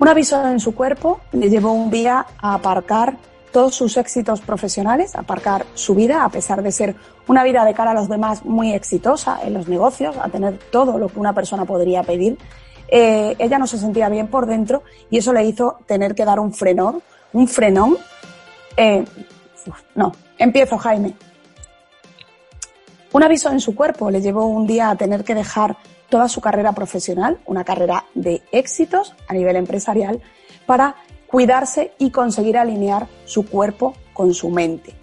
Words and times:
Un 0.00 0.08
aviso 0.08 0.46
en 0.46 0.60
su 0.60 0.74
cuerpo 0.74 1.20
le 1.32 1.50
llevó 1.50 1.72
un 1.72 1.90
día 1.90 2.24
a 2.40 2.54
aparcar 2.54 3.18
todos 3.52 3.74
sus 3.74 3.98
éxitos 3.98 4.40
profesionales, 4.40 5.14
aparcar 5.14 5.66
su 5.74 5.94
vida, 5.94 6.24
a 6.24 6.30
pesar 6.30 6.62
de 6.62 6.72
ser 6.72 6.96
una 7.26 7.44
vida 7.44 7.66
de 7.66 7.74
cara 7.74 7.90
a 7.90 7.94
los 7.94 8.08
demás 8.08 8.42
muy 8.46 8.72
exitosa 8.72 9.40
en 9.44 9.52
los 9.52 9.68
negocios, 9.68 10.16
a 10.16 10.30
tener 10.30 10.58
todo 10.70 10.96
lo 10.96 11.08
que 11.08 11.18
una 11.18 11.34
persona 11.34 11.66
podría 11.66 12.02
pedir. 12.02 12.38
Eh, 12.88 13.36
ella 13.38 13.58
no 13.58 13.66
se 13.66 13.76
sentía 13.76 14.08
bien 14.08 14.28
por 14.28 14.46
dentro 14.46 14.84
y 15.10 15.18
eso 15.18 15.34
le 15.34 15.44
hizo 15.44 15.80
tener 15.84 16.14
que 16.14 16.24
dar 16.24 16.40
un 16.40 16.54
frenón, 16.54 17.02
un 17.34 17.46
frenón. 17.46 17.98
Eh, 18.78 19.04
no, 19.94 20.12
empiezo, 20.38 20.78
Jaime. 20.78 21.14
Un 23.12 23.22
aviso 23.22 23.50
en 23.50 23.60
su 23.60 23.74
cuerpo 23.74 24.10
le 24.10 24.22
llevó 24.22 24.46
un 24.46 24.66
día 24.66 24.88
a 24.88 24.96
tener 24.96 25.24
que 25.24 25.34
dejar 25.34 25.76
toda 26.10 26.28
su 26.28 26.40
carrera 26.40 26.72
profesional, 26.72 27.38
una 27.46 27.64
carrera 27.64 28.04
de 28.14 28.42
éxitos 28.52 29.14
a 29.28 29.32
nivel 29.32 29.56
empresarial, 29.56 30.20
para 30.66 30.96
cuidarse 31.26 31.92
y 31.98 32.10
conseguir 32.10 32.58
alinear 32.58 33.06
su 33.24 33.46
cuerpo 33.46 33.94
con 34.12 34.34
su 34.34 34.50
mente. 34.50 34.94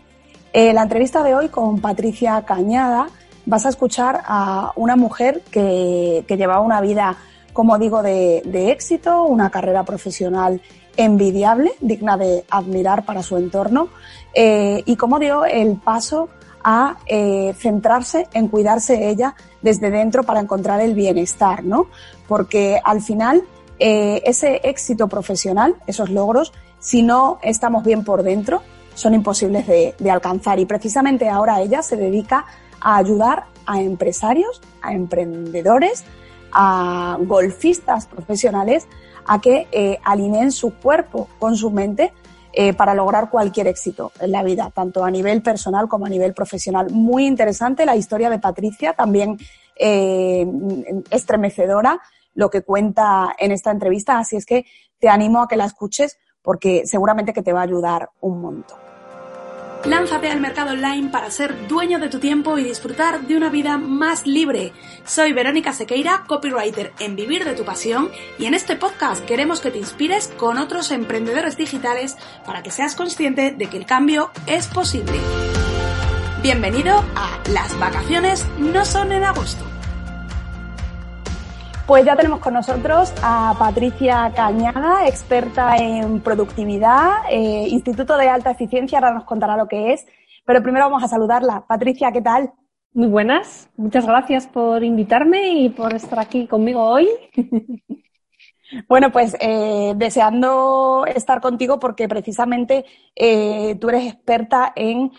En 0.53 0.75
la 0.75 0.83
entrevista 0.83 1.23
de 1.23 1.33
hoy 1.33 1.49
con 1.49 1.79
Patricia 1.79 2.43
Cañada 2.45 3.07
vas 3.45 3.65
a 3.65 3.69
escuchar 3.69 4.21
a 4.25 4.73
una 4.75 4.95
mujer 4.95 5.41
que, 5.49 6.25
llevaba 6.27 6.61
una 6.61 6.81
vida, 6.81 7.17
como 7.53 7.77
digo, 7.77 8.03
de, 8.03 8.71
éxito, 8.71 9.23
una 9.23 9.49
carrera 9.49 9.83
profesional 9.83 10.61
envidiable, 10.97 11.71
digna 11.79 12.17
de 12.17 12.43
admirar 12.49 13.05
para 13.05 13.23
su 13.23 13.37
entorno, 13.37 13.89
eh, 14.33 14.83
y 14.85 14.95
como 14.95 15.19
dio 15.19 15.45
el 15.45 15.77
paso 15.77 16.29
a 16.69 16.97
eh, 17.05 17.55
centrarse 17.57 18.27
en 18.33 18.49
cuidarse 18.49 19.09
ella 19.09 19.35
desde 19.61 19.89
dentro 19.89 20.23
para 20.23 20.41
encontrar 20.41 20.81
el 20.81 20.95
bienestar, 20.95 21.63
¿no? 21.63 21.87
Porque 22.27 22.81
al 22.83 23.01
final 23.01 23.41
eh, 23.79 24.21
ese 24.25 24.59
éxito 24.65 25.07
profesional, 25.07 25.77
esos 25.87 26.09
logros, 26.09 26.51
si 26.77 27.03
no 27.03 27.39
estamos 27.41 27.85
bien 27.85 28.03
por 28.03 28.21
dentro, 28.21 28.63
son 28.95 29.13
imposibles 29.13 29.65
de, 29.65 30.11
alcanzar. 30.11 30.59
Y 30.59 30.65
precisamente 30.65 31.29
ahora 31.29 31.61
ella 31.61 31.81
se 31.81 31.95
dedica 31.95 32.45
a 32.81 32.97
ayudar 32.97 33.45
a 33.65 33.79
empresarios, 33.79 34.61
a 34.81 34.91
emprendedores, 34.91 36.03
a 36.51 37.17
golfistas 37.21 38.07
profesionales 38.07 38.89
a 39.25 39.39
que 39.39 39.67
eh, 39.71 39.99
alineen 40.03 40.51
su 40.51 40.73
cuerpo 40.73 41.29
con 41.39 41.55
su 41.55 41.71
mente 41.71 42.11
eh, 42.59 42.73
para 42.73 42.95
lograr 42.95 43.29
cualquier 43.29 43.67
éxito 43.67 44.11
en 44.19 44.31
la 44.31 44.41
vida, 44.41 44.71
tanto 44.73 45.05
a 45.05 45.11
nivel 45.11 45.43
personal 45.43 45.87
como 45.87 46.07
a 46.07 46.09
nivel 46.09 46.33
profesional. 46.33 46.89
Muy 46.89 47.27
interesante 47.27 47.85
la 47.85 47.95
historia 47.95 48.31
de 48.31 48.39
Patricia, 48.39 48.93
también 48.93 49.37
eh, 49.75 50.43
estremecedora 51.11 52.01
lo 52.33 52.49
que 52.49 52.63
cuenta 52.63 53.35
en 53.37 53.51
esta 53.51 53.69
entrevista, 53.69 54.17
así 54.17 54.37
es 54.37 54.45
que 54.47 54.65
te 54.97 55.07
animo 55.07 55.43
a 55.43 55.47
que 55.47 55.55
la 55.55 55.65
escuches 55.65 56.17
porque 56.41 56.81
seguramente 56.87 57.31
que 57.31 57.43
te 57.43 57.53
va 57.53 57.59
a 57.59 57.65
ayudar 57.65 58.09
un 58.21 58.41
montón. 58.41 58.86
Lánzate 59.85 60.29
al 60.29 60.41
mercado 60.41 60.71
online 60.71 61.09
para 61.09 61.31
ser 61.31 61.67
dueño 61.67 61.99
de 61.99 62.09
tu 62.09 62.19
tiempo 62.19 62.57
y 62.57 62.63
disfrutar 62.63 63.21
de 63.21 63.37
una 63.37 63.49
vida 63.49 63.77
más 63.77 64.25
libre. 64.25 64.73
Soy 65.05 65.33
Verónica 65.33 65.71
Sequeira, 65.71 66.25
copywriter 66.27 66.93
en 66.99 67.15
Vivir 67.15 67.45
de 67.45 67.53
tu 67.53 67.63
Pasión, 67.63 68.11
y 68.37 68.45
en 68.45 68.53
este 68.53 68.75
podcast 68.75 69.23
queremos 69.25 69.61
que 69.61 69.71
te 69.71 69.77
inspires 69.77 70.27
con 70.37 70.57
otros 70.57 70.91
emprendedores 70.91 71.57
digitales 71.57 72.17
para 72.45 72.63
que 72.63 72.71
seas 72.71 72.95
consciente 72.95 73.51
de 73.51 73.67
que 73.67 73.77
el 73.77 73.85
cambio 73.85 74.31
es 74.45 74.67
posible. 74.67 75.19
Bienvenido 76.41 77.03
a 77.15 77.39
Las 77.51 77.77
vacaciones 77.79 78.45
no 78.59 78.83
son 78.83 79.11
en 79.11 79.23
agosto. 79.23 79.76
Pues 81.87 82.03
ya 82.03 82.17
tenemos 82.17 82.41
con 82.41 82.53
nosotros 82.53 83.13
a 83.23 83.55
Patricia 83.57 84.33
Cañada, 84.35 85.07
experta 85.07 85.77
en 85.77 86.19
productividad, 86.19 87.31
eh, 87.31 87.65
Instituto 87.69 88.17
de 88.17 88.27
Alta 88.27 88.51
Eficiencia, 88.51 88.97
ahora 88.97 89.13
nos 89.13 89.23
contará 89.23 89.55
lo 89.55 89.69
que 89.69 89.93
es, 89.93 90.05
pero 90.45 90.61
primero 90.61 90.83
vamos 90.83 91.01
a 91.05 91.07
saludarla. 91.07 91.63
Patricia, 91.65 92.11
¿qué 92.11 92.21
tal? 92.21 92.51
Muy 92.91 93.07
buenas, 93.07 93.69
muchas 93.77 94.05
gracias 94.05 94.47
por 94.47 94.83
invitarme 94.83 95.53
y 95.53 95.69
por 95.69 95.93
estar 95.93 96.19
aquí 96.19 96.45
conmigo 96.45 96.83
hoy. 96.83 97.07
Bueno, 98.87 99.11
pues 99.11 99.35
eh, 99.39 99.93
deseando 99.95 101.05
estar 101.05 101.39
contigo 101.41 101.79
porque 101.79 102.07
precisamente 102.07 102.85
eh, 103.15 103.75
tú 103.79 103.89
eres 103.89 104.13
experta 104.13 104.73
en, 104.75 105.11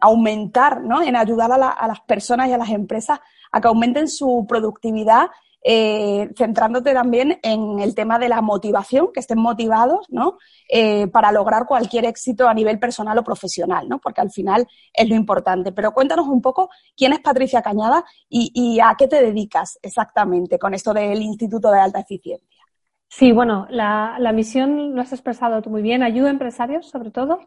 aumentar, 0.00 0.82
¿no? 0.82 1.02
en 1.02 1.16
ayudar 1.16 1.50
a, 1.52 1.58
las 1.58 2.00
personas 2.00 2.48
y 2.48 2.52
a 2.52 2.58
las 2.58 2.70
empresas 2.70 3.20
a 3.50 3.60
que 3.60 3.68
aumenten 3.68 4.08
su 4.08 4.46
productividad, 4.48 5.26
eh, 5.64 6.30
centrándote 6.36 6.92
también 6.92 7.38
en 7.42 7.78
el 7.80 7.94
tema 7.94 8.18
de 8.18 8.28
la 8.28 8.40
motivación, 8.40 9.10
que 9.12 9.20
estén 9.20 9.38
motivados, 9.38 10.06
¿no? 10.08 10.38
Eh, 10.68 11.06
para 11.08 11.32
lograr 11.32 11.66
cualquier 11.66 12.04
éxito 12.04 12.48
a 12.48 12.54
nivel 12.54 12.78
personal 12.78 13.18
o 13.18 13.24
profesional, 13.24 13.88
¿no? 13.88 13.98
Porque 14.00 14.20
al 14.20 14.30
final 14.30 14.66
es 14.92 15.08
lo 15.08 15.14
importante. 15.14 15.72
Pero 15.72 15.92
cuéntanos 15.92 16.26
un 16.26 16.40
poco 16.42 16.70
quién 16.96 17.12
es 17.12 17.20
Patricia 17.20 17.62
Cañada 17.62 18.04
y 18.28 18.80
a 18.80 18.94
qué 18.98 19.08
te 19.08 19.22
dedicas 19.22 19.78
exactamente 19.82 20.58
con 20.58 20.74
esto 20.74 20.92
del 20.92 21.22
Instituto 21.22 21.70
de 21.70 21.80
Alta 21.80 22.00
Eficiencia. 22.00 22.51
Sí, 23.14 23.30
bueno, 23.30 23.66
la, 23.68 24.32
misión 24.32 24.94
lo 24.94 25.02
has 25.02 25.12
expresado 25.12 25.60
tú 25.60 25.68
muy 25.68 25.82
bien. 25.82 26.02
Ayuda 26.02 26.28
a 26.28 26.30
empresarios, 26.30 26.88
sobre 26.88 27.10
todo, 27.10 27.40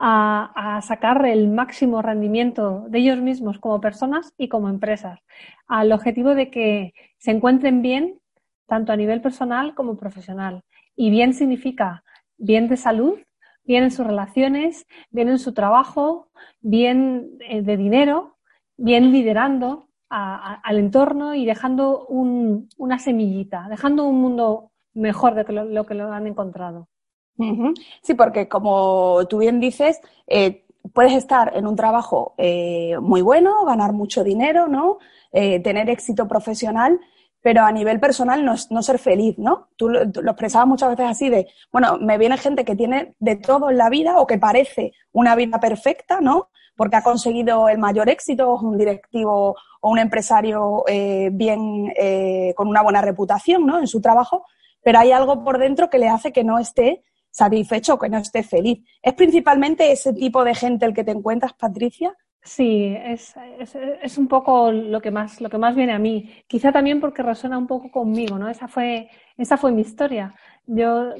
a, 0.00 0.80
sacar 0.82 1.24
el 1.26 1.48
máximo 1.48 2.02
rendimiento 2.02 2.86
de 2.88 2.98
ellos 2.98 3.18
mismos 3.20 3.60
como 3.60 3.80
personas 3.80 4.34
y 4.36 4.48
como 4.48 4.68
empresas, 4.68 5.20
al 5.68 5.92
objetivo 5.92 6.34
de 6.34 6.50
que 6.50 6.92
se 7.18 7.30
encuentren 7.30 7.82
bien, 7.82 8.18
tanto 8.66 8.92
a 8.92 8.96
nivel 8.96 9.20
personal 9.20 9.76
como 9.76 9.96
profesional. 9.96 10.64
Y 10.96 11.10
bien 11.10 11.34
significa 11.34 12.02
bien 12.36 12.66
de 12.66 12.76
salud, 12.76 13.20
bien 13.62 13.84
en 13.84 13.92
sus 13.92 14.04
relaciones, 14.04 14.86
bien 15.10 15.28
en 15.28 15.38
su 15.38 15.54
trabajo, 15.54 16.30
bien 16.60 17.38
eh, 17.48 17.62
de 17.62 17.76
dinero, 17.76 18.38
bien 18.76 19.12
liderando 19.12 19.88
al 20.10 20.78
entorno 20.78 21.34
y 21.34 21.46
dejando 21.46 22.06
una 22.06 22.98
semillita, 22.98 23.66
dejando 23.70 24.04
un 24.04 24.20
mundo 24.20 24.71
mejor 24.94 25.34
de 25.34 25.52
lo, 25.52 25.84
que 25.86 25.94
lo 25.94 26.12
han 26.12 26.26
encontrado. 26.26 26.88
Sí, 28.02 28.14
porque 28.14 28.48
como 28.48 29.26
tú 29.28 29.38
bien 29.38 29.58
dices, 29.58 30.00
eh, 30.26 30.64
puedes 30.92 31.14
estar 31.14 31.56
en 31.56 31.66
un 31.66 31.76
trabajo 31.76 32.34
eh, 32.38 32.96
muy 33.00 33.22
bueno, 33.22 33.64
ganar 33.64 33.92
mucho 33.92 34.22
dinero, 34.22 34.68
¿no? 34.68 34.98
Eh, 35.32 35.60
tener 35.60 35.88
éxito 35.90 36.28
profesional, 36.28 37.00
pero 37.40 37.62
a 37.62 37.72
nivel 37.72 37.98
personal 37.98 38.44
no, 38.44 38.54
no 38.70 38.82
ser 38.82 38.98
feliz, 38.98 39.38
¿no? 39.38 39.68
Tú, 39.76 39.88
lo 39.88 40.02
expresabas 40.02 40.68
muchas 40.68 40.90
veces 40.90 41.06
así 41.06 41.30
de, 41.30 41.48
bueno, 41.72 41.98
me 41.98 42.18
viene 42.18 42.36
gente 42.36 42.64
que 42.64 42.76
tiene 42.76 43.14
de 43.18 43.36
todo 43.36 43.70
en 43.70 43.78
la 43.78 43.90
vida 43.90 44.18
o 44.18 44.26
que 44.26 44.38
parece 44.38 44.92
una 45.12 45.34
vida 45.34 45.58
perfecta, 45.58 46.20
¿no? 46.20 46.50
Porque 46.76 46.96
ha 46.96 47.02
conseguido 47.02 47.68
el 47.68 47.78
mayor 47.78 48.08
éxito, 48.08 48.54
un 48.56 48.78
directivo 48.78 49.56
o 49.80 49.90
un 49.90 49.98
empresario 49.98 50.84
bien, 51.32 51.92
con 52.56 52.68
una 52.68 52.82
buena 52.82 53.02
reputación, 53.02 53.66
¿no? 53.66 53.78
En 53.78 53.86
su 53.86 54.00
trabajo, 54.00 54.46
pero 54.82 54.98
hay 54.98 55.12
algo 55.12 55.44
por 55.44 55.58
dentro 55.58 55.90
que 55.90 55.98
le 55.98 56.08
hace 56.08 56.32
que 56.32 56.44
no 56.44 56.58
esté 56.58 57.02
satisfecho, 57.30 57.98
que 57.98 58.08
no 58.08 58.18
esté 58.18 58.42
feliz. 58.42 58.80
¿Es 59.02 59.14
principalmente 59.14 59.90
ese 59.90 60.12
tipo 60.12 60.44
de 60.44 60.54
gente 60.54 60.86
el 60.86 60.94
que 60.94 61.04
te 61.04 61.12
encuentras, 61.12 61.54
Patricia? 61.54 62.14
Sí, 62.44 62.96
es, 62.98 63.34
es, 64.02 64.18
un 64.18 64.26
poco 64.26 64.72
lo 64.72 65.00
que, 65.00 65.12
más, 65.12 65.40
lo 65.40 65.48
que 65.48 65.58
más 65.58 65.76
viene 65.76 65.92
a 65.92 66.00
mí. 66.00 66.28
Quizá 66.48 66.72
también 66.72 67.00
porque 67.00 67.22
resuena 67.22 67.56
un 67.56 67.68
poco 67.68 67.90
conmigo, 67.90 68.36
¿no? 68.36 68.48
Esa 68.48 68.66
fue, 68.66 69.08
esa 69.36 69.56
fue 69.56 69.70
mi 69.70 69.82
historia. 69.82 70.34
Yo 70.66 71.14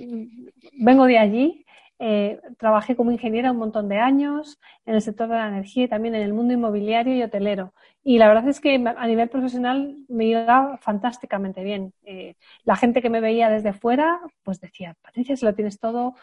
vengo 0.80 1.06
de 1.06 1.18
allí, 1.18 1.61
eh, 2.04 2.40
trabajé 2.58 2.96
como 2.96 3.12
ingeniera 3.12 3.52
un 3.52 3.58
montón 3.58 3.88
de 3.88 3.98
años 3.98 4.58
en 4.86 4.96
el 4.96 5.02
sector 5.02 5.28
de 5.28 5.36
la 5.36 5.46
energía 5.46 5.84
y 5.84 5.88
también 5.88 6.16
en 6.16 6.22
el 6.22 6.32
mundo 6.34 6.52
inmobiliario 6.52 7.14
y 7.14 7.22
hotelero. 7.22 7.74
Y 8.02 8.18
la 8.18 8.26
verdad 8.26 8.48
es 8.48 8.58
que 8.58 8.74
a 8.74 9.06
nivel 9.06 9.28
profesional 9.28 9.94
me 10.08 10.24
iba 10.24 10.78
fantásticamente 10.78 11.62
bien. 11.62 11.92
Eh, 12.02 12.34
la 12.64 12.74
gente 12.74 13.02
que 13.02 13.08
me 13.08 13.20
veía 13.20 13.50
desde 13.50 13.72
fuera, 13.72 14.18
pues 14.42 14.60
decía, 14.60 14.96
Patricia, 15.00 15.36
si 15.36 15.44
lo 15.44 15.54
tienes 15.54 15.78
todo, 15.78 16.16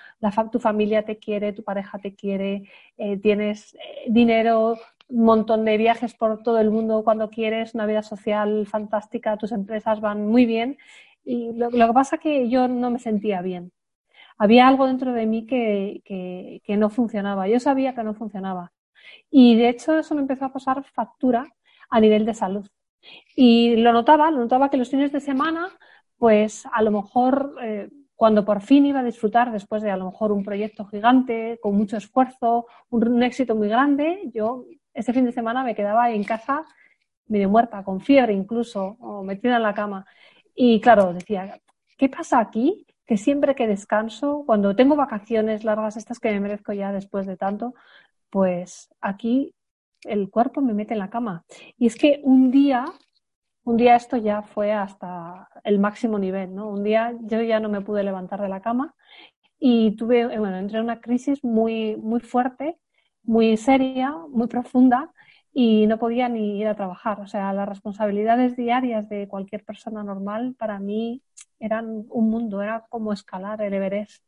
tu 0.52 0.60
familia 0.60 1.04
te 1.06 1.18
quiere, 1.18 1.54
tu 1.54 1.64
pareja 1.64 1.98
te 1.98 2.14
quiere, 2.14 2.64
eh, 2.98 3.16
tienes 3.18 3.78
dinero, 4.06 4.75
un 5.08 5.24
montón 5.24 5.64
de 5.64 5.78
viajes 5.78 6.14
por 6.14 6.44
todo 6.44 6.60
el 6.60 6.72
mundo 6.72 7.06
cuando 7.06 7.30
quieres, 7.30 7.74
una 7.74 7.86
vida 7.86 8.04
social 8.04 8.68
fantástica, 8.68 9.38
tus 9.38 9.54
empresas 9.54 10.02
van 10.02 10.28
muy 10.28 10.46
bien. 10.46 10.78
Y 11.24 11.54
lo 11.54 11.70
que 11.70 11.94
pasa 11.94 12.18
es 12.18 12.22
que 12.22 12.50
yo 12.50 12.68
no 12.68 12.92
me 12.92 13.00
sentía 13.00 13.42
bien 13.42 13.72
había 14.39 14.68
algo 14.68 14.88
dentro 14.88 15.13
de 15.13 15.25
mí 15.25 15.45
que, 15.45 16.01
que, 16.65 16.77
no 16.77 16.89
funcionaba. 16.89 17.47
Yo 17.47 17.59
sabía 17.59 17.94
que 17.94 18.03
no 18.03 18.13
funcionaba. 18.13 18.71
Y 19.30 19.57
de 19.57 19.69
hecho 19.69 20.00
eso 20.00 20.15
me 20.15 20.21
empezó 20.21 20.45
a 20.45 20.53
pasar 20.53 20.83
factura 20.86 21.45
a 21.89 22.00
nivel 22.00 22.25
de 22.25 22.33
salud. 22.33 22.68
Y 23.36 23.75
lo 23.77 23.94
notaba, 23.94 24.31
lo 24.31 24.39
notaba 24.39 24.69
que 24.69 24.77
los 24.77 24.89
fines 24.89 25.12
de 25.12 25.19
semana, 25.19 25.68
pues 26.18 26.65
a 26.71 26.81
lo 26.81 26.91
mejor 26.91 27.56
eh, 27.62 27.89
cuando 28.15 28.45
por 28.45 28.62
fin 28.62 28.86
iba 28.86 29.01
a 29.01 29.03
disfrutar 29.03 29.51
después 29.51 29.81
de 29.83 29.91
a 29.91 29.97
lo 29.97 30.06
mejor 30.06 30.31
un 30.31 30.44
proyecto 30.44 30.86
gigante, 30.86 31.59
con 31.62 31.75
mucho 31.75 31.97
esfuerzo, 31.97 32.68
un, 32.89 33.24
éxito 33.24 33.56
muy 33.56 33.68
grande, 33.68 34.30
yo 34.33 34.65
ese 34.94 35.13
fin 35.13 35.25
de 35.25 35.31
semana 35.33 35.63
me 35.63 35.75
quedaba 35.75 36.12
en 36.12 36.24
casa 36.24 36.65
medio 37.27 37.50
muerta, 37.50 37.83
con 37.83 38.01
fiebre 38.01 38.33
incluso, 38.33 38.97
o 39.00 39.24
metida 39.24 39.57
en 39.57 39.63
la 39.63 39.74
cama. 39.74 40.06
Y 40.56 40.80
claro, 40.81 41.13
decía, 41.13 41.59
¿qué 41.97 42.09
pasa 42.09 42.39
aquí? 42.39 42.86
Que 43.10 43.18
siempre 43.18 43.56
que 43.56 43.66
descanso, 43.66 44.44
cuando 44.46 44.76
tengo 44.76 44.96
vacaciones 44.96 45.64
largas, 45.64 45.98
estas 45.98 46.20
que 46.20 46.30
me 46.30 46.40
merezco 46.40 46.74
ya 46.74 46.92
después 46.92 47.26
de 47.26 47.38
tanto, 47.38 47.74
pues 48.30 48.88
aquí 49.02 49.56
el 50.04 50.30
cuerpo 50.30 50.62
me 50.62 50.76
mete 50.76 50.94
en 50.94 51.00
la 51.00 51.10
cama. 51.10 51.44
Y 51.76 51.88
es 51.88 51.96
que 51.96 52.22
un 52.24 52.52
día, 52.52 52.86
un 53.64 53.78
día 53.78 53.96
esto 53.96 54.16
ya 54.16 54.44
fue 54.44 54.72
hasta 54.74 55.50
el 55.64 55.80
máximo 55.80 56.20
nivel, 56.20 56.54
¿no? 56.54 56.70
Un 56.70 56.84
día 56.84 57.18
yo 57.22 57.42
ya 57.42 57.60
no 57.60 57.68
me 57.68 57.82
pude 57.82 58.04
levantar 58.04 58.44
de 58.44 58.50
la 58.50 58.62
cama 58.62 58.94
y 59.58 59.96
tuve, 59.96 60.28
bueno, 60.38 60.58
entré 60.58 60.78
en 60.78 60.84
una 60.84 61.02
crisis 61.02 61.44
muy, 61.44 61.96
muy 61.98 62.20
fuerte, 62.20 62.78
muy 63.24 63.58
seria, 63.58 64.16
muy 64.30 64.46
profunda 64.46 65.12
y 65.54 65.88
no 65.88 65.98
podía 65.98 66.30
ni 66.30 66.60
ir 66.60 66.68
a 66.68 66.75
trabajar. 66.75 67.22
O 67.22 67.28
sea, 67.28 67.54
las 67.54 67.68
responsabilidades 67.68 68.56
diarias 68.56 69.10
de 69.10 69.28
cualquier 69.28 69.63
persona 69.66 70.04
normal 70.04 70.56
para 70.57 70.80
mí 70.80 71.22
eran 71.60 72.06
un 72.10 72.30
mundo, 72.30 72.62
era 72.62 72.86
como 72.90 73.13
escalar 73.13 73.62
el 73.62 73.74
Everest. 73.74 74.24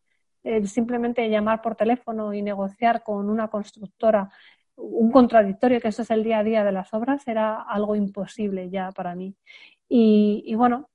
simplemente 0.65 1.29
llamar 1.29 1.61
por 1.61 1.75
teléfono 1.75 2.33
y 2.33 2.41
negociar 2.41 3.03
con 3.03 3.29
una 3.29 3.47
constructora 3.49 4.29
un 4.75 5.11
contradictorio, 5.11 5.79
que 5.81 5.89
eso 5.89 6.01
es 6.01 6.11
el 6.11 6.23
día 6.23 6.39
a 6.39 6.43
día 6.43 6.63
de 6.63 6.71
las 6.71 6.93
obras, 6.93 7.27
era 7.27 7.61
algo 7.61 7.95
imposible 7.95 8.69
ya 8.69 8.91
para 8.91 9.15
mí. 9.15 9.35
Y, 9.89 10.55
bueno, 10.55 10.89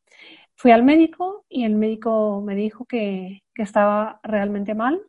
fui 0.56 0.72
al 0.72 0.82
médico 0.84 1.44
y 1.48 1.64
el 1.64 1.76
médico 1.76 2.42
me 2.42 2.54
dijo 2.54 2.86
que, 2.86 3.42
estaba 3.56 4.20
realmente 4.22 4.74
mal 4.74 5.00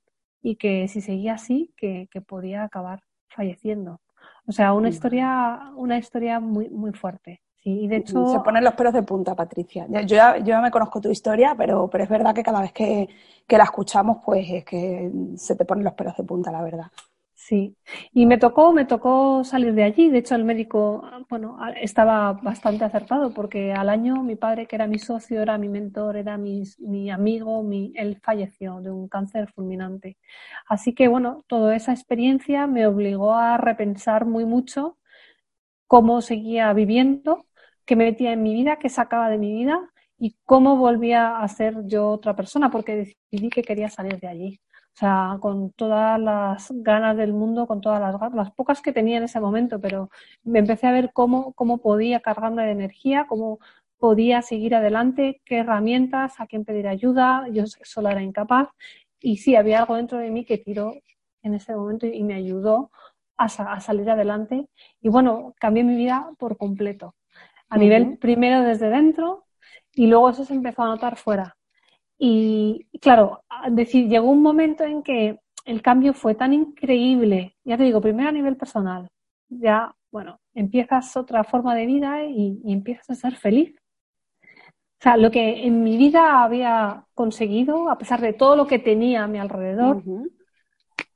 y 0.42 0.56
que 0.56 0.88
si 0.88 1.02
seguía 1.02 1.34
así, 1.34 1.74
que 1.78 2.08
podía 2.26 2.64
acabar 2.64 3.02
falleciendo. 3.30 4.00
O 4.48 4.52
sea, 4.52 4.74
una 4.74 4.88
historia, 4.90 5.72
una 5.76 5.98
historia 5.98 6.40
muy, 6.40 6.70
muy 6.70 6.94
fuerte. 6.94 7.42
Sí, 7.62 7.82
y 7.82 7.88
de 7.88 7.98
hecho... 7.98 8.28
Se 8.28 8.40
ponen 8.40 8.64
los 8.64 8.74
pelos 8.76 8.94
de 8.94 9.04
punta, 9.04 9.36
Patricia. 9.36 9.86
Yo 9.90 10.00
ya, 10.02 10.38
yo 10.38 10.62
me 10.62 10.72
conozco 10.72 11.02
tu 11.02 11.10
historia, 11.10 11.54
pero, 11.58 11.90
pero 11.90 12.06
es 12.06 12.10
verdad 12.10 12.34
que 12.34 12.44
cada 12.44 12.62
vez 12.62 12.72
que, 12.72 13.10
que 13.46 13.58
la 13.58 13.66
escuchamos, 13.66 14.20
pues 14.26 14.48
es 14.50 14.64
que 14.64 15.12
se 15.36 15.56
te 15.56 15.66
ponen 15.66 15.84
los 15.84 15.94
pelos 15.94 16.16
de 16.16 16.24
punta, 16.24 16.50
la 16.52 16.62
verdad. 16.62 16.88
Sí, 17.48 17.78
y 18.12 18.26
me 18.26 18.38
tocó, 18.38 18.74
me 18.74 18.84
tocó 18.84 19.42
salir 19.46 19.74
de 19.74 19.84
allí. 19.84 20.10
De 20.10 20.18
hecho, 20.18 20.36
el 20.36 20.44
médico, 20.44 21.02
bueno, 21.30 21.58
estaba 21.82 22.34
bastante 22.34 22.84
acertado 22.84 23.34
porque 23.34 23.72
al 23.72 23.88
año 23.90 24.22
mi 24.22 24.36
padre, 24.36 24.68
que 24.68 24.76
era 24.76 24.86
mi 24.86 25.00
socio, 25.00 25.42
era 25.42 25.58
mi 25.58 25.70
mentor, 25.70 26.18
era 26.18 26.38
mi, 26.38 26.64
mi 26.80 27.10
amigo, 27.10 27.64
mi, 27.64 27.94
él 27.96 28.20
falleció 28.22 28.82
de 28.82 28.92
un 28.92 29.08
cáncer 29.08 29.50
fulminante. 29.54 30.18
Así 30.68 30.94
que, 30.94 31.08
bueno, 31.08 31.46
toda 31.48 31.74
esa 31.76 31.94
experiencia 31.94 32.68
me 32.68 32.86
obligó 32.86 33.34
a 33.34 33.56
repensar 33.58 34.26
muy 34.26 34.44
mucho 34.46 34.98
cómo 35.88 36.22
seguía 36.22 36.74
viviendo, 36.74 37.46
qué 37.86 37.96
me 37.96 38.06
metía 38.06 38.34
en 38.34 38.44
mi 38.44 38.54
vida, 38.54 38.80
qué 38.80 38.90
sacaba 38.90 39.30
de 39.30 39.38
mi 39.40 39.54
vida 39.54 39.80
y 40.20 40.38
cómo 40.46 40.78
volvía 40.78 41.40
a 41.40 41.48
ser 41.50 41.76
yo 41.88 42.10
otra 42.10 42.36
persona, 42.36 42.72
porque 42.72 42.96
decidí 43.32 43.50
que 43.50 43.64
quería 43.64 43.90
salir 43.90 44.20
de 44.20 44.28
allí. 44.28 44.62
O 44.98 45.00
sea, 45.00 45.38
con 45.42 45.70
todas 45.74 46.20
las 46.20 46.72
ganas 46.72 47.16
del 47.16 47.32
mundo, 47.32 47.68
con 47.68 47.82
todas 47.82 48.02
las 48.02 48.34
las 48.34 48.52
pocas 48.52 48.82
que 48.82 48.92
tenía 48.92 49.18
en 49.18 49.26
ese 49.26 49.40
momento, 49.40 49.80
pero 49.80 50.10
me 50.44 50.58
empecé 50.58 50.88
a 50.88 50.92
ver 50.92 51.12
cómo, 51.14 51.54
cómo 51.54 51.78
podía 51.78 52.20
cargarme 52.20 52.66
de 52.66 52.72
energía, 52.72 53.28
cómo 53.30 53.60
podía 54.00 54.42
seguir 54.42 54.74
adelante, 54.74 55.40
qué 55.46 55.58
herramientas, 55.60 56.40
a 56.40 56.48
quién 56.48 56.66
pedir 56.66 56.88
ayuda, 56.88 57.48
yo 57.52 57.66
sola 57.68 58.12
era 58.12 58.24
incapaz. 58.24 58.70
Y 59.20 59.38
sí, 59.38 59.56
había 59.56 59.82
algo 59.82 59.98
dentro 59.98 60.18
de 60.18 60.32
mí 60.32 60.46
que 60.46 60.58
tiró 60.58 60.96
en 61.44 61.54
ese 61.54 61.76
momento 61.76 62.08
y 62.08 62.24
me 62.24 62.34
ayudó 62.34 62.90
a, 63.38 63.50
salir 63.50 64.10
adelante. 64.10 64.68
Y 65.00 65.10
bueno, 65.10 65.54
cambié 65.60 65.84
mi 65.84 65.96
vida 65.96 66.32
por 66.40 66.58
completo. 66.58 67.14
A 67.70 67.78
nivel 67.78 68.18
primero 68.18 68.64
desde 68.64 68.90
dentro 68.90 69.46
y 69.94 70.08
luego 70.08 70.32
eso 70.32 70.44
se 70.44 70.56
empezó 70.56 70.82
a 70.82 70.88
notar 70.88 71.18
fuera. 71.18 71.56
Y 72.18 72.88
claro, 73.00 73.44
decir, 73.72 74.08
llegó 74.08 74.30
un 74.30 74.42
momento 74.42 74.84
en 74.84 75.04
que 75.04 75.40
el 75.66 75.82
cambio 75.82 76.14
fue 76.14 76.36
tan 76.36 76.54
increíble, 76.54 77.56
ya 77.64 77.78
te 77.78 77.84
digo, 77.84 78.02
primero 78.02 78.30
a 78.30 78.32
nivel 78.32 78.56
personal, 78.56 79.10
ya, 79.50 79.94
bueno, 80.12 80.40
empiezas 80.54 81.16
otra 81.18 81.44
forma 81.44 81.76
de 81.76 81.86
vida 81.86 82.24
y, 82.24 82.62
empiezas 82.66 83.10
a 83.10 83.16
ser 83.16 83.36
feliz. 83.36 83.76
O 85.00 85.04
sea, 85.04 85.18
lo 85.18 85.30
que 85.30 85.66
en 85.68 85.84
mi 85.84 85.98
vida 85.98 86.44
había 86.44 87.06
conseguido, 87.14 87.90
a 87.90 87.98
pesar 87.98 88.20
de 88.22 88.34
todo 88.34 88.56
lo 88.56 88.66
que 88.66 88.80
tenía 88.80 89.24
a 89.24 89.28
mi 89.28 89.38
alrededor, 89.38 90.02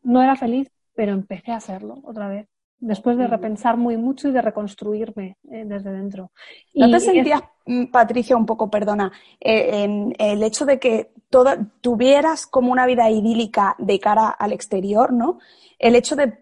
no 0.03 0.21
era 0.21 0.36
feliz, 0.36 0.69
pero 0.94 1.13
empecé 1.13 1.51
a 1.51 1.57
hacerlo 1.57 2.00
otra 2.03 2.27
vez 2.27 2.50
después 2.81 3.16
de 3.18 3.28
repensar 3.28 3.78
muy 3.78 3.95
mucho 3.95 4.28
y 4.28 4.31
de 4.31 4.42
reconstruirme 4.42 5.38
eh, 5.50 5.63
desde 5.66 5.92
dentro. 5.92 6.31
¿No 6.74 6.89
te 6.92 7.00
sentías, 7.00 7.42
mm, 7.66 7.86
Patricia, 7.86 8.36
un 8.36 8.45
poco, 8.45 8.69
perdona, 8.69 9.12
eh, 9.39 9.83
en 9.83 10.13
el 10.18 10.44
hecho 10.44 10.66
de 10.66 10.80
que 10.80 11.13
tuvieras 11.80 12.45
como 12.48 12.72
una 12.72 12.86
vida 12.86 13.10
idílica 13.10 13.75
de 13.78 14.00
cara 14.00 14.28
al 14.28 14.51
exterior, 14.51 15.13
¿no? 15.13 15.39
El 15.80 15.95
hecho 15.95 16.16
de, 16.16 16.33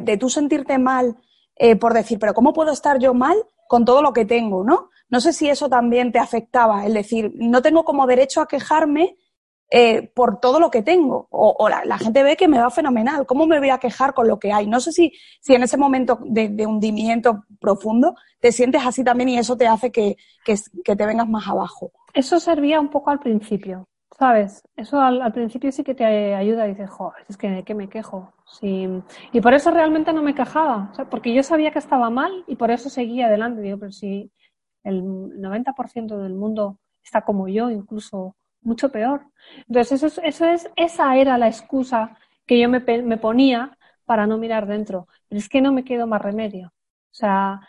de, 0.00 0.16
tú 0.16 0.28
sentirte 0.28 0.78
mal 0.78 1.16
eh, 1.56 1.76
por 1.76 1.94
decir, 1.94 2.18
pero 2.18 2.34
¿cómo 2.34 2.52
puedo 2.52 2.72
estar 2.72 2.98
yo 2.98 3.14
mal 3.14 3.36
con 3.68 3.84
todo 3.84 4.02
lo 4.02 4.12
que 4.12 4.24
tengo, 4.24 4.64
¿no? 4.64 4.90
No 5.08 5.20
sé 5.20 5.32
si 5.32 5.48
eso 5.48 5.68
también 5.68 6.10
te 6.10 6.18
afectaba, 6.18 6.84
el 6.86 6.94
decir, 6.94 7.32
no 7.36 7.62
tengo 7.62 7.84
como 7.84 8.06
derecho 8.06 8.40
a 8.40 8.48
quejarme 8.48 9.16
eh, 9.70 10.08
por 10.14 10.40
todo 10.40 10.60
lo 10.60 10.70
que 10.70 10.82
tengo. 10.82 11.26
O, 11.30 11.68
la, 11.68 11.98
gente 11.98 12.22
ve 12.22 12.36
que 12.36 12.48
me 12.48 12.58
va 12.58 12.70
fenomenal. 12.70 13.26
¿Cómo 13.26 13.46
me 13.46 13.58
voy 13.58 13.70
a 13.70 13.78
quejar 13.78 14.14
con 14.14 14.28
lo 14.28 14.38
que 14.38 14.52
hay? 14.52 14.66
No 14.66 14.80
sé 14.80 14.92
si, 14.92 15.12
si 15.40 15.54
en 15.54 15.62
ese 15.62 15.76
momento 15.76 16.18
de, 16.24 16.66
hundimiento 16.66 17.44
profundo 17.60 18.14
te 18.40 18.52
sientes 18.52 18.82
así 18.84 19.02
también 19.02 19.30
y 19.30 19.38
eso 19.38 19.56
te 19.56 19.66
hace 19.66 19.90
que, 19.90 20.16
que, 20.44 20.96
te 20.96 21.06
vengas 21.06 21.28
más 21.28 21.48
abajo. 21.48 21.92
Eso 22.12 22.38
servía 22.38 22.78
un 22.78 22.88
poco 22.88 23.10
al 23.10 23.18
principio, 23.18 23.88
¿sabes? 24.16 24.62
Eso 24.76 25.00
al, 25.00 25.32
principio 25.32 25.72
sí 25.72 25.82
que 25.82 25.94
te 25.94 26.04
ayuda 26.04 26.66
dices, 26.66 26.90
joder, 26.90 27.24
es 27.28 27.36
que, 27.36 27.64
que 27.64 27.74
me 27.74 27.88
quejo. 27.88 28.32
Sí. 28.46 28.86
Y 29.32 29.40
por 29.40 29.54
eso 29.54 29.70
realmente 29.70 30.12
no 30.12 30.22
me 30.22 30.34
quejaba, 30.34 30.92
porque 31.10 31.34
yo 31.34 31.42
sabía 31.42 31.72
que 31.72 31.78
estaba 31.78 32.10
mal 32.10 32.44
y 32.46 32.56
por 32.56 32.70
eso 32.70 32.90
seguía 32.90 33.26
adelante. 33.26 33.62
Digo, 33.62 33.78
pero 33.78 33.92
si 33.92 34.30
el 34.84 35.02
90% 35.02 36.18
del 36.18 36.34
mundo 36.34 36.78
está 37.02 37.22
como 37.22 37.48
yo, 37.48 37.70
incluso 37.70 38.36
mucho 38.64 38.90
peor. 38.90 39.26
Entonces, 39.68 40.02
eso, 40.02 40.20
eso 40.22 40.46
es, 40.46 40.70
esa 40.76 41.16
era 41.16 41.38
la 41.38 41.48
excusa 41.48 42.18
que 42.46 42.58
yo 42.58 42.68
me, 42.68 42.80
me, 42.80 43.16
ponía 43.16 43.78
para 44.04 44.26
no 44.26 44.38
mirar 44.38 44.66
dentro. 44.66 45.08
Pero 45.28 45.38
es 45.38 45.48
que 45.48 45.60
no 45.60 45.72
me 45.72 45.84
quedó 45.84 46.06
más 46.06 46.22
remedio. 46.22 46.68
O 46.68 47.16
sea, 47.16 47.60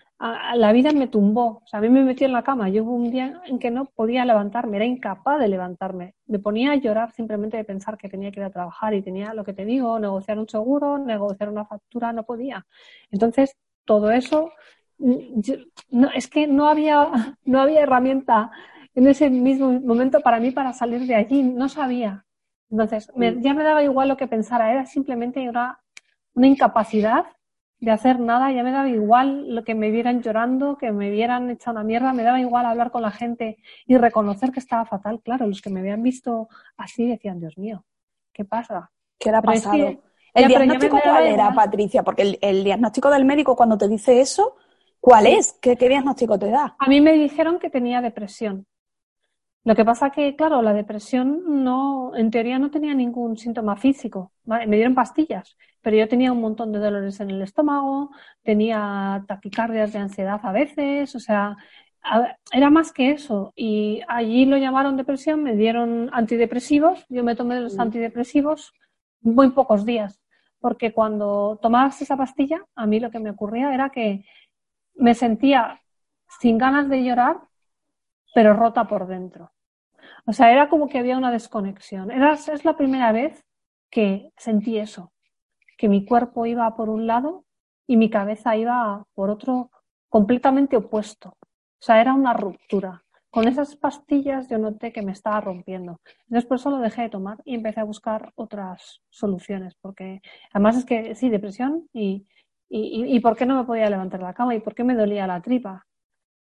la 0.56 0.72
vida 0.72 0.92
me 0.92 1.08
tumbó. 1.08 1.62
O 1.64 1.68
sea, 1.68 1.80
a 1.80 1.82
mí 1.82 1.90
me 1.90 2.04
metió 2.04 2.26
en 2.26 2.34
la 2.34 2.44
cama. 2.44 2.70
Yo 2.70 2.84
hubo 2.84 2.96
un 2.96 3.12
día 3.12 3.42
en 3.46 3.60
que 3.60 3.72
no 3.72 3.86
podía 3.86 4.26
levantarme, 4.26 4.78
era 4.78 4.86
incapaz 4.86 5.40
de 5.40 5.48
levantarme. 5.48 6.16
Me 6.28 6.40
ponía 6.40 6.72
a 6.72 6.76
llorar 6.76 7.12
simplemente 7.12 7.58
de 7.58 7.64
pensar 7.64 7.98
que 7.98 8.10
tenía 8.10 8.32
que 8.32 8.40
ir 8.40 8.46
a 8.46 8.50
trabajar 8.50 8.94
y 8.94 9.02
tenía 9.02 9.34
lo 9.34 9.44
que 9.44 9.54
te 9.54 9.66
digo, 9.66 10.00
negociar 10.00 10.40
un 10.40 10.50
seguro, 10.50 10.98
negociar 10.98 11.50
una 11.50 11.66
factura, 11.66 12.14
no 12.14 12.24
podía. 12.24 12.66
Entonces, 13.12 13.56
todo 13.86 14.12
eso, 14.12 14.52
no, 14.98 16.10
es 16.12 16.28
que 16.28 16.48
no 16.48 16.68
había, 16.68 17.10
no 17.46 17.62
había 17.62 17.82
herramienta 17.82 18.52
en 18.96 19.08
ese 19.08 19.30
mismo 19.30 19.72
momento 19.82 20.22
para 20.22 20.40
mí 20.40 20.52
para 20.52 20.74
salir 20.74 21.06
de 21.06 21.16
allí. 21.16 21.44
No 21.44 21.70
sabía. 21.70 22.25
Entonces, 22.72 23.12
mm. 23.16 23.42
ya 23.42 23.54
me 23.54 23.64
daba 23.64 23.84
igual 23.84 24.08
lo 24.08 24.18
que 24.18 24.28
pensara, 24.28 24.72
era 24.72 24.86
simplemente 24.86 25.48
una, 25.48 25.80
una 26.34 26.48
incapacidad 26.48 27.25
de 27.80 27.92
hacer 27.92 28.20
nada, 28.20 28.52
ya 28.52 28.64
me 28.64 28.72
daba 28.72 28.90
igual 28.90 29.54
lo 29.54 29.64
que 29.64 29.75
me 29.75 29.92
vieran 29.92 30.22
llorando, 30.22 30.78
que 30.78 30.92
me 30.92 31.12
vieran 31.12 31.50
hecha 31.50 31.72
una 31.72 31.84
mierda, 31.84 32.14
me 32.14 32.24
daba 32.24 32.40
igual 32.40 32.66
hablar 32.66 32.90
con 32.90 33.02
la 33.02 33.12
gente 33.12 33.58
y 33.86 33.98
reconocer 33.98 34.52
que 34.52 34.60
estaba 34.60 34.86
fatal. 34.86 35.22
Claro, 35.22 35.46
los 35.46 35.62
que 35.62 35.70
me 35.70 35.82
habían 35.82 36.02
visto 36.02 36.48
así 36.78 37.08
decían, 37.08 37.40
Dios 37.40 37.58
mío, 37.58 37.86
¿qué 38.34 38.46
pasa? 38.46 38.92
¿Qué 39.20 39.30
le 39.30 39.38
ha 39.38 39.42
pasado? 39.42 40.02
¿El 40.34 40.48
diagnóstico 40.48 41.00
cuál 41.02 41.28
era, 41.28 41.54
Patricia? 41.54 42.04
Porque 42.04 42.38
el, 42.42 42.64
diagnóstico 42.64 43.10
del 43.10 43.24
médico 43.24 43.56
cuando 43.56 43.78
te 43.78 43.88
dice 43.88 44.20
eso, 44.20 44.56
¿cuál 45.00 45.28
es? 45.28 45.54
¿Qué, 45.62 45.78
¿Qué 45.78 45.88
diagnóstico 45.88 46.40
te 46.40 46.50
da? 46.50 46.75
A 46.80 46.88
mí 46.88 47.02
me 47.02 47.14
dijeron 47.14 47.60
que 47.60 47.70
tenía 47.70 48.02
depresión. 48.02 48.66
Lo 49.65 49.75
que 49.75 49.84
pasa 49.84 50.12
que, 50.12 50.36
claro, 50.36 50.62
la 50.62 50.74
depresión 50.74 51.63
no, 51.63 52.15
en 52.15 52.29
teoría 52.29 52.60
no 52.60 52.69
tenía 52.69 52.93
ningún 52.93 53.36
síntoma 53.36 53.75
físico. 53.75 54.31
Me 54.45 54.67
dieron 54.67 54.93
pastillas, 54.93 55.57
pero 55.81 55.98
yo 55.98 56.07
tenía 56.07 56.31
un 56.31 56.39
montón 56.39 56.72
de 56.72 56.77
dolores 56.77 57.19
en 57.19 57.31
el 57.31 57.41
estómago, 57.41 58.12
tenía 58.43 59.25
taquicardias 59.27 59.91
de 59.91 60.00
ansiedad 60.00 60.39
a 60.43 60.51
veces, 60.51 61.15
o 61.15 61.19
sea, 61.19 61.57
era 62.51 62.69
más 62.69 62.93
que 62.93 63.10
eso. 63.10 63.53
Y 63.55 64.01
allí 64.07 64.45
lo 64.45 64.57
llamaron 64.57 64.98
depresión, 64.98 65.41
me 65.41 65.55
dieron 65.55 66.12
antidepresivos, 66.13 67.03
yo 67.10 67.24
me 67.24 67.36
tomé 67.36 67.60
los 67.60 67.75
mm. 67.75 67.81
antidepresivos 67.81 68.72
muy 69.22 69.50
pocos 69.50 69.84
días, 69.84 70.22
porque 70.60 70.93
cuando 70.93 71.57
tomabas 71.60 72.00
esa 72.03 72.15
pastilla, 72.15 72.63
a 72.75 72.86
mí 72.86 73.00
lo 73.00 73.10
que 73.10 73.19
me 73.19 73.31
ocurría 73.31 73.74
era 73.74 73.89
que 73.89 74.25
me 74.93 75.15
sentía 75.15 75.81
sin 76.39 76.60
ganas 76.60 76.88
de 76.88 77.03
llorar, 77.03 77.39
pero 78.36 78.53
rota 78.53 78.88
por 78.88 79.07
dentro. 79.07 79.55
O 80.27 80.34
sea, 80.34 80.51
era 80.51 80.70
como 80.70 80.88
que 80.89 81.00
había 81.00 81.17
una 81.17 81.32
desconexión. 81.32 82.12
Era, 82.12 82.34
es 82.34 82.65
la 82.65 82.75
primera 82.77 83.12
vez 83.12 83.44
que 83.91 84.32
sentí 84.38 84.77
eso, 84.77 85.12
que 85.77 85.89
mi 85.89 86.05
cuerpo 86.05 86.46
iba 86.46 86.75
por 86.75 86.89
un 86.89 87.08
lado 87.08 87.46
y 87.88 87.98
mi 87.98 88.10
cabeza 88.10 88.55
iba 88.58 89.05
por 89.13 89.29
otro 89.29 89.72
completamente 90.10 90.77
opuesto. 90.77 91.29
O 91.39 91.84
sea, 91.86 92.01
era 92.01 92.13
una 92.13 92.34
ruptura. 92.34 93.01
con 93.29 93.48
esas 93.50 93.75
pastillas 93.75 94.48
yo 94.50 94.58
noté 94.58 94.94
que 94.94 95.01
me 95.01 95.12
estaba 95.12 95.41
rompiendo. 95.41 96.00
Entonces 96.24 96.46
por 96.48 96.58
eso 96.58 96.70
lo 96.72 96.79
dejé 96.79 97.03
de 97.03 97.10
tomar 97.10 97.38
y 97.46 97.55
empecé 97.55 97.82
a 97.82 97.84
buscar 97.84 98.32
otras 98.36 99.01
soluciones, 99.10 99.75
porque 99.82 100.22
además 100.53 100.77
es 100.77 100.86
que 100.86 101.15
sí, 101.15 101.29
depresión 101.29 101.89
y, 101.94 102.25
y, 102.70 103.15
y, 103.15 103.20
por 103.20 103.36
qué 103.36 103.46
no 103.46 103.58
me 103.58 103.65
podía 103.65 103.89
levantar 103.89 104.22
la 104.22 104.34
cama 104.34 104.55
y 104.55 104.62
por 104.62 104.74
qué 104.74 104.84
me 104.86 104.96
dolía 104.96 105.27
la 105.27 105.41
tripa. 105.41 105.86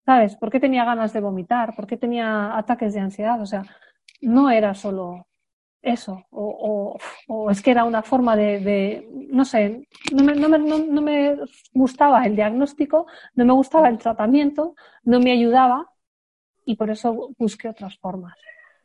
¿Sabes? 0.08 0.36
¿Por 0.36 0.50
qué 0.50 0.58
tenía 0.58 0.86
ganas 0.86 1.12
de 1.12 1.20
vomitar? 1.20 1.76
¿Por 1.76 1.86
qué 1.86 1.98
tenía 1.98 2.56
ataques 2.56 2.94
de 2.94 3.00
ansiedad? 3.00 3.38
O 3.42 3.44
sea, 3.44 3.62
no 4.22 4.48
era 4.48 4.72
solo 4.72 5.26
eso, 5.82 6.24
o, 6.30 6.96
o, 7.26 7.50
es 7.50 7.60
que 7.60 7.72
era 7.72 7.84
una 7.84 8.00
forma 8.00 8.34
de, 8.34 9.06
no 9.30 9.44
sé, 9.44 9.86
no 10.14 10.24
me, 10.24 10.34
no, 10.34 10.48
me, 10.48 10.58
no 10.58 11.02
me, 11.02 11.36
gustaba 11.74 12.24
el 12.24 12.34
diagnóstico, 12.36 13.06
no 13.34 13.44
me 13.44 13.52
gustaba 13.52 13.90
el 13.90 13.98
tratamiento, 13.98 14.74
no 15.02 15.20
me 15.20 15.30
ayudaba 15.30 15.90
y 16.64 16.74
por 16.76 16.88
eso 16.88 17.28
busqué 17.36 17.68
otras 17.68 17.98
formas. 17.98 18.32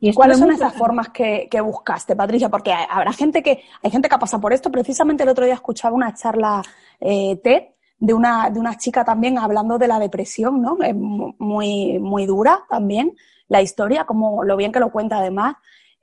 ¿Y 0.02 0.12
¿Cuáles 0.14 0.40
son 0.40 0.52
esas 0.52 0.74
formas 0.74 1.08
que, 1.12 1.48
que, 1.50 1.62
buscaste, 1.62 2.18
Patricia? 2.18 2.50
Porque 2.50 2.74
habrá 2.74 3.14
gente 3.14 3.42
que, 3.42 3.64
hay 3.82 3.92
gente 3.92 4.10
que 4.10 4.16
ha 4.16 4.20
pasado 4.20 4.42
por 4.42 4.52
esto. 4.52 4.70
Precisamente 4.70 5.24
el 5.24 5.30
otro 5.30 5.46
día 5.46 5.54
escuchaba 5.54 5.96
una 5.96 6.14
charla 6.14 6.62
eh, 7.00 7.40
TED 7.42 7.74
de 8.04 8.14
una, 8.14 8.50
de 8.50 8.60
una 8.60 8.78
chica 8.78 9.06
también 9.06 9.38
hablando 9.38 9.78
de 9.78 9.88
la 9.88 9.98
depresión, 9.98 10.62
¿no? 10.62 10.78
Es 10.84 10.94
muy, 10.94 12.00
muy 12.00 12.26
dura 12.26 12.66
también 12.70 13.16
la 13.48 13.62
historia, 13.62 14.04
como 14.04 14.44
lo 14.44 14.58
bien 14.58 14.74
que 14.74 14.82
lo 14.82 14.92
cuenta 14.92 15.20
además. 15.20 15.56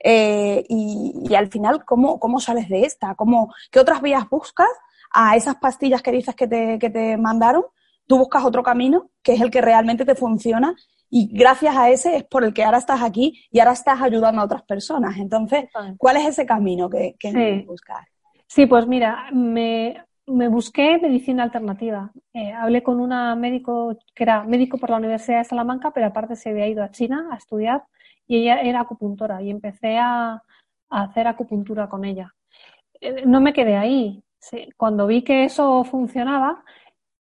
Eh, 0.03 0.65
y, 0.67 1.35
al 1.35 1.49
final, 1.49 1.85
¿cómo, 1.85 2.19
¿cómo 2.19 2.39
sales 2.39 2.69
de 2.69 2.85
esta? 2.85 3.13
¿Cómo, 3.13 3.53
¿Qué 3.69 3.79
otras 3.79 4.01
vías 4.01 4.27
buscas 4.27 4.67
a 5.11 5.35
esas 5.35 5.57
pastillas 5.57 6.01
que 6.01 6.11
dices 6.11 6.33
que 6.33 6.47
te, 6.47 6.79
que 6.79 6.89
te 6.89 7.17
mandaron? 7.17 7.65
Tú 8.07 8.17
buscas 8.17 8.43
otro 8.45 8.63
camino, 8.63 9.11
que 9.21 9.33
es 9.33 9.41
el 9.41 9.51
que 9.51 9.61
realmente 9.61 10.03
te 10.03 10.15
funciona, 10.15 10.75
y 11.07 11.29
gracias 11.31 11.75
a 11.77 11.91
ese 11.91 12.15
es 12.15 12.23
por 12.23 12.43
el 12.43 12.51
que 12.51 12.63
ahora 12.63 12.79
estás 12.79 13.03
aquí 13.03 13.45
y 13.51 13.59
ahora 13.59 13.73
estás 13.73 14.01
ayudando 14.01 14.41
a 14.41 14.45
otras 14.45 14.63
personas. 14.63 15.17
Entonces, 15.17 15.65
¿cuál 15.99 16.17
es 16.17 16.29
ese 16.29 16.47
camino 16.47 16.89
que, 16.89 17.15
que 17.19 17.63
buscas? 17.67 18.07
Sí, 18.47 18.65
pues 18.65 18.87
mira, 18.87 19.29
me, 19.31 20.03
me 20.27 20.47
busqué 20.47 20.97
medicina 20.99 21.43
alternativa. 21.43 22.11
Eh, 22.33 22.51
hablé 22.53 22.83
con 22.83 22.99
una 22.99 23.35
médico 23.35 23.97
que 24.13 24.23
era 24.23 24.43
médico 24.43 24.77
por 24.77 24.89
la 24.89 24.97
Universidad 24.97 25.39
de 25.39 25.45
Salamanca, 25.45 25.91
pero 25.91 26.07
aparte 26.07 26.35
se 26.35 26.49
había 26.49 26.67
ido 26.67 26.83
a 26.83 26.91
China 26.91 27.29
a 27.31 27.37
estudiar 27.37 27.83
y 28.27 28.37
ella 28.37 28.61
era 28.61 28.81
acupuntora 28.81 29.41
y 29.41 29.49
empecé 29.49 29.97
a, 29.97 30.41
hacer 30.89 31.25
acupuntura 31.27 31.87
con 31.87 32.03
ella. 32.03 32.33
Eh, 32.99 33.23
no 33.25 33.39
me 33.41 33.53
quedé 33.53 33.77
ahí. 33.77 34.23
Cuando 34.75 35.07
vi 35.07 35.23
que 35.23 35.45
eso 35.45 35.83
funcionaba, 35.85 36.63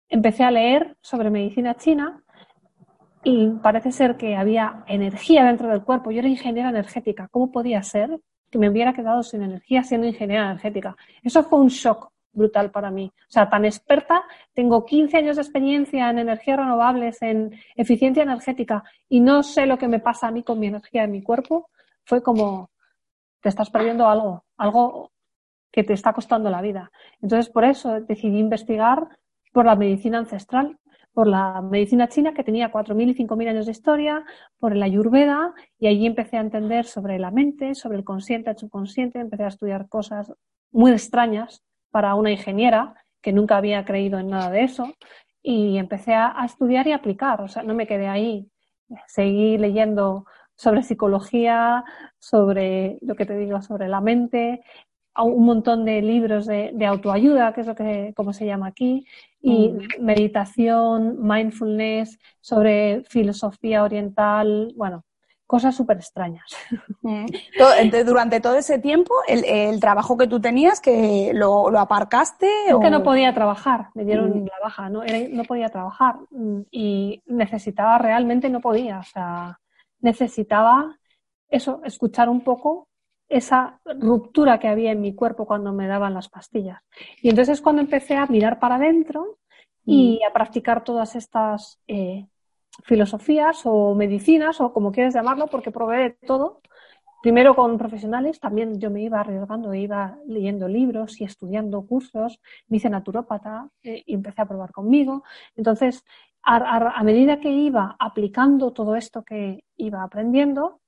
empecé 0.08 0.42
a 0.42 0.50
leer 0.50 0.96
sobre 1.00 1.30
medicina 1.30 1.76
china 1.76 2.22
y 3.22 3.48
parece 3.62 3.92
ser 3.92 4.16
que 4.16 4.34
había 4.36 4.84
energía 4.88 5.44
dentro 5.44 5.68
del 5.68 5.82
cuerpo. 5.84 6.10
Yo 6.10 6.18
era 6.20 6.28
ingeniera 6.28 6.70
energética. 6.70 7.28
¿Cómo 7.30 7.52
podía 7.52 7.82
ser 7.82 8.18
que 8.50 8.58
me 8.58 8.68
hubiera 8.68 8.92
quedado 8.92 9.22
sin 9.22 9.42
energía 9.42 9.84
siendo 9.84 10.06
ingeniera 10.06 10.46
energética? 10.46 10.96
Eso 11.22 11.44
fue 11.44 11.60
un 11.60 11.68
shock 11.68 12.10
brutal 12.32 12.70
para 12.70 12.90
mí. 12.90 13.12
O 13.28 13.30
sea, 13.30 13.48
tan 13.48 13.64
experta, 13.64 14.22
tengo 14.54 14.84
15 14.84 15.16
años 15.16 15.36
de 15.36 15.42
experiencia 15.42 16.10
en 16.10 16.18
energías 16.18 16.58
renovables, 16.58 17.20
en 17.22 17.52
eficiencia 17.76 18.22
energética 18.22 18.84
y 19.08 19.20
no 19.20 19.42
sé 19.42 19.66
lo 19.66 19.78
que 19.78 19.88
me 19.88 20.00
pasa 20.00 20.28
a 20.28 20.30
mí 20.30 20.42
con 20.42 20.58
mi 20.58 20.68
energía 20.68 21.04
en 21.04 21.12
mi 21.12 21.22
cuerpo. 21.22 21.70
Fue 22.04 22.22
como, 22.22 22.70
te 23.40 23.48
estás 23.48 23.70
perdiendo 23.70 24.08
algo, 24.08 24.44
algo 24.56 25.10
que 25.70 25.84
te 25.84 25.92
está 25.92 26.12
costando 26.12 26.50
la 26.50 26.62
vida. 26.62 26.90
Entonces, 27.20 27.48
por 27.48 27.64
eso 27.64 28.00
decidí 28.00 28.38
investigar 28.38 29.08
por 29.52 29.66
la 29.66 29.76
medicina 29.76 30.18
ancestral, 30.18 30.78
por 31.12 31.26
la 31.26 31.60
medicina 31.60 32.08
china 32.08 32.34
que 32.34 32.44
tenía 32.44 32.72
4.000 32.72 33.10
y 33.10 33.14
5.000 33.14 33.48
años 33.48 33.66
de 33.66 33.72
historia, 33.72 34.24
por 34.58 34.76
la 34.76 34.86
ayurveda, 34.86 35.54
y 35.78 35.88
allí 35.88 36.06
empecé 36.06 36.36
a 36.36 36.40
entender 36.40 36.86
sobre 36.86 37.18
la 37.18 37.30
mente, 37.30 37.74
sobre 37.74 37.98
el 37.98 38.04
consciente, 38.04 38.50
el 38.50 38.58
subconsciente, 38.58 39.18
empecé 39.18 39.44
a 39.44 39.48
estudiar 39.48 39.88
cosas 39.88 40.32
muy 40.72 40.92
extrañas 40.92 41.62
para 41.90 42.14
una 42.14 42.30
ingeniera 42.30 42.94
que 43.20 43.32
nunca 43.32 43.56
había 43.56 43.84
creído 43.84 44.18
en 44.18 44.30
nada 44.30 44.50
de 44.50 44.62
eso 44.62 44.92
y 45.42 45.78
empecé 45.78 46.14
a, 46.14 46.34
estudiar 46.44 46.86
y 46.86 46.92
aplicar, 46.92 47.40
o 47.40 47.48
sea, 47.48 47.62
no 47.62 47.74
me 47.74 47.86
quedé 47.86 48.08
ahí, 48.08 48.50
seguí 49.06 49.58
leyendo 49.58 50.26
sobre 50.54 50.82
psicología, 50.82 51.84
sobre 52.18 52.98
lo 53.00 53.14
que 53.14 53.26
te 53.26 53.36
digo, 53.36 53.62
sobre 53.62 53.88
la 53.88 54.00
mente, 54.00 54.62
un 55.16 55.44
montón 55.44 55.84
de 55.84 56.02
libros 56.02 56.46
de, 56.46 56.86
autoayuda, 56.86 57.52
que 57.52 57.62
es 57.62 57.66
lo 57.66 57.74
que 57.74 58.12
como 58.14 58.32
se 58.32 58.46
llama 58.46 58.68
aquí, 58.68 59.06
y 59.40 59.70
mm. 59.70 60.04
meditación, 60.04 61.16
mindfulness, 61.20 62.18
sobre 62.40 63.02
filosofía 63.04 63.82
oriental, 63.82 64.72
bueno, 64.76 65.04
cosas 65.50 65.74
súper 65.74 65.96
extrañas. 65.96 66.48
Mm. 67.02 67.26
Durante 68.06 68.40
todo 68.40 68.56
ese 68.56 68.78
tiempo, 68.78 69.14
el, 69.26 69.80
trabajo 69.80 70.18
que 70.18 70.26
tú 70.26 70.38
tenías, 70.38 70.80
que 70.80 71.32
lo, 71.32 71.66
aparcaste. 71.78 72.46
Es 72.68 72.76
que 72.76 72.90
no 72.90 73.02
podía 73.02 73.32
trabajar, 73.32 73.88
me 73.94 74.04
dieron 74.04 74.30
mm. 74.30 74.44
la 74.44 74.58
baja, 74.62 74.90
¿no? 74.90 75.02
no 75.02 75.44
podía 75.44 75.70
trabajar 75.70 76.16
mm, 76.30 76.60
y 76.70 77.22
necesitaba, 77.24 77.96
realmente 77.96 78.50
no 78.50 78.60
podía, 78.60 78.98
o 78.98 79.02
sea, 79.02 79.58
necesitaba 80.00 80.98
eso, 81.48 81.80
escuchar 81.84 82.28
un 82.28 82.42
poco 82.42 82.88
esa 83.30 83.80
ruptura 83.86 84.58
que 84.58 84.68
había 84.68 84.92
en 84.92 85.00
mi 85.00 85.14
cuerpo 85.14 85.46
cuando 85.46 85.72
me 85.72 85.86
daban 85.86 86.12
las 86.12 86.28
pastillas. 86.28 86.82
Y 87.22 87.30
entonces 87.30 87.58
es 87.58 87.62
cuando 87.62 87.80
empecé 87.80 88.14
a 88.16 88.26
mirar 88.26 88.58
para 88.58 88.74
adentro 88.74 89.38
y 89.86 90.20
a 90.28 90.32
practicar 90.34 90.84
todas 90.84 91.16
estas 91.16 91.80
eh, 91.88 92.26
filosofías 92.84 93.62
o 93.64 93.94
medicinas 93.94 94.60
o 94.60 94.72
como 94.72 94.92
quieres 94.92 95.14
llamarlo, 95.14 95.46
porque 95.46 95.70
probé 95.70 96.16
todo. 96.26 96.60
Primero 97.22 97.54
con 97.54 97.76
profesionales, 97.76 98.40
también 98.40 98.80
yo 98.80 98.90
me 98.90 99.02
iba 99.02 99.20
arriesgando, 99.20 99.74
iba 99.74 100.16
leyendo 100.26 100.68
libros 100.68 101.20
y 101.20 101.24
estudiando 101.24 101.82
cursos, 101.86 102.40
me 102.68 102.78
hice 102.78 102.88
naturópata 102.88 103.68
eh, 103.82 104.02
y 104.06 104.14
empecé 104.14 104.40
a 104.40 104.46
probar 104.46 104.72
conmigo. 104.72 105.22
Entonces, 105.54 106.02
a, 106.42 107.02
medida 107.04 107.38
que 107.38 107.50
iba 107.50 107.94
aplicando 107.98 108.72
todo 108.72 108.96
esto 108.96 109.22
que 109.22 109.64
iba 109.76 110.02
aprendiendo, 110.02 110.80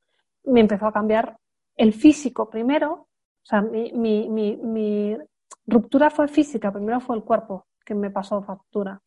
me 0.45 0.61
empezó 0.61 0.87
a 0.87 0.93
cambiar 0.93 1.37
el 1.77 1.93
físico 1.93 2.49
primero, 2.49 2.93
o 2.93 3.45
sea, 3.45 3.61
mi, 3.61 3.93
mi, 3.93 4.29
mi 4.29 5.19
ruptura 5.67 6.09
fue 6.09 6.29
física, 6.29 6.73
primero 6.73 7.01
fue 7.01 7.17
el 7.17 7.25
cuerpo 7.25 7.67
que 7.85 7.95
me 7.95 8.11
pasó 8.11 8.43
factura 8.43 9.03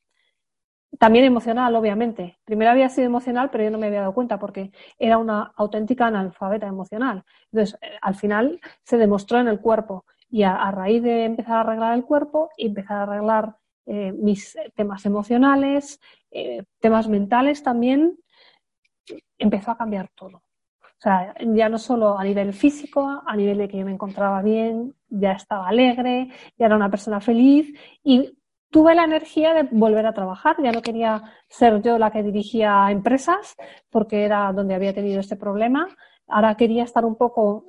también 0.99 1.25
emocional, 1.25 1.75
obviamente. 1.75 2.37
Primero 2.45 2.71
había 2.71 2.89
sido 2.89 3.07
emocional, 3.07 3.49
pero 3.51 3.63
yo 3.63 3.71
no 3.71 3.77
me 3.77 3.87
había 3.87 4.01
dado 4.01 4.13
cuenta 4.13 4.39
porque 4.39 4.71
era 4.99 5.17
una 5.17 5.51
auténtica 5.55 6.07
analfabeta 6.07 6.67
emocional. 6.67 7.23
Entonces, 7.51 7.77
eh, 7.81 7.97
al 8.01 8.15
final 8.15 8.59
se 8.83 8.97
demostró 8.97 9.39
en 9.39 9.47
el 9.47 9.59
cuerpo 9.59 10.05
y 10.29 10.43
a, 10.43 10.71
raíz 10.71 11.03
de 11.03 11.25
empezar 11.25 11.57
a 11.57 11.61
arreglar 11.61 11.93
el 11.93 12.03
cuerpo 12.03 12.49
empezar 12.57 12.97
a 12.97 13.03
arreglar 13.03 13.55
eh, 13.85 14.11
mis 14.11 14.57
temas 14.75 15.05
emocionales, 15.05 15.99
eh, 16.31 16.63
temas 16.79 17.07
mentales 17.07 17.61
también, 17.61 18.17
empezó 19.37 19.71
a 19.71 19.77
cambiar 19.77 20.09
todo. 20.15 20.37
O 20.37 21.01
sea, 21.05 21.35
ya 21.39 21.69
no 21.69 21.77
solo 21.77 22.17
a 22.17 22.23
nivel 22.23 22.53
físico, 22.53 23.21
a 23.25 23.35
nivel 23.35 23.59
de 23.59 23.67
que 23.67 23.77
yo 23.77 23.85
me 23.85 23.91
encontraba 23.91 24.41
bien, 24.41 24.95
ya 25.09 25.33
estaba 25.33 25.67
alegre, 25.67 26.29
ya 26.57 26.65
era 26.65 26.75
una 26.75 26.89
persona 26.89 27.19
feliz 27.19 27.77
y 28.03 28.37
tuve 28.69 28.95
la 28.95 29.05
energía 29.05 29.53
de 29.53 29.63
volver 29.71 30.05
a 30.05 30.13
trabajar. 30.13 30.57
Ya 30.61 30.71
no 30.71 30.81
quería 30.81 31.23
ser 31.47 31.81
yo 31.81 31.97
la 31.97 32.11
que 32.11 32.23
dirigía 32.23 32.87
empresas 32.91 33.55
porque 33.89 34.25
era 34.25 34.51
donde 34.53 34.75
había 34.75 34.93
tenido 34.93 35.19
este 35.19 35.35
problema. 35.35 35.87
Ahora 36.27 36.55
quería 36.55 36.83
estar 36.83 37.05
un 37.05 37.15
poco 37.15 37.65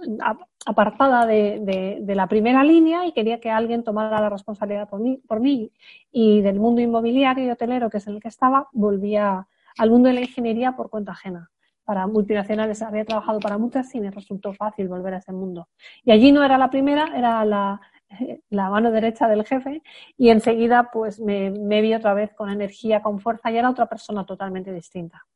apartada 0.64 1.26
de, 1.26 2.02
la 2.06 2.26
primera 2.26 2.64
línea 2.64 3.06
y 3.06 3.12
quería 3.12 3.38
que 3.38 3.50
alguien 3.50 3.84
tomara 3.84 4.20
la 4.20 4.30
responsabilidad 4.30 4.88
por 4.88 5.00
mí, 5.00 5.20
por 5.28 5.40
mí. 5.40 5.70
Y 6.10 6.40
del 6.40 6.58
mundo 6.58 6.80
inmobiliario 6.80 7.44
y 7.44 7.50
hotelero, 7.50 7.90
que 7.90 7.98
es 7.98 8.06
en 8.06 8.14
el 8.14 8.20
que 8.20 8.28
estaba, 8.28 8.68
volvía 8.72 9.46
al 9.78 9.90
mundo 9.90 10.08
de 10.08 10.14
la 10.14 10.20
ingeniería 10.22 10.72
por 10.72 10.88
cuenta 10.88 11.12
ajena 11.12 11.50
para 11.84 12.06
multinacionales. 12.06 12.82
Había 12.82 13.04
trabajado 13.04 13.38
para 13.40 13.58
muchas 13.58 13.94
y 13.94 14.00
me 14.00 14.10
resultó 14.10 14.52
fácil 14.52 14.88
volver 14.88 15.14
a 15.14 15.18
ese 15.18 15.32
mundo. 15.32 15.68
Y 16.04 16.10
allí 16.10 16.32
no 16.32 16.42
era 16.42 16.58
la 16.58 16.68
primera, 16.68 17.16
era 17.16 17.44
la, 17.44 17.80
la 18.50 18.70
mano 18.70 18.90
derecha 18.90 19.28
del 19.28 19.44
jefe 19.44 19.82
y 20.16 20.30
enseguida 20.30 20.90
pues 20.92 21.20
me, 21.20 21.50
vi 21.50 21.94
otra 21.94 22.14
vez 22.14 22.34
con 22.34 22.50
energía, 22.50 23.02
con 23.02 23.20
fuerza 23.20 23.50
y 23.50 23.56
era 23.56 23.70
otra 23.70 23.86
persona 23.86 24.24
totalmente 24.24 24.72
distinta. 24.72 25.26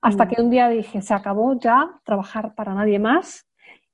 Hasta 0.00 0.24
mm. 0.24 0.28
que 0.28 0.42
un 0.42 0.50
día 0.50 0.68
dije, 0.68 1.02
se 1.02 1.14
acabó 1.14 1.58
ya 1.58 2.00
trabajar 2.04 2.54
para 2.54 2.74
nadie 2.74 2.98
más 2.98 3.46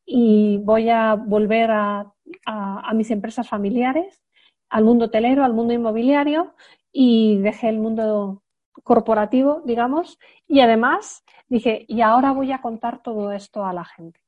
y 0.04 0.58
voy 0.58 0.90
a 0.90 1.14
volver 1.14 1.70
a, 1.70 2.12
a, 2.44 2.94
mis 2.94 3.10
empresas 3.10 3.48
familiares, 3.48 4.22
al 4.68 4.84
mundo 4.84 5.06
hotelero, 5.06 5.44
al 5.44 5.54
mundo 5.54 5.72
inmobiliario 5.72 6.54
y 6.92 7.38
dejé 7.38 7.68
el 7.68 7.78
mundo 7.78 8.42
corporativo, 8.84 9.62
digamos, 9.64 10.18
y 10.46 10.60
además 10.60 11.24
dije, 11.48 11.84
y 11.88 12.02
ahora 12.02 12.32
voy 12.32 12.52
a 12.52 12.60
contar 12.60 13.02
todo 13.02 13.32
esto 13.32 13.64
a 13.64 13.72
la 13.72 13.84
gente, 13.84 14.20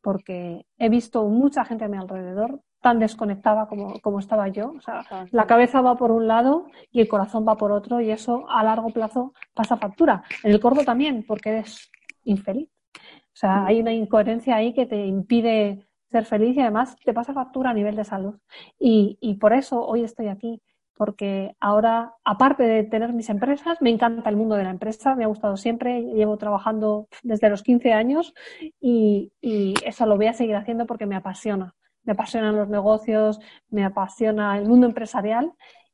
porque 0.00 0.64
he 0.78 0.88
visto 0.88 1.24
mucha 1.26 1.64
gente 1.64 1.84
a 1.84 1.88
mi 1.88 1.98
alrededor 1.98 2.62
tan 2.80 2.98
desconectada 2.98 3.66
como, 3.66 4.00
como 4.00 4.18
estaba 4.18 4.48
yo. 4.48 4.72
O 4.76 4.80
sea, 4.80 5.04
la 5.30 5.46
cabeza 5.46 5.80
va 5.80 5.96
por 5.96 6.10
un 6.10 6.26
lado 6.26 6.66
y 6.90 7.00
el 7.00 7.08
corazón 7.08 7.46
va 7.46 7.56
por 7.56 7.72
otro 7.72 8.00
y 8.00 8.10
eso 8.10 8.48
a 8.48 8.64
largo 8.64 8.90
plazo 8.90 9.34
pasa 9.54 9.76
factura. 9.76 10.24
En 10.42 10.52
el 10.52 10.60
corto 10.60 10.84
también, 10.84 11.24
porque 11.26 11.50
eres 11.50 11.90
infeliz. 12.24 12.68
O 12.94 13.36
sea, 13.40 13.64
hay 13.66 13.80
una 13.80 13.92
incoherencia 13.92 14.56
ahí 14.56 14.74
que 14.74 14.86
te 14.86 15.06
impide 15.06 15.86
ser 16.10 16.24
feliz 16.24 16.56
y 16.56 16.60
además 16.60 16.96
te 17.04 17.14
pasa 17.14 17.32
factura 17.32 17.70
a 17.70 17.74
nivel 17.74 17.96
de 17.96 18.04
salud. 18.04 18.34
Y, 18.78 19.18
y 19.20 19.34
por 19.36 19.52
eso 19.52 19.84
hoy 19.86 20.02
estoy 20.02 20.28
aquí, 20.28 20.60
porque 20.96 21.54
ahora, 21.60 22.14
aparte 22.24 22.64
de 22.64 22.82
tener 22.82 23.12
mis 23.12 23.30
empresas, 23.30 23.80
me 23.80 23.90
encanta 23.90 24.28
el 24.28 24.36
mundo 24.36 24.56
de 24.56 24.64
la 24.64 24.70
empresa, 24.70 25.14
me 25.14 25.24
ha 25.24 25.28
gustado 25.28 25.56
siempre, 25.56 26.02
llevo 26.02 26.36
trabajando 26.36 27.08
desde 27.22 27.48
los 27.48 27.62
15 27.62 27.92
años 27.92 28.34
y, 28.80 29.32
y 29.40 29.74
eso 29.84 30.04
lo 30.04 30.16
voy 30.16 30.26
a 30.26 30.34
seguir 30.34 30.56
haciendo 30.56 30.86
porque 30.86 31.06
me 31.06 31.16
apasiona. 31.16 31.74
Me 32.04 32.12
apasionan 32.12 32.56
los 32.56 32.68
negocios, 32.68 33.40
me 33.68 33.84
apasiona 33.84 34.58
el 34.58 34.66
mundo 34.66 34.86
empresarial 34.86 35.52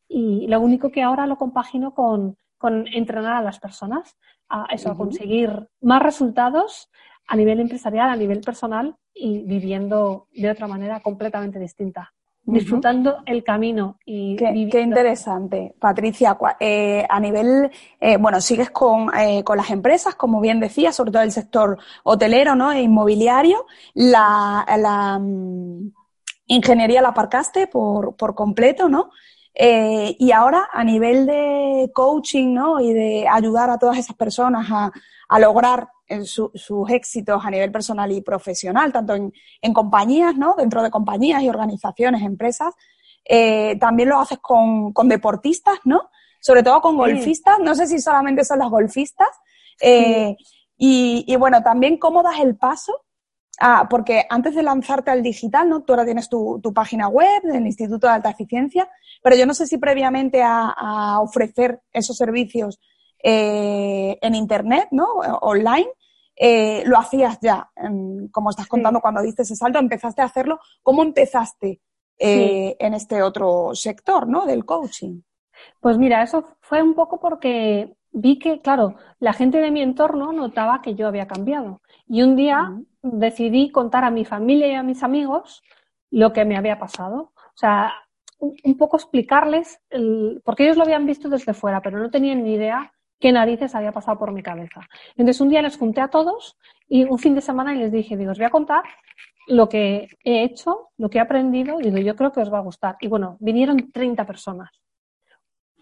y 0.08 0.46
lo 0.46 0.60
único 0.60 0.90
que 0.90 1.02
ahora 1.02 1.26
lo 1.26 1.36
compagino 1.36 1.94
con, 1.94 2.36
con 2.58 2.86
entrenar 2.88 3.34
a 3.34 3.42
las 3.42 3.58
personas 3.58 4.16
a 4.48 4.66
eso, 4.70 4.90
a 4.90 4.96
conseguir 4.96 5.68
más 5.80 6.02
resultados 6.02 6.90
a 7.26 7.36
nivel 7.36 7.60
empresarial, 7.60 8.08
a 8.10 8.16
nivel 8.16 8.40
personal 8.40 8.96
y 9.12 9.42
viviendo 9.42 10.28
de 10.32 10.50
otra 10.50 10.68
manera 10.68 11.00
completamente 11.00 11.58
distinta. 11.58 12.14
Disfrutando 12.46 13.18
el 13.26 13.42
camino 13.42 13.98
y 14.04 14.36
qué, 14.36 14.68
qué 14.70 14.80
interesante, 14.80 15.74
Patricia. 15.80 16.38
Eh, 16.60 17.04
a 17.08 17.18
nivel, 17.18 17.70
eh, 18.00 18.16
bueno, 18.18 18.40
sigues 18.40 18.70
con, 18.70 19.10
eh, 19.18 19.42
con 19.42 19.56
las 19.56 19.70
empresas, 19.70 20.14
como 20.14 20.40
bien 20.40 20.60
decía, 20.60 20.92
sobre 20.92 21.10
todo 21.10 21.22
el 21.22 21.32
sector 21.32 21.76
hotelero, 22.04 22.54
¿no? 22.54 22.70
E 22.70 22.82
inmobiliario. 22.82 23.66
La, 23.94 24.64
la 24.78 25.16
um, 25.16 25.90
ingeniería 26.46 27.02
la 27.02 27.08
aparcaste 27.08 27.66
por, 27.66 28.14
por 28.14 28.34
completo, 28.36 28.88
¿no? 28.88 29.10
Eh, 29.58 30.14
y 30.18 30.32
ahora, 30.32 30.68
a 30.70 30.84
nivel 30.84 31.26
de 31.26 31.90
coaching 31.94 32.52
¿no? 32.52 32.78
y 32.78 32.92
de 32.92 33.26
ayudar 33.26 33.70
a 33.70 33.78
todas 33.78 33.96
esas 33.96 34.14
personas 34.14 34.66
a, 34.70 34.92
a 35.28 35.38
lograr 35.38 35.88
eh, 36.08 36.24
su, 36.24 36.50
sus 36.54 36.90
éxitos 36.90 37.44
a 37.44 37.50
nivel 37.50 37.70
personal 37.72 38.10
y 38.12 38.20
profesional, 38.20 38.92
tanto 38.92 39.14
en, 39.14 39.32
en, 39.60 39.72
compañías, 39.72 40.36
¿no? 40.36 40.54
dentro 40.56 40.82
de 40.82 40.90
compañías 40.90 41.42
y 41.42 41.48
organizaciones, 41.48 42.22
empresas, 42.22 42.74
eh, 43.24 43.76
también 43.78 44.08
lo 44.08 44.20
haces 44.20 44.38
con, 44.38 44.92
con, 44.92 45.08
deportistas, 45.08 45.78
¿no? 45.84 46.10
Sobre 46.40 46.62
todo 46.62 46.80
con 46.80 46.96
golfistas, 46.96 47.58
no 47.58 47.74
sé 47.74 47.88
si 47.88 47.98
solamente 47.98 48.44
son 48.44 48.60
los 48.60 48.70
golfistas. 48.70 49.28
Eh, 49.80 50.36
y, 50.76 51.24
y, 51.26 51.36
bueno, 51.36 51.62
también 51.62 51.98
cómo 51.98 52.22
das 52.22 52.38
el 52.38 52.56
paso 52.56 53.06
Ah, 53.58 53.86
porque 53.88 54.26
antes 54.28 54.54
de 54.54 54.62
lanzarte 54.62 55.10
al 55.10 55.22
digital, 55.22 55.68
¿no? 55.68 55.82
Tú 55.82 55.94
ahora 55.94 56.04
tienes 56.04 56.28
tu, 56.28 56.60
tu, 56.62 56.74
página 56.74 57.08
web 57.08 57.42
del 57.42 57.66
Instituto 57.66 58.06
de 58.06 58.12
Alta 58.12 58.30
Eficiencia, 58.30 58.88
pero 59.22 59.34
yo 59.34 59.46
no 59.46 59.54
sé 59.54 59.66
si 59.66 59.78
previamente 59.78 60.42
a, 60.42 60.74
a 60.76 61.20
ofrecer 61.20 61.80
esos 61.92 62.18
servicios 62.18 62.78
eh, 63.22 64.18
en 64.20 64.34
Internet, 64.34 64.88
¿no? 64.90 65.06
Online, 65.40 65.88
eh, 66.36 66.82
lo 66.86 66.98
hacías 66.98 67.38
ya, 67.40 67.70
como 68.30 68.50
estás 68.50 68.66
contando 68.66 68.98
sí. 68.98 69.02
cuando 69.02 69.22
diste 69.22 69.42
ese 69.42 69.56
salto, 69.56 69.78
empezaste 69.78 70.22
a 70.22 70.26
hacerlo. 70.26 70.60
¿Cómo 70.82 71.02
empezaste 71.02 71.80
eh, 72.18 72.68
sí. 72.70 72.76
en 72.78 72.94
este 72.94 73.22
otro 73.22 73.70
sector, 73.74 74.28
¿no? 74.28 74.44
Del 74.44 74.64
coaching. 74.64 75.22
Pues 75.80 75.96
mira, 75.96 76.22
eso 76.22 76.44
fue 76.60 76.82
un 76.82 76.94
poco 76.94 77.18
porque 77.18 77.96
vi 78.12 78.38
que, 78.38 78.60
claro, 78.60 78.96
la 79.18 79.32
gente 79.32 79.58
de 79.58 79.70
mi 79.70 79.80
entorno 79.80 80.32
notaba 80.32 80.82
que 80.82 80.94
yo 80.94 81.08
había 81.08 81.26
cambiado. 81.26 81.80
Y 82.06 82.22
un 82.22 82.36
día 82.36 82.68
uh 82.70 82.74
-huh. 82.74 82.86
decidí 83.02 83.70
contar 83.70 84.04
a 84.04 84.10
mi 84.10 84.24
familia 84.26 84.68
y 84.68 84.74
a 84.74 84.82
mis 84.82 85.02
amigos 85.02 85.62
lo 86.10 86.32
que 86.32 86.44
me 86.44 86.56
había 86.56 86.78
pasado. 86.78 87.32
O 87.34 87.58
sea, 87.58 87.92
un, 88.38 88.54
un 88.62 88.76
poco 88.76 88.96
explicarles, 88.98 89.80
el, 89.88 90.42
porque 90.44 90.64
ellos 90.64 90.76
lo 90.76 90.84
habían 90.84 91.06
visto 91.06 91.30
desde 91.30 91.54
fuera, 91.54 91.80
pero 91.80 91.98
no 91.98 92.10
tenían 92.10 92.44
ni 92.44 92.54
idea 92.54 92.92
qué 93.18 93.32
narices 93.32 93.74
había 93.74 93.92
pasado 93.92 94.18
por 94.18 94.32
mi 94.32 94.42
cabeza. 94.42 94.80
Entonces 95.16 95.40
un 95.40 95.48
día 95.48 95.62
les 95.62 95.76
junté 95.76 96.00
a 96.00 96.08
todos 96.08 96.56
y 96.88 97.04
un 97.04 97.18
fin 97.18 97.34
de 97.34 97.40
semana 97.40 97.74
y 97.74 97.78
les 97.78 97.92
dije, 97.92 98.16
digo, 98.16 98.32
os 98.32 98.38
voy 98.38 98.46
a 98.46 98.50
contar 98.50 98.84
lo 99.48 99.68
que 99.68 100.08
he 100.24 100.42
hecho, 100.42 100.88
lo 100.98 101.08
que 101.08 101.18
he 101.18 101.20
aprendido, 101.20 101.80
y 101.80 101.84
digo, 101.84 101.98
yo 101.98 102.16
creo 102.16 102.32
que 102.32 102.40
os 102.40 102.52
va 102.52 102.58
a 102.58 102.62
gustar. 102.62 102.96
Y 103.00 103.08
bueno, 103.08 103.36
vinieron 103.40 103.90
30 103.92 104.26
personas. 104.26 104.70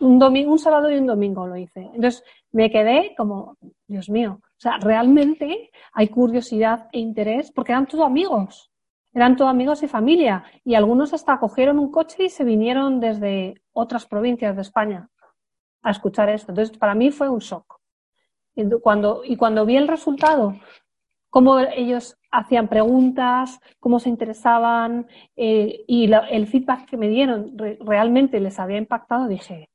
Un, 0.00 0.18
domingo, 0.18 0.52
un 0.52 0.59
sábado 0.59 0.90
y 0.90 0.96
un 0.96 1.06
domingo 1.06 1.46
lo 1.46 1.56
hice. 1.56 1.80
Entonces 1.94 2.22
me 2.52 2.70
quedé 2.70 3.14
como, 3.16 3.56
Dios 3.87 4.11
mío, 4.11 4.40
o 4.42 4.61
sea, 4.61 4.78
realmente 4.78 5.70
hay 5.92 6.09
curiosidad 6.09 6.88
e 6.92 6.98
interés 6.98 7.52
porque 7.52 7.72
eran 7.72 7.87
todos 7.87 8.04
amigos. 8.04 8.70
Eran 9.14 9.37
todos 9.37 9.50
amigos 9.50 9.82
y 9.82 9.88
familia. 9.88 10.44
Y 10.64 10.74
algunos 10.74 11.14
hasta 11.14 11.38
cogieron 11.38 11.78
un 11.78 11.90
coche 11.90 12.24
y 12.24 12.28
se 12.30 12.44
vinieron 12.44 12.98
desde 12.98 13.54
otras 13.72 14.06
provincias 14.06 14.56
de 14.56 14.62
España 14.62 15.09
a 15.85 15.90
escuchar 15.92 16.29
esto. 16.31 16.51
Entonces, 16.51 16.77
para 16.77 16.94
mí 16.94 17.12
fue 17.12 17.29
un 17.29 17.38
shock. 17.38 17.79
Y 18.57 18.68
cuando, 18.81 19.23
y 19.25 19.37
cuando 19.37 19.64
vi 19.64 19.77
el 19.77 19.87
resultado, 19.87 20.55
cómo 21.31 21.59
ellos 21.59 22.16
hacían 22.31 22.68
preguntas, 22.68 23.61
cómo 23.81 23.99
se 23.99 24.09
interesaban 24.09 25.07
eh, 25.37 25.85
y 25.87 26.11
el 26.12 26.47
feedback 26.47 26.87
que 26.87 26.97
me 26.97 27.09
dieron 27.09 27.59
re, 27.59 27.79
realmente 27.81 28.40
les 28.40 28.59
había 28.59 28.79
impactado, 28.79 29.27
dije, 29.27 29.68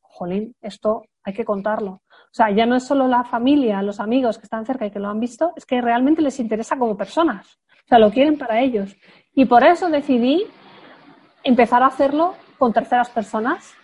jolín, 0.00 0.54
esto 0.60 1.04
hay 1.24 1.32
que 1.32 1.44
contarlo. 1.44 2.02
O 2.32 2.34
sea, 2.34 2.50
ya 2.50 2.66
no 2.66 2.76
es 2.76 2.86
solo 2.86 3.08
la 3.08 3.24
familia, 3.24 3.82
los 3.82 4.00
amigos 4.00 4.38
que 4.38 4.44
están 4.44 4.64
cerca 4.64 4.86
y 4.86 4.90
que 4.90 4.98
lo 4.98 5.08
han 5.08 5.20
visto, 5.20 5.52
es 5.56 5.66
que 5.66 5.80
realmente 5.80 6.22
les 6.22 6.38
interesa 6.40 6.78
como 6.78 6.96
personas. 6.96 7.58
O 7.84 7.88
sea, 7.88 7.98
lo 7.98 8.10
quieren 8.10 8.38
para 8.38 8.60
ellos. 8.60 8.96
Y 9.34 9.44
por 9.44 9.64
eso 9.64 9.90
decidí 9.90 10.46
empezar 11.42 11.82
a 11.82 11.86
hacerlo 11.86 12.34
con 12.58 12.72
terceras 12.72 13.10
personas. 13.10 13.74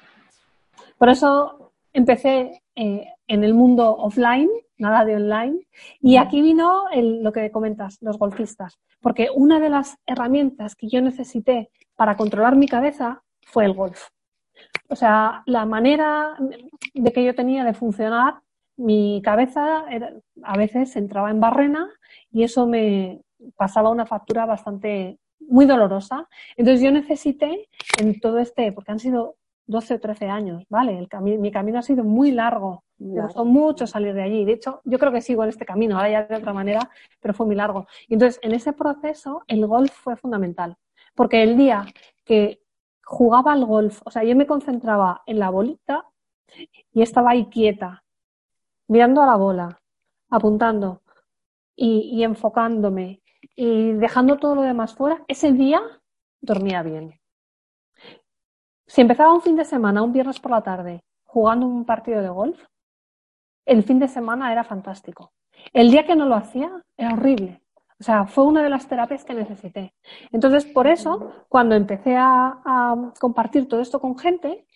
Por 0.99 1.09
eso 1.09 1.73
empecé 1.93 2.63
eh, 2.75 3.07
en 3.27 3.45
el 3.45 3.55
mundo 3.55 3.97
offline, 3.97 4.51
nada 4.79 5.05
de 5.05 5.17
online. 5.17 5.67
Y 6.01 6.17
aquí 6.17 6.43
vino 6.43 6.89
el, 6.91 7.23
lo 7.23 7.33
que 7.33 7.51
comentas, 7.51 7.99
los 8.01 8.19
golfistas. 8.19 8.79
Porque 9.01 9.29
una 9.35 9.61
de 9.61 9.71
las 9.71 9.97
herramientas 10.07 10.75
que 10.75 10.89
yo 10.89 11.01
necesité 11.01 11.71
para 11.97 12.17
controlar 12.17 12.57
mi 12.57 12.67
cabeza 12.67 13.23
fue 13.43 13.65
el 13.65 13.75
golf. 13.75 14.09
O 14.89 14.97
sea, 14.97 15.43
la 15.47 15.65
manera 15.67 16.37
de 16.95 17.13
que 17.13 17.25
yo 17.25 17.35
tenía 17.35 17.65
de 17.65 17.75
funcionar, 17.75 18.41
mi 18.77 19.21
cabeza 19.25 19.85
era, 19.91 20.13
a 20.43 20.57
veces 20.57 20.95
entraba 20.97 21.31
en 21.31 21.41
barrena 21.41 21.89
y 22.31 22.43
eso 22.43 22.67
me 22.67 23.21
pasaba 23.57 23.91
una 23.91 24.07
factura 24.07 24.47
bastante 24.47 25.19
muy 25.41 25.67
dolorosa. 25.67 26.29
Entonces 26.57 26.83
yo 26.83 26.91
necesité 26.91 27.69
en 27.99 28.21
todo 28.21 28.39
este, 28.39 28.73
porque 28.73 28.93
han 28.93 28.99
sido 28.99 29.37
12 29.69 29.95
o 29.95 30.01
13 30.01 30.27
años, 30.29 30.65
¿vale? 30.69 30.99
El 30.99 31.09
cami 31.09 31.39
mi 31.39 31.53
camino 31.53 31.79
ha 31.79 31.83
sido 31.83 32.03
muy 32.03 32.33
largo. 32.33 32.85
Me 32.99 33.21
costó 33.21 33.45
mucho 33.45 33.87
salir 33.87 34.15
de 34.15 34.23
allí. 34.23 34.45
De 34.45 34.53
hecho, 34.53 34.81
yo 34.85 34.99
creo 34.99 35.13
que 35.13 35.21
sigo 35.21 35.45
en 35.45 35.51
este 35.51 35.65
camino, 35.65 35.97
ahora 35.97 36.11
ya 36.11 36.23
de 36.25 36.37
otra 36.37 36.53
manera, 36.53 36.91
pero 37.21 37.35
fue 37.35 37.47
muy 37.47 37.55
largo. 37.55 37.87
Y 38.09 38.15
entonces, 38.15 38.41
en 38.43 38.53
ese 38.53 38.73
proceso, 38.73 39.43
el 39.47 39.67
golf 39.67 39.93
fue 39.93 40.17
fundamental. 40.17 40.77
Porque 41.15 41.43
el 41.43 41.57
día 41.57 41.87
que 42.25 42.61
jugaba 43.05 43.53
al 43.53 43.65
golf, 43.67 44.01
o 44.05 44.11
sea, 44.11 44.25
yo 44.25 44.35
me 44.35 44.47
concentraba 44.47 45.23
en 45.27 45.39
la 45.39 45.51
bolita 45.51 46.05
y 46.93 47.03
estaba 47.03 47.31
ahí 47.31 47.47
quieta, 47.47 48.05
mirando 48.89 49.23
a 49.23 49.27
la 49.27 49.37
bola, 49.37 49.81
apuntando 50.31 51.03
y, 51.77 52.11
y 52.13 52.25
enfocándome 52.25 53.23
y 53.55 53.93
dejando 53.93 54.39
todo 54.39 54.55
lo 54.55 54.63
demás 54.63 54.95
fuera, 54.95 55.25
ese 55.29 55.53
día 55.53 55.81
dormía 56.41 56.83
bien. 56.83 57.18
Si 58.89 59.03
empezaba 59.03 59.35
un 59.35 59.43
fin 59.43 59.55
de 59.55 59.67
semana, 59.67 60.03
un 60.03 60.15
viernes 60.15 60.41
por 60.41 60.51
la 60.51 60.63
tarde, 60.63 61.05
jugando 61.25 61.67
un 61.67 61.85
partido 61.85 62.23
de 62.23 62.31
golf, 62.31 62.59
el 63.67 63.83
fin 63.83 63.99
de 63.99 64.09
semana 64.09 64.51
era 64.51 64.65
fantástico. 64.65 65.31
El 65.75 65.91
día 65.91 66.07
que 66.07 66.17
no 66.17 66.25
lo 66.25 66.35
hacía 66.35 66.71
era 66.97 67.13
horrible. 67.13 67.61
O 68.01 68.03
sea, 68.03 68.25
fue 68.25 68.45
una 68.45 68.63
de 68.63 68.71
las 68.71 68.89
terapias 68.89 69.27
que 69.27 69.35
necesité. 69.35 69.93
Entonces, 70.33 70.65
por 70.65 70.87
eso, 70.87 71.33
cuando 71.51 71.75
empecé 71.75 72.17
a, 72.17 73.13
compartir 73.21 73.69
todo 73.69 73.81
esto 73.83 74.01
con 74.01 74.19
gente, 74.19 74.67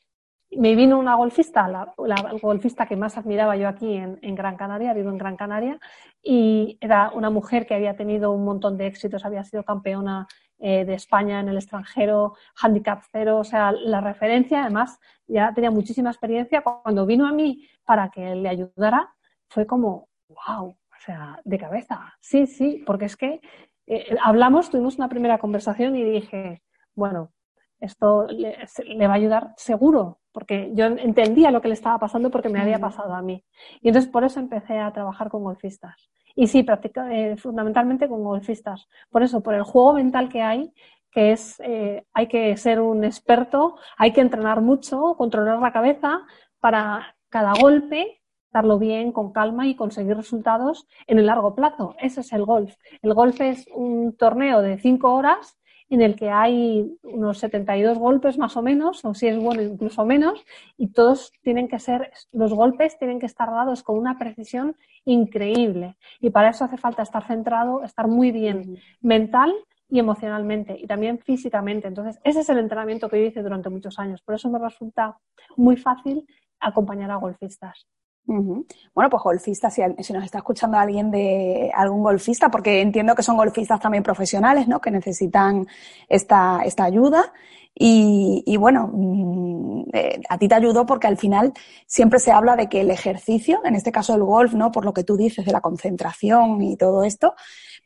me 0.50 0.74
vino 0.74 0.98
una 0.98 1.14
golfista, 1.14 1.66
la, 1.66 1.94
la, 1.96 2.34
golfista 2.42 2.84
que 2.84 2.96
más 2.96 3.16
admiraba 3.16 3.56
yo 3.56 3.66
aquí 3.66 3.94
en, 3.94 4.18
en, 4.20 4.34
Gran 4.34 4.58
Canaria, 4.58 4.92
vivo 4.92 5.08
en 5.08 5.16
Gran 5.16 5.36
Canaria, 5.36 5.78
y 6.22 6.76
era 6.82 7.10
una 7.14 7.30
mujer 7.30 7.64
que 7.64 7.74
había 7.74 7.96
tenido 7.96 8.32
un 8.32 8.44
montón 8.44 8.76
de 8.76 8.88
éxitos, 8.88 9.24
había 9.24 9.44
sido 9.44 9.62
campeona 9.62 10.26
eh, 10.64 10.84
de 10.84 10.94
España 10.94 11.40
en 11.40 11.48
el 11.48 11.56
extranjero, 11.56 12.36
handicap 12.54 13.02
cero, 13.10 13.38
o 13.38 13.44
sea, 13.44 13.72
la 13.72 14.00
referencia, 14.00 14.62
además, 14.62 15.00
ya 15.26 15.52
tenía 15.52 15.72
muchísima 15.72 16.10
experiencia. 16.10 16.62
Cuando 16.62 17.04
vino 17.04 17.26
a 17.26 17.32
mí 17.32 17.66
para 17.84 18.10
que 18.10 18.36
le 18.36 18.48
ayudara, 18.48 19.12
fue 19.48 19.66
como, 19.66 20.08
wow, 20.28 20.68
o 20.68 21.00
sea, 21.04 21.40
de 21.42 21.58
cabeza. 21.58 22.14
Sí, 22.20 22.46
sí, 22.46 22.80
porque 22.86 23.06
es 23.06 23.16
que 23.16 23.40
eh, 23.88 24.16
hablamos, 24.22 24.70
tuvimos 24.70 24.98
una 24.98 25.08
primera 25.08 25.38
conversación 25.38 25.96
y 25.96 26.04
dije, 26.04 26.62
bueno, 26.94 27.32
esto 27.80 28.28
le, 28.28 28.56
le, 28.86 29.06
va 29.08 29.14
a 29.14 29.16
ayudar 29.16 29.54
seguro, 29.56 30.20
porque 30.30 30.70
yo 30.74 30.86
entendía 30.86 31.50
lo 31.50 31.60
que 31.60 31.66
le 31.66 31.74
estaba 31.74 31.98
pasando 31.98 32.30
porque 32.30 32.48
me 32.48 32.60
había 32.60 32.78
pasado 32.78 33.14
a 33.14 33.22
mí. 33.22 33.44
Y 33.80 33.88
entonces 33.88 34.08
por 34.08 34.22
eso 34.22 34.38
empecé 34.38 34.78
a 34.78 34.92
trabajar 34.92 35.28
con 35.28 35.42
golfistas. 35.42 36.08
Y 36.34 36.46
sí, 36.46 36.62
practica, 36.62 37.12
eh, 37.14 37.36
fundamentalmente 37.36 38.08
con 38.08 38.24
golfistas. 38.24 38.88
Por 39.10 39.22
eso, 39.22 39.42
por 39.42 39.54
el 39.54 39.62
juego 39.62 39.94
mental 39.94 40.28
que 40.28 40.42
hay, 40.42 40.72
que 41.10 41.32
es, 41.32 41.60
eh, 41.60 42.04
hay 42.12 42.26
que 42.26 42.56
ser 42.56 42.80
un 42.80 43.04
experto, 43.04 43.76
hay 43.98 44.12
que 44.12 44.22
entrenar 44.22 44.60
mucho, 44.62 45.14
controlar 45.16 45.60
la 45.60 45.72
cabeza 45.72 46.22
para 46.60 47.16
cada 47.28 47.52
golpe 47.60 48.22
darlo 48.52 48.78
bien, 48.78 49.12
con 49.12 49.32
calma 49.32 49.66
y 49.66 49.74
conseguir 49.74 50.16
resultados 50.16 50.86
en 51.06 51.18
el 51.18 51.26
largo 51.26 51.54
plazo. 51.54 51.94
Ese 51.98 52.20
es 52.20 52.32
el 52.32 52.44
golf. 52.44 52.76
El 53.00 53.14
golf 53.14 53.40
es 53.40 53.66
un 53.74 54.14
torneo 54.16 54.60
de 54.60 54.78
cinco 54.78 55.14
horas 55.14 55.58
en 55.94 56.00
el 56.00 56.16
que 56.16 56.30
hay 56.30 56.90
unos 57.02 57.38
72 57.38 57.98
golpes 57.98 58.38
más 58.38 58.56
o 58.56 58.62
menos, 58.62 59.04
o 59.04 59.12
si 59.12 59.26
es 59.26 59.38
bueno 59.38 59.60
incluso 59.60 60.06
menos, 60.06 60.42
y 60.78 60.88
todos 60.88 61.32
tienen 61.42 61.68
que 61.68 61.78
ser, 61.78 62.10
los 62.32 62.54
golpes 62.54 62.98
tienen 62.98 63.20
que 63.20 63.26
estar 63.26 63.50
dados 63.50 63.82
con 63.82 63.98
una 63.98 64.18
precisión 64.18 64.74
increíble. 65.04 65.96
Y 66.18 66.30
para 66.30 66.48
eso 66.48 66.64
hace 66.64 66.78
falta 66.78 67.02
estar 67.02 67.26
centrado, 67.26 67.84
estar 67.84 68.08
muy 68.08 68.30
bien 68.32 68.78
mental 69.02 69.52
y 69.90 69.98
emocionalmente 69.98 70.78
y 70.78 70.86
también 70.86 71.18
físicamente. 71.18 71.88
Entonces, 71.88 72.18
ese 72.24 72.40
es 72.40 72.48
el 72.48 72.58
entrenamiento 72.58 73.10
que 73.10 73.20
yo 73.20 73.26
hice 73.26 73.42
durante 73.42 73.68
muchos 73.68 73.98
años. 73.98 74.22
Por 74.22 74.34
eso 74.34 74.48
me 74.48 74.58
resulta 74.58 75.18
muy 75.56 75.76
fácil 75.76 76.26
acompañar 76.58 77.10
a 77.10 77.16
golfistas. 77.16 77.86
Bueno, 78.24 79.10
pues 79.10 79.22
golfistas, 79.22 79.74
si, 79.74 79.82
nos 79.82 80.24
está 80.24 80.38
escuchando 80.38 80.78
alguien 80.78 81.10
de 81.10 81.70
algún 81.74 82.02
golfista, 82.02 82.50
porque 82.50 82.80
entiendo 82.80 83.14
que 83.14 83.22
son 83.22 83.36
golfistas 83.36 83.80
también 83.80 84.02
profesionales, 84.02 84.68
¿no? 84.68 84.80
Que 84.80 84.90
necesitan 84.90 85.66
esta, 86.08 86.60
esta 86.64 86.84
ayuda. 86.84 87.32
Y, 87.74 88.42
y 88.46 88.56
bueno, 88.56 88.90
mm, 88.92 89.84
eh, 89.92 90.20
a 90.28 90.38
ti 90.38 90.48
te 90.48 90.54
ayudó 90.54 90.84
porque 90.84 91.06
al 91.06 91.16
final 91.16 91.52
siempre 91.86 92.18
se 92.18 92.30
habla 92.30 92.56
de 92.56 92.68
que 92.68 92.82
el 92.82 92.90
ejercicio, 92.90 93.60
en 93.64 93.74
este 93.74 93.92
caso 93.92 94.14
el 94.14 94.22
golf, 94.22 94.52
¿no? 94.54 94.70
Por 94.70 94.84
lo 94.84 94.92
que 94.92 95.04
tú 95.04 95.16
dices 95.16 95.44
de 95.46 95.52
la 95.52 95.60
concentración 95.60 96.62
y 96.62 96.76
todo 96.76 97.02
esto, 97.02 97.34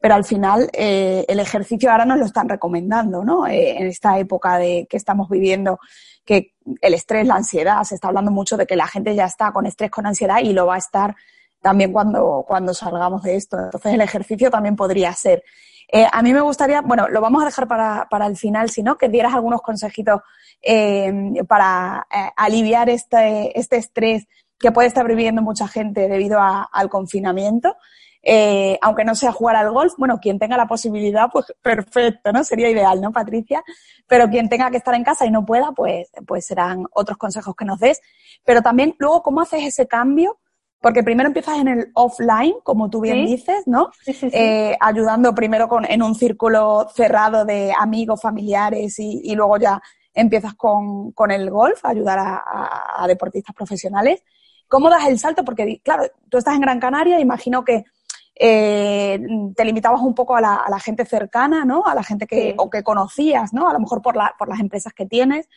pero 0.00 0.14
al 0.14 0.24
final 0.24 0.68
eh, 0.72 1.24
el 1.28 1.40
ejercicio 1.40 1.90
ahora 1.90 2.04
nos 2.04 2.18
lo 2.18 2.26
están 2.26 2.48
recomendando, 2.48 3.24
¿no? 3.24 3.46
Eh, 3.46 3.78
en 3.78 3.86
esta 3.86 4.18
época 4.18 4.58
de 4.58 4.86
que 4.90 4.96
estamos 4.96 5.28
viviendo 5.28 5.78
que 6.24 6.54
el 6.80 6.94
estrés, 6.94 7.26
la 7.26 7.36
ansiedad, 7.36 7.82
se 7.84 7.94
está 7.94 8.08
hablando 8.08 8.30
mucho 8.32 8.56
de 8.56 8.66
que 8.66 8.76
la 8.76 8.88
gente 8.88 9.14
ya 9.14 9.26
está 9.26 9.52
con 9.52 9.66
estrés, 9.66 9.90
con 9.90 10.06
ansiedad 10.06 10.40
y 10.42 10.52
lo 10.52 10.66
va 10.66 10.74
a 10.74 10.78
estar 10.78 11.14
también 11.62 11.92
cuando, 11.92 12.44
cuando 12.46 12.74
salgamos 12.74 13.22
de 13.22 13.36
esto. 13.36 13.56
Entonces 13.58 13.94
el 13.94 14.00
ejercicio 14.00 14.50
también 14.50 14.76
podría 14.76 15.12
ser. 15.12 15.42
Eh, 15.88 16.06
a 16.10 16.22
mí 16.22 16.32
me 16.32 16.40
gustaría, 16.40 16.80
bueno, 16.80 17.08
lo 17.08 17.20
vamos 17.20 17.42
a 17.42 17.46
dejar 17.46 17.68
para, 17.68 18.06
para 18.10 18.26
el 18.26 18.36
final, 18.36 18.70
si 18.70 18.82
no, 18.82 18.98
que 18.98 19.08
dieras 19.08 19.34
algunos 19.34 19.62
consejitos 19.62 20.20
eh, 20.62 21.12
para 21.48 22.06
eh, 22.10 22.30
aliviar 22.36 22.88
este, 22.88 23.58
este 23.58 23.76
estrés 23.76 24.26
que 24.58 24.72
puede 24.72 24.88
estar 24.88 25.06
viviendo 25.06 25.42
mucha 25.42 25.68
gente 25.68 26.08
debido 26.08 26.40
al 26.40 26.88
confinamiento. 26.88 27.76
Aunque 28.80 29.04
no 29.04 29.14
sea 29.14 29.30
jugar 29.30 29.54
al 29.54 29.70
golf, 29.70 29.92
bueno, 29.98 30.18
quien 30.18 30.40
tenga 30.40 30.56
la 30.56 30.66
posibilidad, 30.66 31.28
pues 31.30 31.46
perfecto, 31.62 32.32
¿no? 32.32 32.42
Sería 32.42 32.68
ideal, 32.68 33.00
¿no, 33.00 33.12
Patricia? 33.12 33.62
Pero 34.08 34.28
quien 34.28 34.48
tenga 34.48 34.68
que 34.70 34.78
estar 34.78 34.94
en 34.94 35.04
casa 35.04 35.26
y 35.26 35.30
no 35.30 35.44
pueda, 35.44 35.70
pues, 35.70 36.10
pues 36.26 36.46
serán 36.46 36.86
otros 36.92 37.18
consejos 37.18 37.54
que 37.54 37.64
nos 37.64 37.78
des. 37.78 38.00
Pero 38.44 38.62
también, 38.62 38.96
luego, 38.98 39.22
¿cómo 39.22 39.42
haces 39.42 39.62
ese 39.62 39.86
cambio? 39.86 40.38
Porque 40.86 41.02
primero 41.02 41.26
empiezas 41.26 41.58
en 41.58 41.66
el 41.66 41.90
offline, 41.94 42.54
como 42.62 42.88
tú 42.88 43.00
bien 43.00 43.26
dices, 43.26 43.64
¿no? 43.66 43.90
Sí, 44.04 44.12
sí, 44.12 44.30
eh, 44.32 44.76
ayudando 44.78 45.34
primero 45.34 45.66
con, 45.66 45.84
en 45.84 46.00
un 46.00 46.14
círculo 46.14 46.86
cerrado 46.94 47.44
de 47.44 47.72
amigos, 47.76 48.22
familiares 48.22 48.96
y, 49.00 49.20
y 49.24 49.34
luego 49.34 49.56
ya 49.56 49.82
empiezas 50.14 50.54
con, 50.54 51.10
con, 51.10 51.32
el 51.32 51.50
golf, 51.50 51.84
ayudar 51.84 52.20
a, 52.20 53.02
a, 53.02 53.06
deportistas 53.08 53.52
profesionales. 53.52 54.22
¿Cómo 54.68 54.88
das 54.88 55.08
el 55.08 55.18
salto? 55.18 55.44
Porque, 55.44 55.80
claro, 55.82 56.04
tú 56.30 56.38
estás 56.38 56.54
en 56.54 56.60
Gran 56.60 56.78
Canaria, 56.78 57.18
imagino 57.18 57.64
que 57.64 57.82
eh, 58.36 59.18
te 59.56 59.64
limitabas 59.64 60.02
un 60.02 60.14
poco 60.14 60.36
a 60.36 60.40
la, 60.40 60.54
a 60.54 60.70
la, 60.70 60.78
gente 60.78 61.04
cercana, 61.04 61.64
¿no? 61.64 61.84
A 61.84 61.96
la 61.96 62.04
gente 62.04 62.28
que, 62.28 62.54
o 62.58 62.70
que 62.70 62.84
conocías, 62.84 63.52
¿no? 63.52 63.68
A 63.68 63.72
lo 63.72 63.80
mejor 63.80 64.02
por, 64.02 64.14
la, 64.14 64.36
por 64.38 64.48
las 64.48 64.60
empresas 64.60 64.92
que 64.92 65.06
tienes. 65.06 65.48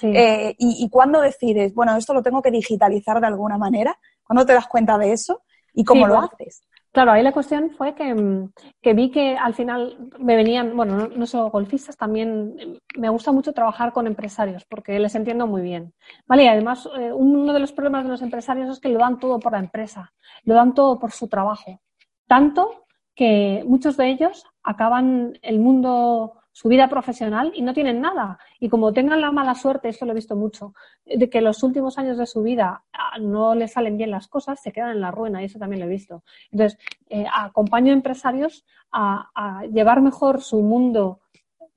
Eh, 0.00 0.54
y, 0.56 0.82
y 0.82 0.88
cuándo 0.88 1.20
decides, 1.20 1.74
bueno, 1.74 1.94
esto 1.94 2.14
lo 2.14 2.22
tengo 2.22 2.40
que 2.40 2.52
digitalizar 2.52 3.20
de 3.20 3.26
alguna 3.26 3.58
manera? 3.58 3.98
¿Cuándo 4.28 4.46
te 4.46 4.52
das 4.52 4.68
cuenta 4.68 4.96
de 4.98 5.12
eso? 5.12 5.42
¿Y 5.72 5.84
cómo 5.84 6.06
lo 6.06 6.20
haces? 6.20 6.62
Claro, 6.92 7.12
ahí 7.12 7.22
la 7.22 7.32
cuestión 7.32 7.70
fue 7.70 7.94
que, 7.94 8.48
que, 8.80 8.94
vi 8.94 9.10
que 9.10 9.36
al 9.36 9.54
final 9.54 10.10
me 10.18 10.36
venían, 10.36 10.76
bueno, 10.76 10.96
no, 10.96 11.08
no, 11.08 11.26
solo 11.26 11.50
golfistas, 11.50 11.96
también 11.96 12.80
me 12.96 13.08
gusta 13.08 13.30
mucho 13.30 13.52
trabajar 13.52 13.92
con 13.92 14.06
empresarios 14.06 14.64
porque 14.64 14.98
les 14.98 15.14
entiendo 15.14 15.46
muy 15.46 15.62
bien. 15.62 15.94
Vale, 16.26 16.44
y 16.44 16.48
además 16.48 16.88
eh, 16.98 17.12
uno 17.12 17.52
de 17.52 17.60
los 17.60 17.72
problemas 17.72 18.04
de 18.04 18.10
los 18.10 18.22
empresarios 18.22 18.70
es 18.70 18.80
que 18.80 18.88
lo 18.88 18.98
dan 18.98 19.18
todo 19.18 19.38
por 19.38 19.52
la 19.52 19.58
empresa, 19.58 20.12
lo 20.44 20.54
dan 20.54 20.74
todo 20.74 20.98
por 20.98 21.12
su 21.12 21.28
trabajo. 21.28 21.80
Tanto 22.26 22.84
que 23.14 23.64
muchos 23.66 23.96
de 23.96 24.10
ellos 24.10 24.44
acaban 24.62 25.38
el 25.42 25.58
mundo, 25.58 26.37
su 26.58 26.68
vida 26.68 26.88
profesional 26.88 27.52
y 27.54 27.62
no 27.62 27.72
tienen 27.72 28.00
nada. 28.00 28.40
Y 28.58 28.68
como 28.68 28.92
tengan 28.92 29.20
la 29.20 29.30
mala 29.30 29.54
suerte, 29.54 29.88
esto 29.88 30.04
lo 30.04 30.10
he 30.10 30.16
visto 30.16 30.34
mucho, 30.34 30.74
de 31.06 31.30
que 31.30 31.40
los 31.40 31.62
últimos 31.62 31.98
años 31.98 32.18
de 32.18 32.26
su 32.26 32.42
vida 32.42 32.82
ah, 32.92 33.16
no 33.20 33.54
les 33.54 33.74
salen 33.74 33.96
bien 33.96 34.10
las 34.10 34.26
cosas, 34.26 34.60
se 34.60 34.72
quedan 34.72 34.90
en 34.90 35.00
la 35.00 35.12
ruina 35.12 35.40
y 35.40 35.44
eso 35.44 35.60
también 35.60 35.78
lo 35.78 35.86
he 35.86 35.90
visto. 35.90 36.24
Entonces, 36.50 36.76
eh, 37.10 37.26
acompaño 37.32 37.92
a 37.92 37.94
empresarios 37.94 38.64
a, 38.90 39.30
a 39.36 39.66
llevar 39.66 40.00
mejor 40.00 40.40
su 40.40 40.60
mundo 40.60 41.20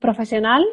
profesional, 0.00 0.66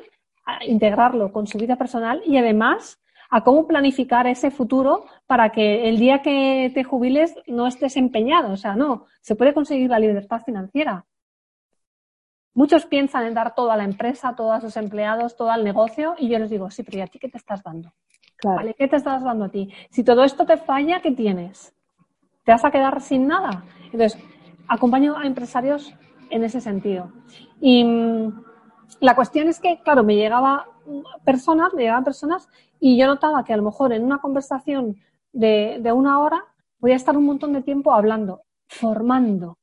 a 0.44 0.66
integrarlo 0.66 1.32
con 1.32 1.46
su 1.46 1.60
vida 1.60 1.76
personal 1.76 2.24
y 2.26 2.38
además 2.38 3.00
a 3.30 3.44
cómo 3.44 3.68
planificar 3.68 4.26
ese 4.26 4.50
futuro 4.50 5.06
para 5.28 5.52
que 5.52 5.88
el 5.88 6.00
día 6.00 6.24
que 6.24 6.72
te 6.74 6.84
jubiles 6.84 7.36
no 7.46 7.68
estés 7.68 7.96
empeñado. 7.96 8.52
O 8.54 8.58
sea, 8.58 8.76
no, 8.76 9.06
se 9.22 9.36
puede 9.36 9.54
conseguir 9.54 9.92
la 9.92 10.00
libertad 10.00 10.42
financiera. 10.44 11.06
Muchos 12.60 12.86
piensan 12.86 13.26
en 13.26 13.34
dar 13.34 13.56
todo 13.56 13.72
a 13.72 13.78
la 13.78 13.86
empresa, 13.86 14.36
todo 14.36 14.52
a 14.52 14.60
sus 14.60 14.76
empleados, 14.76 15.38
todo 15.38 15.50
al 15.50 15.64
negocio, 15.64 16.16
y 16.18 16.28
yo 16.28 16.40
les 16.40 16.50
digo, 16.50 16.70
sí, 16.70 16.84
pero 16.84 16.98
¿y 16.98 17.02
a 17.02 17.08
ti 17.08 17.18
qué 17.18 17.30
te 17.30 17.38
estás 17.38 17.64
dando? 17.64 17.94
Claro. 18.36 18.70
¿Qué 18.78 18.86
te 18.90 18.98
estás 18.98 19.24
dando 19.24 19.46
a 19.46 19.50
ti? 19.50 19.72
Si 19.92 20.04
todo 20.04 20.26
esto 20.26 20.46
te 20.46 20.58
falla, 20.58 21.00
¿qué 21.02 21.12
tienes? 21.12 21.74
¿Te 22.44 22.52
vas 22.52 22.66
a 22.66 22.70
quedar 22.70 23.00
sin 23.00 23.28
nada? 23.28 23.64
Entonces, 23.94 24.22
acompaño 24.68 25.18
a 25.18 25.26
empresarios 25.26 25.94
en 26.30 26.44
ese 26.44 26.60
sentido. 26.60 27.14
Y 27.62 27.86
mm, 27.86 28.44
la 29.00 29.16
cuestión 29.16 29.48
es 29.48 29.62
que, 29.62 29.80
claro, 29.82 30.04
me 30.04 30.18
llegaba 30.18 30.66
personas, 31.24 31.74
me 31.74 31.84
llegaban 31.84 32.04
personas 32.04 32.50
y 32.78 33.00
yo 33.00 33.08
notaba 33.08 33.46
que 33.46 33.54
a 33.54 33.58
lo 33.58 33.64
mejor 33.64 33.94
en 33.94 34.04
una 34.04 34.18
conversación 34.18 34.98
de, 35.32 35.78
de 35.80 35.94
una 35.94 36.20
hora 36.20 36.44
voy 36.80 36.92
a 36.92 36.98
estar 36.98 37.16
un 37.16 37.24
montón 37.24 37.54
de 37.54 37.62
tiempo 37.62 37.94
hablando, 37.94 38.42
formando. 38.68 39.59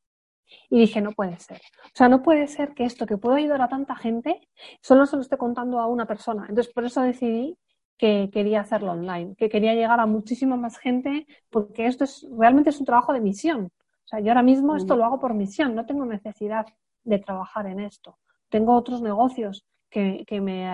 Y 0.71 0.79
dije, 0.79 1.01
no 1.01 1.13
puede 1.13 1.39
ser. 1.39 1.61
O 1.85 1.95
sea, 1.95 2.09
no 2.09 2.23
puede 2.23 2.47
ser 2.47 2.75
que 2.75 2.85
esto 2.85 3.07
que 3.07 3.17
puedo 3.17 3.37
ayudar 3.37 3.63
a 3.63 3.69
tanta 3.69 3.97
gente 3.97 4.41
solo 4.81 5.07
se 5.07 5.17
lo 5.17 5.23
esté 5.23 5.37
contando 5.37 5.79
a 5.81 5.87
una 5.87 6.07
persona. 6.07 6.47
Entonces, 6.49 6.73
por 6.73 6.85
eso 6.85 7.03
decidí 7.03 7.59
que 7.99 8.31
quería 8.33 8.61
hacerlo 8.61 8.93
online, 8.93 9.35
que 9.37 9.49
quería 9.49 9.75
llegar 9.75 10.01
a 10.01 10.07
muchísima 10.07 10.57
más 10.57 10.79
gente, 10.79 11.27
porque 11.51 11.87
esto 11.87 12.05
es 12.05 12.27
realmente 12.37 12.71
es 12.71 12.79
un 12.79 12.87
trabajo 12.87 13.13
de 13.13 13.21
misión. 13.21 13.71
O 14.05 14.09
sea, 14.09 14.21
yo 14.21 14.29
ahora 14.29 14.43
mismo 14.43 14.77
esto 14.77 14.97
lo 14.97 15.05
hago 15.05 15.19
por 15.19 15.35
misión, 15.35 15.75
no 15.75 15.87
tengo 15.87 16.05
necesidad 16.05 16.67
de 17.05 17.19
trabajar 17.19 17.67
en 17.67 17.81
esto. 17.81 18.19
Tengo 18.49 18.75
otros 18.75 19.03
negocios 19.03 19.65
que, 19.91 20.25
que, 20.27 20.41
me 20.41 20.65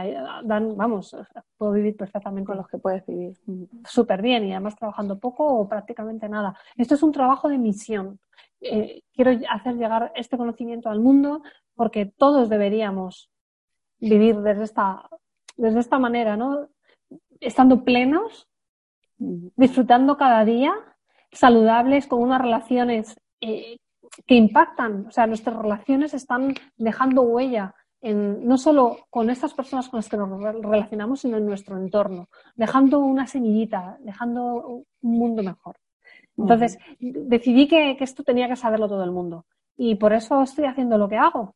dan, 0.45 0.77
vamos, 0.77 1.17
puedo 1.57 1.73
vivir 1.73 1.97
perfectamente. 1.97 2.47
Con 2.47 2.57
los 2.57 2.69
que 2.69 2.79
puedes 2.79 3.07
vivir. 3.07 3.37
Súper 3.85 4.21
bien 4.21 4.45
y 4.45 4.53
además 4.53 4.77
trabajando 4.77 5.19
poco 5.19 5.47
o 5.47 5.69
prácticamente 5.69 6.29
nada. 6.29 6.55
Esto 6.77 6.95
es 6.95 7.03
un 7.03 7.13
trabajo 7.13 7.49
de 7.49 7.59
misión. 7.59 8.19
Eh, 8.63 9.03
quiero 9.13 9.33
hacer 9.51 9.75
llegar 9.75 10.13
este 10.15 10.37
conocimiento 10.37 10.89
al 10.89 11.01
mundo 11.01 11.43
porque 11.75 12.07
todos 12.07 12.49
deberíamos 12.49 13.29
vivir 13.99 14.37
desde 14.41 14.65
esta, 14.65 15.09
desde 15.57 15.81
esta 15.81 15.99
manera, 15.99 16.37
¿no? 16.37 16.69
Estando 17.41 17.85
plenos, 17.85 18.49
disfrutando 19.19 20.17
cada 20.17 20.45
día, 20.45 20.75
saludables, 21.33 22.07
con 22.07 22.21
unas 22.21 22.41
relaciones 22.41 23.17
eh, 23.41 23.79
que 24.27 24.35
impactan. 24.35 25.07
O 25.07 25.11
sea, 25.11 25.27
nuestras 25.27 25.57
relaciones 25.57 26.15
están 26.15 26.55
dejando 26.77 27.23
huella 27.23 27.75
en, 28.01 28.47
no 28.47 28.59
solo 28.59 28.99
con 29.11 29.31
estas 29.31 29.55
personas 29.55 29.89
con 29.89 29.99
las 29.99 30.09
que 30.09 30.17
nos 30.17 30.41
relacionamos, 30.63 31.21
sino 31.21 31.37
en 31.37 31.47
nuestro 31.47 31.77
entorno, 31.77 32.29
dejando 32.55 32.99
una 33.01 33.27
semillita, 33.27 33.97
dejando 34.01 34.67
un 34.67 34.87
mundo 35.01 35.43
mejor. 35.43 35.77
Entonces, 36.37 36.79
decidí 36.99 37.69
que, 37.69 37.97
que, 37.97 38.05
esto 38.05 38.23
tenía 38.23 38.49
que 38.49 38.57
saberlo 38.57 38.89
todo 38.89 39.05
el 39.05 39.11
mundo. 39.11 39.47
Y 39.77 39.95
por 39.97 40.13
eso 40.13 40.43
estoy 40.43 40.65
haciendo 40.65 40.99
lo 40.99 41.09
que 41.09 41.17
hago. 41.17 41.55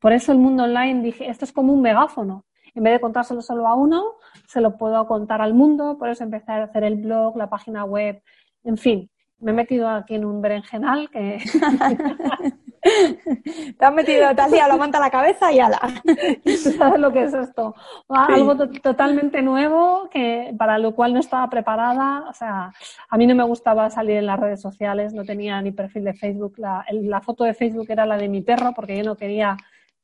Por 0.00 0.12
eso 0.12 0.32
el 0.32 0.38
mundo 0.38 0.64
online 0.64 1.02
dije, 1.02 1.28
esto 1.28 1.44
es 1.44 1.52
como 1.52 1.72
un 1.72 1.82
megáfono. 1.82 2.44
En 2.74 2.84
vez 2.84 2.92
de 2.92 3.00
contárselo 3.00 3.42
solo 3.42 3.66
a 3.66 3.74
uno, 3.74 4.14
se 4.46 4.60
lo 4.60 4.76
puedo 4.76 5.06
contar 5.06 5.40
al 5.42 5.54
mundo. 5.54 5.96
Por 5.98 6.08
eso 6.08 6.24
empecé 6.24 6.52
a 6.52 6.64
hacer 6.64 6.84
el 6.84 6.96
blog, 6.96 7.36
la 7.36 7.50
página 7.50 7.84
web, 7.84 8.22
en 8.64 8.76
fin. 8.76 9.10
Me 9.40 9.52
he 9.52 9.54
metido 9.54 9.88
aquí 9.88 10.14
en 10.14 10.24
un 10.24 10.40
berenjenal 10.40 11.10
que... 11.10 11.38
Te 12.82 13.84
has 13.84 13.92
metido 13.92 14.34
tal 14.34 14.50
día, 14.50 14.68
lo 14.68 14.78
manta 14.78 15.00
la 15.00 15.10
cabeza 15.10 15.52
y 15.52 15.60
ala. 15.60 15.80
¿Sabes 16.78 17.00
lo 17.00 17.12
que 17.12 17.24
es 17.24 17.34
esto? 17.34 17.74
Algo 18.08 18.56
totalmente 18.80 19.42
nuevo 19.42 20.08
que 20.10 20.54
para 20.58 20.78
lo 20.78 20.94
cual 20.94 21.14
no 21.14 21.20
estaba 21.20 21.48
preparada. 21.48 22.28
O 22.28 22.32
sea, 22.32 22.72
a 23.08 23.16
mí 23.16 23.26
no 23.26 23.34
me 23.34 23.44
gustaba 23.44 23.90
salir 23.90 24.16
en 24.16 24.26
las 24.26 24.40
redes 24.40 24.60
sociales, 24.60 25.14
no 25.14 25.24
tenía 25.24 25.60
ni 25.62 25.72
perfil 25.72 26.04
de 26.04 26.14
Facebook. 26.14 26.54
La, 26.58 26.84
el, 26.88 27.08
la 27.08 27.20
foto 27.20 27.44
de 27.44 27.54
Facebook 27.54 27.86
era 27.88 28.06
la 28.06 28.16
de 28.16 28.28
mi 28.28 28.42
perro 28.42 28.72
porque 28.74 28.96
yo 28.96 29.04
no 29.04 29.16
quería 29.16 29.56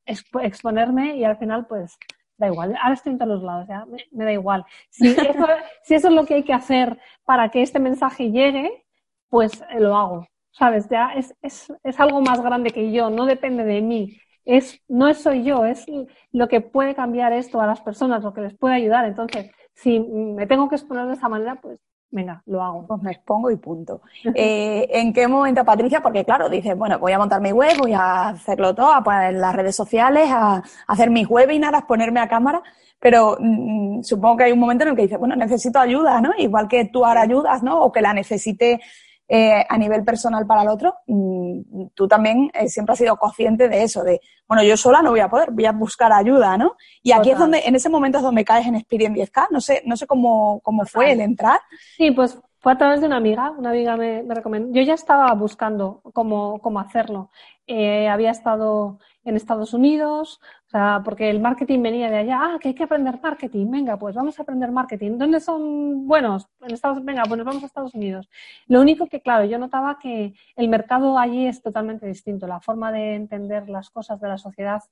exp 0.07 0.37
exponerme 0.43 1.17
y 1.17 1.25
al 1.25 1.37
final 1.37 1.67
pues 1.67 1.99
da 2.37 2.47
igual. 2.49 2.77
Ahora 2.81 2.95
estoy 2.95 3.13
en 3.13 3.19
todos 3.19 3.33
los 3.33 3.43
lados, 3.43 3.69
ya 3.69 3.85
me, 3.87 4.05
me 4.13 4.25
da 4.25 4.33
igual. 4.33 4.65
Si 4.91 5.09
eso, 5.09 5.23
si 5.83 5.95
eso 5.95 6.09
es 6.09 6.15
lo 6.15 6.27
que 6.27 6.35
hay 6.35 6.43
que 6.43 6.53
hacer 6.53 6.99
para 7.25 7.49
que 7.51 7.63
este 7.63 7.79
mensaje 7.79 8.31
llegue, 8.31 8.85
pues 9.29 9.63
eh, 9.71 9.81
lo 9.81 9.97
hago. 9.97 10.27
¿Sabes? 10.57 10.89
Ya 10.89 11.13
es, 11.15 11.35
es, 11.43 11.73
es 11.83 12.01
algo 12.01 12.21
más 12.21 12.41
grande 12.41 12.71
que 12.71 12.93
yo, 12.93 13.11
no 13.11 13.27
depende 13.27 13.65
de 13.65 13.83
mí. 13.83 14.19
Es, 14.45 14.81
no 14.89 15.13
soy 15.15 15.43
yo, 15.43 15.65
es 15.65 15.85
lo 16.33 16.49
que 16.49 16.61
puede 16.61 16.95
cambiar 16.95 17.33
esto 17.33 17.61
a 17.61 17.67
las 17.67 17.81
personas, 17.81 18.23
lo 18.23 18.35
que 18.35 18.43
les 18.43 18.55
puede 18.55 18.75
ayudar. 18.75 19.05
Entonces, 19.05 19.51
si 19.75 20.01
me 20.01 20.47
tengo 20.47 20.69
que 20.69 20.77
exponer 20.77 21.07
de 21.07 21.15
esa 21.15 21.29
manera, 21.29 21.57
pues 21.61 21.81
venga, 22.15 22.43
lo 22.47 22.63
hago. 22.63 22.87
Pues 22.87 23.03
me 23.03 23.11
expongo 23.11 23.51
y 23.51 23.57
punto. 23.57 24.01
Eh, 24.35 24.89
¿En 24.91 25.13
qué 25.13 25.27
momento, 25.27 25.65
Patricia? 25.65 26.01
Porque 26.01 26.25
claro, 26.25 26.49
dices, 26.49 26.77
bueno, 26.77 26.99
voy 26.99 27.13
a 27.13 27.19
montar 27.19 27.41
mi 27.41 27.53
web, 27.53 27.77
voy 27.79 27.93
a 27.93 28.29
hacerlo 28.29 28.75
todo, 28.75 28.93
a 28.93 29.03
poner 29.03 29.35
en 29.35 29.41
las 29.41 29.55
redes 29.55 29.75
sociales, 29.75 30.29
a, 30.31 30.63
hacer 30.87 31.11
mis 31.11 31.29
webinars, 31.29 31.79
a 31.79 31.87
ponerme 31.87 32.21
a 32.21 32.29
cámara, 32.29 32.63
pero 33.01 33.37
mm, 33.41 34.03
supongo 34.03 34.39
que 34.39 34.45
hay 34.45 34.53
un 34.53 34.61
momento 34.61 34.85
en 34.85 34.91
el 34.91 34.97
que 34.97 35.03
dices, 35.03 35.19
bueno, 35.19 35.37
necesito 35.37 35.79
ayuda, 35.79 36.21
¿no? 36.21 36.31
Igual 36.39 36.69
que 36.69 36.85
tú 36.87 37.05
ahora 37.05 37.23
ayudas, 37.23 37.63
¿no? 37.63 37.83
O 37.83 37.93
que 37.93 38.01
la 38.01 38.15
necesite 38.15 38.81
eh, 39.29 39.65
a 39.69 39.79
nivel 39.79 40.05
personal 40.05 40.47
para 40.47 40.63
el 40.63 40.69
otro, 40.69 40.97
mm, 41.07 41.87
tú 41.95 42.07
también 42.07 42.51
eh, 42.53 42.69
siempre 42.69 42.93
has 42.93 42.99
sido 42.99 43.17
consciente 43.17 43.69
de 43.69 43.83
eso, 43.83 44.03
de, 44.03 44.21
bueno, 44.47 44.63
yo 44.63 44.77
sola 44.77 45.01
no 45.01 45.11
voy 45.11 45.21
a 45.21 45.29
poder, 45.29 45.51
voy 45.51 45.65
a 45.65 45.73
buscar 45.73 46.13
ayuda, 46.13 46.59
¿no? 46.59 46.77
Y 47.03 47.13
aquí 47.13 47.31
es 47.31 47.39
donde, 47.39 47.61
en 47.65 47.75
ese 47.75 47.89
momento 47.89 48.19
es 48.19 48.25
donde 48.25 48.45
caes 48.45 48.67
en 48.67 48.75
Experience 48.75 49.19
10K, 49.19 49.47
no 49.51 49.61
sé, 49.61 49.83
no 49.87 49.97
sé 49.97 50.07
cómo, 50.07 50.61
cómo 50.63 50.85
fue 50.85 51.13
el 51.13 51.21
entrar. 51.21 51.61
Sí, 51.97 52.11
pues 52.11 52.39
fue 52.65 52.73
a 52.73 52.79
través 52.79 53.01
de 53.03 53.07
una 53.07 53.17
amiga, 53.17 53.51
una 53.51 53.71
amiga 53.71 53.97
me, 53.97 54.23
me 54.23 54.35
recomendó. 54.35 54.73
Yo 54.73 54.83
ya 54.83 54.95
estaba 54.95 55.33
buscando 55.35 56.01
cómo, 56.15 56.61
cómo 56.61 56.81
hacerlo. 56.81 57.31
Eh, 57.67 58.09
había 58.09 58.31
estado 58.31 58.99
en 59.25 59.37
Estados 59.37 59.73
Unidos, 59.73 60.39
o 60.67 60.69
sea, 60.69 61.01
porque 61.03 61.31
el 61.31 61.41
marketing 61.41 61.81
venía 61.81 62.11
de 62.11 62.19
allá, 62.19 62.39
ah, 62.43 62.59
que 62.61 62.69
hay 62.69 62.75
que 62.75 62.83
aprender 62.83 63.19
marketing, 63.23 63.71
venga, 63.71 63.99
pues 63.99 64.15
vamos 64.15 64.39
a 64.39 64.43
aprender 64.43 64.71
marketing. 64.71 65.17
¿Dónde 65.17 65.41
son 65.41 66.07
buenos? 66.07 66.47
En 66.61 66.75
Estados 66.75 67.03
venga, 67.03 67.23
pues 67.23 67.39
nos 67.39 67.47
vamos 67.47 67.63
a 67.63 67.67
Estados 67.67 67.95
Unidos. 67.95 68.29
Lo 68.67 68.83
único 68.83 69.07
que, 69.07 69.23
claro, 69.23 69.47
yo 69.47 69.59
notaba 69.59 69.99
que 69.99 70.35
el 70.57 70.69
mercado 70.69 71.19
allí 71.19 71.47
es 71.47 71.63
totalmente 71.63 72.07
distinto, 72.07 72.47
la 72.47 72.61
forma 72.61 72.93
de 72.93 73.15
entender 73.15 73.69
las 73.71 73.89
cosas 73.89 74.21
de 74.21 74.29
la 74.29 74.37
sociedad 74.37 74.83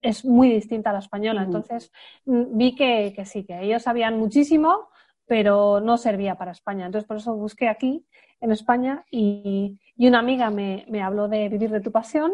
es 0.00 0.24
muy 0.24 0.50
distinta 0.50 0.90
a 0.90 0.92
la 0.92 0.98
española. 1.00 1.42
Entonces 1.42 1.90
mm, 2.26 2.56
vi 2.56 2.76
que, 2.76 3.12
que 3.16 3.24
sí, 3.24 3.44
que 3.44 3.60
ellos 3.60 3.82
sabían 3.82 4.18
muchísimo, 4.18 4.88
pero 5.26 5.80
no 5.80 5.96
servía 5.96 6.36
para 6.36 6.52
España. 6.52 6.86
Entonces, 6.86 7.06
por 7.06 7.16
eso 7.16 7.34
busqué 7.34 7.68
aquí, 7.68 8.04
en 8.40 8.52
España, 8.52 9.04
y, 9.10 9.78
y 9.96 10.08
una 10.08 10.18
amiga 10.18 10.50
me, 10.50 10.84
me, 10.88 11.02
habló 11.02 11.28
de 11.28 11.48
vivir 11.48 11.70
de 11.70 11.80
tu 11.80 11.92
pasión, 11.92 12.32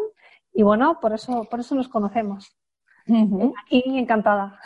y 0.53 0.63
bueno, 0.63 0.99
por 0.99 1.13
eso, 1.13 1.45
por 1.49 1.59
eso 1.59 1.75
nos 1.75 1.87
conocemos. 1.87 2.55
Aquí 3.63 3.83
encantada. 3.97 4.59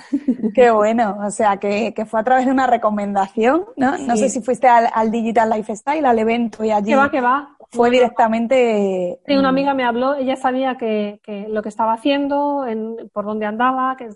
Qué 0.53 0.69
bueno, 0.71 1.17
o 1.25 1.31
sea, 1.31 1.57
que, 1.57 1.93
que, 1.93 2.05
fue 2.05 2.19
a 2.19 2.23
través 2.23 2.45
de 2.45 2.51
una 2.51 2.67
recomendación, 2.67 3.65
¿no? 3.77 3.97
No 3.97 4.15
sé 4.17 4.29
si 4.29 4.41
fuiste 4.41 4.67
al, 4.67 4.89
al, 4.93 5.09
Digital 5.09 5.49
Lifestyle, 5.49 6.05
al 6.05 6.19
evento 6.19 6.63
y 6.63 6.71
allí. 6.71 6.91
Que 6.91 6.95
va, 6.95 7.09
que 7.09 7.21
va. 7.21 7.55
Fue 7.71 7.89
directamente. 7.89 9.19
Sí, 9.25 9.35
una 9.35 9.49
amiga 9.49 9.73
me 9.73 9.83
habló, 9.83 10.15
ella 10.15 10.35
sabía 10.35 10.77
que, 10.77 11.19
que 11.23 11.47
lo 11.49 11.63
que 11.63 11.69
estaba 11.69 11.93
haciendo, 11.93 12.65
en, 12.67 13.09
por 13.13 13.25
dónde 13.25 13.45
andaba, 13.45 13.95
que, 13.97 14.09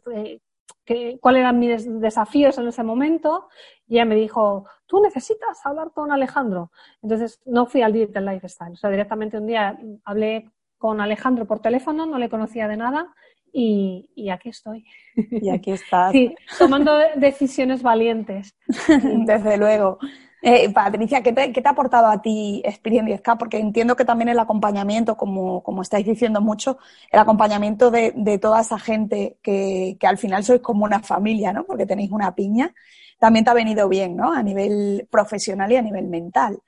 que, 0.89 1.19
cuáles 1.21 1.41
eran 1.41 1.60
mis 1.60 2.02
desafíos 2.02 2.58
en 2.58 2.67
ese 2.67 2.82
momento, 2.82 3.47
y 3.88 3.95
ella 3.95 4.06
me 4.06 4.15
dijo, 4.15 4.65
tú 4.88 4.99
necesitas 4.99 5.63
hablar 5.63 5.91
con 5.93 6.12
Alejandro. 6.12 6.71
Entonces 7.04 7.39
no 7.45 7.67
fui 7.67 7.84
al 7.84 7.93
Digital 7.93 8.25
Lifestyle, 8.25 8.73
o 8.73 8.75
sea, 8.75 8.89
directamente 8.89 9.38
un 9.38 9.45
día 9.45 9.78
hablé 10.04 10.49
con 10.80 10.99
Alejandro 10.99 11.45
por 11.45 11.60
teléfono, 11.60 12.08
no 12.08 12.17
le 12.17 12.28
conocía 12.28 12.67
de 12.67 12.78
nada 12.78 13.13
y, 13.54 14.10
y 14.15 14.32
aquí 14.32 14.49
estoy. 14.49 14.84
Y 15.15 15.52
aquí 15.52 15.71
estás. 15.80 16.12
Sí, 16.12 16.34
tomando 16.58 16.97
decisiones 17.17 17.84
valientes. 17.84 18.58
Desde 19.28 19.58
luego. 19.58 19.99
Eh, 20.41 20.71
Patricia, 20.71 21.21
¿qué 21.21 21.34
te, 21.34 21.52
¿qué 21.52 21.62
te, 21.62 21.67
ha 21.67 21.71
aportado 21.71 22.08
a 22.08 22.21
ti 22.21 22.62
Experience 22.63 23.21
10K? 23.21 23.38
Porque 23.38 23.58
entiendo 23.58 23.95
que 23.95 24.06
también 24.06 24.30
el 24.30 24.39
acompañamiento, 24.39 25.17
como, 25.17 25.62
como 25.63 25.82
estáis 25.82 26.06
diciendo 26.06 26.39
mucho, 26.39 26.78
el 27.12 27.19
acompañamiento 27.19 27.91
de, 27.91 28.13
de 28.15 28.38
toda 28.39 28.62
esa 28.62 28.80
gente 28.80 29.38
que, 29.41 29.97
que, 29.99 30.08
al 30.08 30.17
final 30.17 30.43
sois 30.43 30.62
como 30.62 30.86
una 30.86 31.02
familia, 31.02 31.52
¿no? 31.52 31.65
Porque 31.65 31.86
tenéis 31.86 32.12
una 32.12 32.36
piña, 32.36 32.73
también 33.19 33.43
te 33.43 33.52
ha 33.52 33.54
venido 33.54 33.89
bien, 33.89 34.15
¿no? 34.15 34.32
A 34.32 34.41
nivel 34.41 35.08
profesional 35.12 35.71
y 35.71 35.75
a 35.75 35.82
nivel 35.82 36.08
mental. 36.08 36.60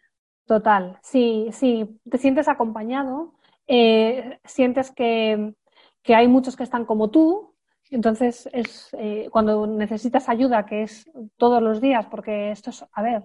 Total, 0.46 1.00
sí, 1.02 1.48
sí, 1.54 1.98
te 2.10 2.18
sientes 2.18 2.50
acompañado, 2.50 3.36
eh, 3.68 4.40
sientes 4.44 4.92
que, 4.92 5.54
que, 6.04 6.14
hay 6.14 6.28
muchos 6.28 6.58
que 6.58 6.64
están 6.64 6.84
como 6.84 7.10
tú, 7.10 7.56
entonces 7.90 8.50
es 8.52 8.90
eh, 8.98 9.30
cuando 9.32 9.66
necesitas 9.66 10.28
ayuda, 10.28 10.66
que 10.66 10.84
es 10.84 11.10
todos 11.38 11.62
los 11.62 11.80
días, 11.80 12.06
porque 12.08 12.52
esto 12.52 12.72
es, 12.72 12.86
a 12.92 13.02
ver, 13.02 13.24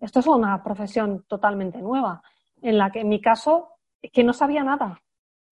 esto 0.00 0.20
es 0.20 0.26
una 0.26 0.62
profesión 0.62 1.24
totalmente 1.26 1.80
nueva, 1.80 2.22
en 2.62 2.78
la 2.78 2.90
que 2.90 3.00
en 3.00 3.08
mi 3.08 3.20
caso, 3.20 3.68
que 4.12 4.24
no 4.24 4.32
sabía 4.32 4.62
nada, 4.62 5.00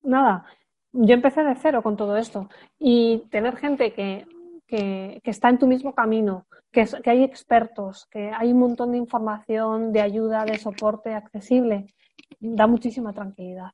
nada. 0.02 0.44
Yo 0.92 1.14
empecé 1.14 1.42
de 1.42 1.56
cero 1.56 1.82
con 1.82 1.96
todo 1.96 2.16
esto 2.16 2.48
y 2.78 3.24
tener 3.30 3.56
gente 3.56 3.92
que, 3.92 4.26
que, 4.66 5.20
que 5.22 5.30
está 5.30 5.48
en 5.48 5.58
tu 5.58 5.66
mismo 5.66 5.94
camino, 5.94 6.46
que, 6.70 6.86
que 7.02 7.10
hay 7.10 7.24
expertos, 7.24 8.06
que 8.10 8.30
hay 8.30 8.52
un 8.52 8.60
montón 8.60 8.92
de 8.92 8.98
información, 8.98 9.92
de 9.92 10.00
ayuda, 10.00 10.44
de 10.44 10.58
soporte 10.58 11.14
accesible, 11.14 11.86
da 12.38 12.66
muchísima 12.66 13.12
tranquilidad. 13.12 13.70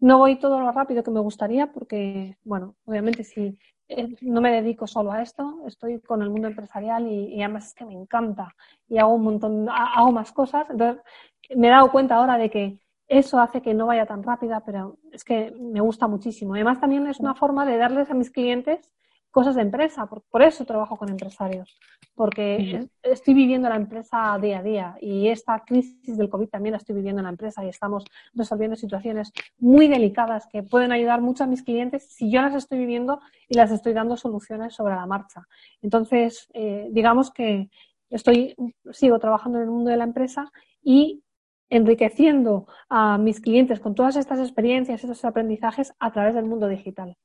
No 0.00 0.18
voy 0.18 0.38
todo 0.38 0.60
lo 0.60 0.72
rápido 0.72 1.02
que 1.02 1.10
me 1.10 1.20
gustaría 1.20 1.72
porque, 1.72 2.36
bueno, 2.44 2.74
obviamente 2.84 3.24
si 3.24 3.58
no 4.20 4.40
me 4.40 4.52
dedico 4.52 4.86
solo 4.86 5.12
a 5.12 5.22
esto, 5.22 5.62
estoy 5.66 6.00
con 6.00 6.22
el 6.22 6.30
mundo 6.30 6.48
empresarial 6.48 7.06
y, 7.06 7.34
y, 7.34 7.42
además 7.42 7.68
es 7.68 7.74
que 7.74 7.84
me 7.84 7.94
encanta 7.94 8.54
y 8.88 8.98
hago 8.98 9.14
un 9.14 9.22
montón, 9.22 9.68
hago 9.68 10.12
más 10.12 10.32
cosas. 10.32 10.68
Entonces, 10.70 11.02
me 11.56 11.68
he 11.68 11.70
dado 11.70 11.90
cuenta 11.90 12.16
ahora 12.16 12.36
de 12.36 12.50
que 12.50 12.78
eso 13.08 13.40
hace 13.40 13.62
que 13.62 13.72
no 13.72 13.86
vaya 13.86 14.04
tan 14.04 14.22
rápida, 14.22 14.60
pero 14.60 14.98
es 15.12 15.24
que 15.24 15.50
me 15.58 15.80
gusta 15.80 16.06
muchísimo. 16.06 16.54
Además, 16.54 16.80
también 16.80 17.06
es 17.06 17.20
una 17.20 17.34
forma 17.34 17.64
de 17.64 17.78
darles 17.78 18.10
a 18.10 18.14
mis 18.14 18.30
clientes 18.30 18.94
cosas 19.38 19.54
de 19.54 19.62
empresa, 19.62 20.04
por, 20.06 20.22
por 20.22 20.42
eso 20.42 20.64
trabajo 20.64 20.96
con 20.96 21.10
empresarios, 21.10 21.78
porque 22.16 22.88
estoy 23.04 23.34
viviendo 23.34 23.68
la 23.68 23.76
empresa 23.76 24.36
día 24.42 24.58
a 24.58 24.62
día 24.64 24.96
y 25.00 25.28
esta 25.28 25.62
crisis 25.64 26.18
del 26.18 26.28
COVID 26.28 26.48
también 26.48 26.72
la 26.72 26.78
estoy 26.78 26.96
viviendo 26.96 27.20
en 27.20 27.26
la 27.26 27.30
empresa 27.30 27.64
y 27.64 27.68
estamos 27.68 28.04
resolviendo 28.34 28.74
situaciones 28.74 29.30
muy 29.56 29.86
delicadas 29.86 30.48
que 30.50 30.64
pueden 30.64 30.90
ayudar 30.90 31.20
mucho 31.20 31.44
a 31.44 31.46
mis 31.46 31.62
clientes 31.62 32.08
si 32.10 32.32
yo 32.32 32.42
las 32.42 32.52
estoy 32.56 32.78
viviendo 32.78 33.20
y 33.48 33.56
las 33.56 33.70
estoy 33.70 33.92
dando 33.92 34.16
soluciones 34.16 34.74
sobre 34.74 34.96
la 34.96 35.06
marcha. 35.06 35.46
Entonces, 35.82 36.48
eh, 36.52 36.88
digamos 36.90 37.30
que 37.30 37.70
estoy, 38.10 38.56
sigo 38.90 39.20
trabajando 39.20 39.58
en 39.58 39.66
el 39.66 39.70
mundo 39.70 39.90
de 39.90 39.98
la 39.98 40.04
empresa 40.04 40.50
y 40.82 41.22
enriqueciendo 41.70 42.66
a 42.88 43.18
mis 43.18 43.40
clientes 43.40 43.78
con 43.78 43.94
todas 43.94 44.16
estas 44.16 44.40
experiencias, 44.40 45.04
estos 45.04 45.24
aprendizajes 45.24 45.94
a 46.00 46.10
través 46.10 46.34
del 46.34 46.46
mundo 46.46 46.66
digital. 46.66 47.16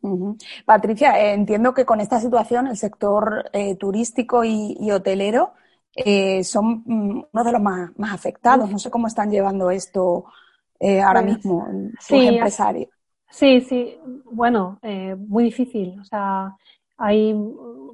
Uh 0.00 0.32
-huh. 0.34 0.44
Patricia, 0.64 1.18
eh, 1.18 1.34
entiendo 1.34 1.74
que 1.74 1.84
con 1.84 2.00
esta 2.00 2.20
situación 2.20 2.68
el 2.68 2.76
sector 2.76 3.50
eh, 3.52 3.76
turístico 3.76 4.44
y, 4.44 4.76
y 4.80 4.90
hotelero 4.90 5.54
eh, 5.96 6.44
son 6.44 6.82
mm, 6.86 7.24
uno 7.32 7.44
de 7.44 7.52
los 7.52 7.60
más, 7.60 7.90
más, 7.98 8.14
afectados. 8.14 8.70
No 8.70 8.78
sé 8.78 8.90
cómo 8.90 9.08
están 9.08 9.30
llevando 9.30 9.70
esto 9.70 10.26
ahora 10.80 11.22
pues, 11.22 11.34
mismo 11.34 11.66
sí, 11.98 12.26
empresarios. 12.28 12.90
Sí, 13.28 13.60
sí, 13.60 13.98
bueno, 14.30 14.78
muy 15.26 15.42
difícil. 15.42 15.98
O 16.00 16.04
sea, 16.04 16.54
hay 16.96 17.34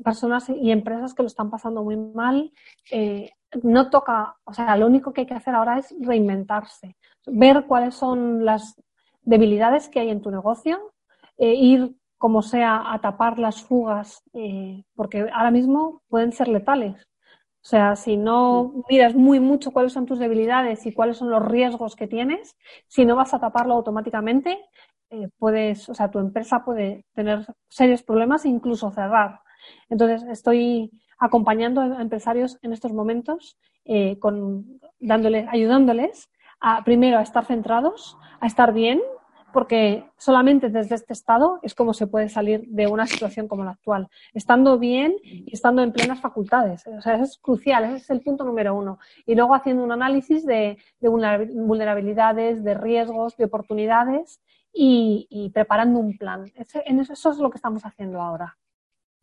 personas 0.05 0.51
y 0.51 0.71
empresas 0.71 1.15
que 1.15 1.23
lo 1.23 1.29
están 1.29 1.51
pasando 1.51 1.83
muy 1.83 1.97
mal. 1.97 2.53
No 3.63 3.89
toca, 3.89 4.37
o 4.45 4.53
sea, 4.53 4.77
lo 4.77 4.87
único 4.87 5.15
que 5.15 5.23
hay 5.23 5.27
que 5.27 5.33
hacer 5.33 5.55
ahora 5.55 5.79
es 5.79 5.95
reinventarse, 5.99 6.95
ver 7.27 7.65
cuáles 7.67 7.95
son 7.95 8.45
las 8.45 8.77
debilidades 9.23 9.89
que 9.89 10.01
hay 10.01 10.11
en 10.11 10.21
tu 10.21 10.31
negocio 10.31 10.94
eh, 11.39 11.55
ir 11.55 11.97
como 12.19 12.43
sea 12.43 12.93
a 12.93 13.01
tapar 13.01 13.39
las 13.39 13.63
fugas, 13.63 14.23
eh, 14.33 14.85
porque 14.95 15.29
ahora 15.33 15.51
mismo 15.51 16.03
pueden 16.09 16.33
ser 16.33 16.49
letales. 16.49 17.07
O 17.65 17.67
sea, 17.67 17.97
si 17.97 18.17
no 18.17 18.85
miras 18.91 19.15
muy 19.15 19.41
mucho 19.41 19.71
cuáles 19.73 19.93
son 19.95 20.07
tus 20.07 20.19
debilidades 20.19 20.87
y 20.87 20.93
cuáles 20.93 21.17
son 21.17 21.31
los 21.31 21.45
riesgos 21.45 21.97
que 21.97 22.07
tienes, 22.07 22.57
si 22.89 23.05
no 23.05 23.17
vas 23.17 23.35
a 23.35 23.41
taparlo 23.41 23.75
automáticamente, 23.75 24.59
eh, 25.11 25.29
puedes, 25.39 25.89
o 25.89 25.95
sea, 25.95 26.11
tu 26.11 26.19
empresa 26.19 26.65
puede 26.65 27.05
tener 27.15 27.47
serios 27.69 28.03
problemas 28.03 28.45
e 28.45 28.49
incluso 28.49 28.91
cerrar. 28.91 29.41
Entonces, 29.89 30.25
estoy 30.31 30.91
acompañando 31.19 31.81
a 31.81 32.03
empresarios 32.03 32.59
en 32.63 32.73
estos 32.73 32.93
momentos, 32.93 33.57
eh, 33.85 34.19
con, 34.19 34.81
dándoles, 35.01 35.47
ayudándoles 35.49 36.31
a, 36.61 36.85
primero 36.85 37.19
a 37.19 37.23
estar 37.23 37.45
centrados, 37.45 38.19
a 38.41 38.47
estar 38.47 38.73
bien, 38.73 39.01
porque 39.55 40.11
solamente 40.19 40.69
desde 40.69 40.97
este 40.97 41.13
estado 41.13 41.61
es 41.63 41.75
como 41.77 41.95
se 41.95 42.09
puede 42.09 42.29
salir 42.29 42.67
de 42.67 42.89
una 42.89 43.07
situación 43.07 43.47
como 43.47 43.65
la 43.65 43.71
actual, 43.71 44.09
estando 44.35 44.79
bien 44.81 45.15
y 45.23 45.55
estando 45.55 45.81
en 45.81 45.93
plenas 45.93 46.21
facultades. 46.21 46.85
O 46.89 47.01
sea, 47.01 47.15
eso 47.15 47.23
es 47.23 47.39
crucial, 47.39 47.85
ese 47.85 47.97
es 47.97 48.11
el 48.11 48.21
punto 48.21 48.43
número 48.45 48.75
uno. 48.75 48.99
Y 49.25 49.37
luego 49.37 49.55
haciendo 49.55 49.85
un 49.85 49.93
análisis 49.93 50.45
de, 50.45 50.77
de 51.01 51.09
vulnerabilidades, 51.09 52.65
de 52.65 52.75
riesgos, 52.75 53.37
de 53.37 53.45
oportunidades 53.45 54.43
y, 54.73 55.29
y 55.31 55.51
preparando 55.51 56.01
un 56.01 56.19
plan. 56.19 56.53
Eso 56.57 57.31
es 57.31 57.39
lo 57.39 57.49
que 57.49 57.59
estamos 57.59 57.87
haciendo 57.87 58.21
ahora. 58.21 58.59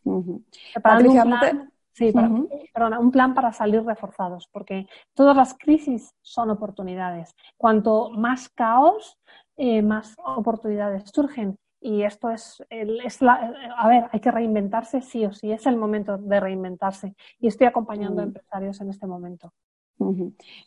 Uh 0.05 0.23
-huh. 0.23 0.43
Preparando 0.73 1.13
Patricia, 1.13 1.23
un 1.25 1.39
plan... 1.39 1.71
Sí, 1.93 2.13
perdona, 2.73 2.99
un 2.99 3.11
plan 3.11 3.33
para 3.33 3.51
salir 3.51 3.83
reforzados, 3.83 4.47
porque 4.47 4.87
todas 5.13 5.35
las 5.35 5.53
crisis 5.53 6.15
son 6.21 6.49
oportunidades. 6.49 7.35
Cuanto 7.57 8.11
más 8.11 8.47
caos, 8.47 9.19
eh, 9.63 9.83
más 9.83 10.15
oportunidades 10.25 11.03
surgen. 11.13 11.55
Y 11.79 12.01
esto 12.01 12.31
es, 12.31 12.63
es 12.71 13.21
la, 13.21 13.53
a 13.77 13.87
ver, 13.87 14.05
hay 14.11 14.19
que 14.19 14.31
reinventarse 14.31 15.01
sí 15.01 15.23
o 15.23 15.33
sí, 15.33 15.51
es 15.51 15.67
el 15.67 15.77
momento 15.77 16.17
de 16.17 16.39
reinventarse. 16.39 17.13
Y 17.39 17.45
estoy 17.45 17.67
acompañando 17.67 18.21
a 18.21 18.25
mm. 18.25 18.27
empresarios 18.29 18.81
en 18.81 18.89
este 18.89 19.05
momento. 19.05 19.53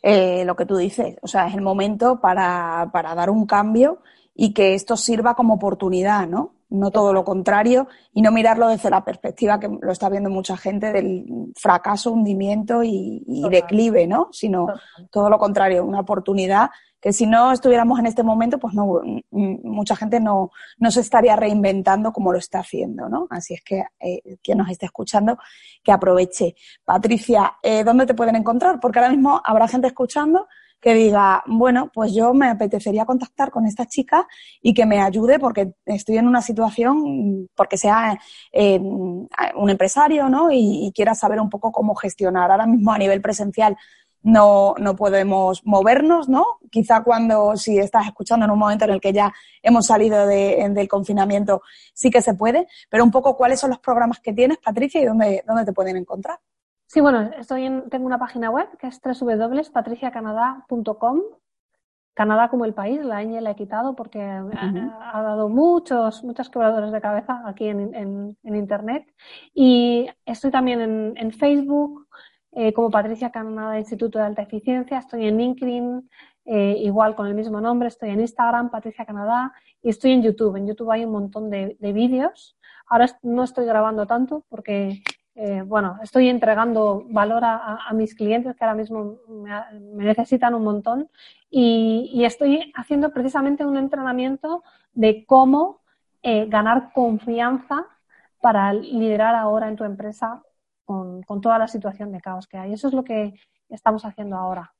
Eh, 0.01 0.45
lo 0.45 0.55
que 0.55 0.65
tú 0.65 0.77
dices, 0.77 1.17
o 1.21 1.27
sea, 1.27 1.47
es 1.47 1.55
el 1.55 1.61
momento 1.61 2.21
para, 2.21 2.89
para 2.93 3.13
dar 3.15 3.29
un 3.29 3.45
cambio 3.45 3.99
y 4.33 4.53
que 4.53 4.75
esto 4.75 4.95
sirva 4.95 5.35
como 5.35 5.55
oportunidad, 5.55 6.25
¿no? 6.25 6.53
No 6.69 6.91
todo 6.91 7.13
lo 7.13 7.23
contrario, 7.23 7.87
y 8.13 8.21
no 8.21 8.31
mirarlo 8.31 8.67
desde 8.67 8.89
la 8.89 9.03
perspectiva 9.03 9.59
que 9.59 9.69
lo 9.69 9.91
está 9.91 10.09
viendo 10.09 10.29
mucha 10.29 10.57
gente 10.57 10.91
del 10.91 11.51
fracaso, 11.55 12.11
hundimiento 12.11 12.83
y, 12.83 13.23
declive, 13.49 14.07
¿no? 14.07 14.29
Sino 14.31 14.67
todo 15.11 15.29
lo 15.29 15.37
contrario, 15.37 15.85
una 15.85 15.99
oportunidad 15.99 16.69
que 16.99 17.13
si 17.13 17.27
no 17.27 17.51
estuviéramos 17.51 17.99
en 17.99 18.07
este 18.07 18.23
momento, 18.23 18.57
pues 18.57 18.73
no, 18.73 18.99
mucha 19.29 19.95
gente 19.95 20.19
no, 20.19 20.49
no 20.79 20.89
se 20.89 21.01
estaría 21.01 21.35
reinventando 21.35 22.11
como 22.11 22.31
lo 22.31 22.39
está 22.39 22.59
haciendo, 22.59 23.07
¿no? 23.09 23.27
Así 23.29 23.53
es 23.53 23.61
que 23.63 23.83
eh, 23.99 24.37
quien 24.41 24.57
nos 24.57 24.71
esté 24.71 24.87
escuchando, 24.87 25.37
que 25.83 25.91
aproveche. 25.91 26.55
Patricia, 26.83 27.57
eh, 27.61 27.83
¿dónde 27.83 28.07
te 28.07 28.15
pueden 28.15 28.35
encontrar? 28.35 28.79
Porque 28.79 28.97
ahora 28.97 29.11
mismo 29.11 29.39
habrá 29.45 29.67
gente 29.67 29.85
escuchando 29.85 30.47
que 30.81 30.93
diga, 30.93 31.43
bueno, 31.47 31.89
pues 31.93 32.13
yo 32.13 32.33
me 32.33 32.47
apetecería 32.47 33.05
contactar 33.05 33.49
con 33.49 33.65
esta 33.65 33.85
chica 33.85 34.27
y 34.61 34.73
que 34.73 34.85
me 34.85 35.01
ayude 35.01 35.39
porque 35.39 35.73
estoy 35.85 36.17
en 36.17 36.27
una 36.27 36.41
situación, 36.41 37.49
porque 37.55 37.77
sea 37.77 38.19
eh, 38.51 38.79
un 38.79 39.69
empresario, 39.69 40.29
¿no? 40.29 40.51
Y, 40.51 40.91
quiera 40.93 41.15
saber 41.15 41.39
un 41.41 41.49
poco 41.49 41.71
cómo 41.71 41.95
gestionar. 41.95 42.51
Ahora 42.51 42.67
mismo 42.67 42.91
a 42.91 42.97
nivel 42.97 43.21
presencial 43.21 43.75
no, 44.21 44.75
no 44.77 44.95
podemos 44.95 45.65
movernos, 45.65 46.29
¿no? 46.29 46.45
Quizá 46.71 47.03
cuando, 47.03 47.55
si 47.57 47.77
estás 47.79 48.07
escuchando 48.07 48.45
en 48.45 48.51
un 48.51 48.59
momento 48.59 48.85
en 48.85 48.91
el 48.91 49.01
que 49.01 49.13
ya 49.13 49.33
hemos 49.61 49.87
salido 49.87 50.27
del 50.27 50.87
confinamiento, 50.87 51.61
sí 51.93 52.09
que 52.09 52.21
se 52.21 52.33
puede, 52.35 52.67
pero 52.89 53.03
un 53.03 53.11
poco 53.11 53.35
cuáles 53.37 53.59
son 53.59 53.71
los 53.71 53.79
programas 53.79 54.19
que 54.19 54.33
tienes, 54.33 54.57
Patricia, 54.59 55.01
y 55.01 55.05
dónde, 55.05 55.43
dónde 55.47 55.65
te 55.65 55.73
pueden 55.73 55.97
encontrar. 55.97 56.39
Sí, 56.95 57.01
bueno, 57.01 57.29
estoy 57.37 57.65
en, 57.65 57.89
tengo 57.89 58.05
una 58.05 58.17
página 58.17 58.49
web 58.49 58.69
que 58.79 58.87
es 58.87 59.01
www.patriciacanadá.com. 59.03 61.21
Canadá 62.13 62.47
como 62.47 62.63
el 62.63 62.73
país, 62.73 63.03
la 63.03 63.21
ñ 63.21 63.41
la 63.41 63.51
he 63.51 63.55
quitado 63.55 63.97
porque 63.97 64.21
ha, 64.21 65.21
dado 65.21 65.49
muchos, 65.49 66.23
muchos 66.23 66.49
quebradores 66.49 66.93
de 66.93 67.01
cabeza 67.01 67.43
aquí 67.45 67.67
en, 67.67 68.37
Internet. 68.43 69.13
Y 69.53 70.07
estoy 70.25 70.51
también 70.51 71.17
en, 71.17 71.31
Facebook 71.33 72.07
eh, 72.53 72.71
como 72.71 72.89
Patricia 72.89 73.29
Canadá 73.29 73.77
Instituto 73.77 74.17
de 74.17 74.23
Alta 74.23 74.43
Eficiencia, 74.43 74.99
estoy 74.99 75.27
en 75.27 75.37
LinkedIn, 75.37 76.09
eh, 76.45 76.77
igual 76.79 77.13
con 77.13 77.27
el 77.27 77.35
mismo 77.35 77.59
nombre, 77.59 77.89
estoy 77.89 78.11
en 78.11 78.21
Instagram, 78.21 78.71
Patricia 78.71 79.05
Canadá, 79.05 79.51
y 79.81 79.89
estoy 79.89 80.13
en 80.13 80.23
YouTube. 80.23 80.55
En 80.55 80.65
YouTube 80.65 80.91
hay 80.91 81.03
un 81.03 81.11
montón 81.11 81.49
de, 81.49 81.75
de 81.77 81.91
vídeos. 81.91 82.55
Ahora 82.87 83.07
no 83.21 83.43
estoy 83.43 83.65
grabando 83.65 84.05
tanto 84.05 84.45
porque 84.47 85.03
eh, 85.37 85.63
bueno, 85.65 85.99
estoy 86.01 86.29
entregando 86.29 87.05
valor 87.09 87.43
a, 87.43 87.91
mis 87.93 88.15
clientes 88.15 88.55
que 88.55 88.63
ahora 88.63 88.75
mismo 88.75 89.17
me, 89.27 90.05
necesitan 90.05 90.55
un 90.55 90.63
montón 90.63 91.09
y, 91.49 92.23
estoy 92.23 92.71
haciendo 92.73 93.11
precisamente 93.11 93.65
un 93.65 93.75
entrenamiento 93.75 94.63
de 94.93 95.25
cómo 95.25 95.81
eh, 96.23 96.45
ganar 96.47 96.93
confianza 96.93 97.85
para 98.41 98.71
liderar 98.71 99.35
ahora 99.35 99.67
en 99.67 99.75
tu 99.75 99.83
empresa 99.83 100.41
con, 100.85 101.23
toda 101.41 101.59
la 101.59 101.67
situación 101.67 102.13
de 102.13 102.21
caos 102.21 102.47
que 102.47 102.57
hay. 102.57 102.71
Eso 102.71 102.87
es 102.87 102.93
lo 102.93 103.03
que 103.03 103.33
estamos 103.69 104.05
haciendo 104.05 104.37
ahora, 104.37 104.73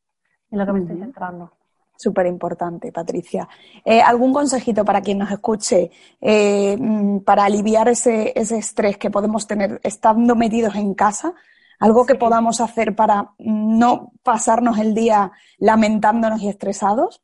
en 0.52 0.60
lo 0.60 0.66
que 0.66 0.72
me 0.72 0.80
estoy 0.80 0.98
centrando. 0.98 1.52
Súper 1.98 2.26
importante, 2.28 2.92
Patricia. 2.92 3.48
Eh, 3.84 4.02
¿Algún 4.02 4.34
consejito 4.34 4.84
para 4.84 5.02
quien 5.02 5.18
nos 5.18 5.32
escuche 5.32 5.92
eh, 6.20 6.76
mm, 6.78 7.20
para 7.20 7.46
aliviar 7.46 7.88
ese, 7.88 8.34
ese, 8.36 8.58
estrés 8.58 8.98
que 8.98 9.10
podemos 9.10 9.48
tener 9.48 9.80
estando 9.84 10.36
metidos 10.36 10.76
en 10.76 10.94
casa? 10.94 11.34
¿Algo 11.80 12.06
que 12.06 12.16
podamos 12.16 12.62
hacer 12.62 12.96
para 12.96 13.32
no 13.38 14.12
pasarnos 14.24 14.78
el 14.78 14.94
día 14.94 15.32
lamentándonos 15.58 16.42
y 16.42 16.50
estresados? 16.50 17.22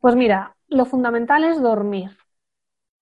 Pues 0.00 0.14
mira, 0.14 0.56
lo 0.68 0.84
fundamental 0.84 1.44
es 1.44 1.60
dormir. 1.60 2.16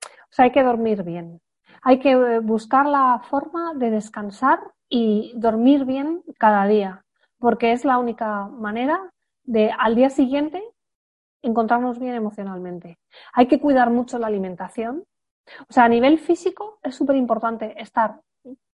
O 0.03 0.33
sea, 0.37 0.47
hay 0.47 0.53
que 0.53 0.63
dormir 0.63 1.03
bien. 1.03 1.41
Hay 1.83 2.01
que 2.01 2.13
eh, 2.13 2.41
buscar 2.41 2.87
la 2.87 3.23
forma 3.31 3.75
de 3.75 3.91
descansar 3.91 4.59
y 4.89 5.33
dormir 5.37 5.85
bien 5.85 6.23
cada 6.39 6.67
día, 6.67 7.05
porque 7.39 7.73
es 7.73 7.85
la 7.85 7.99
única 7.99 8.47
manera 8.47 9.01
de 9.45 9.71
al 9.79 9.95
día 9.95 10.11
siguiente 10.11 10.63
encontrarnos 11.43 11.99
bien 11.99 12.15
emocionalmente. 12.15 12.99
Hay 13.33 13.47
que 13.47 13.61
cuidar 13.61 13.91
mucho 13.91 14.19
la 14.19 14.27
alimentación. 14.27 15.05
O 15.69 15.73
sea, 15.73 15.85
a 15.85 15.89
nivel 15.89 16.19
físico 16.19 16.79
es 16.83 16.95
súper 16.95 17.17
importante 17.17 17.81
estar 17.81 18.21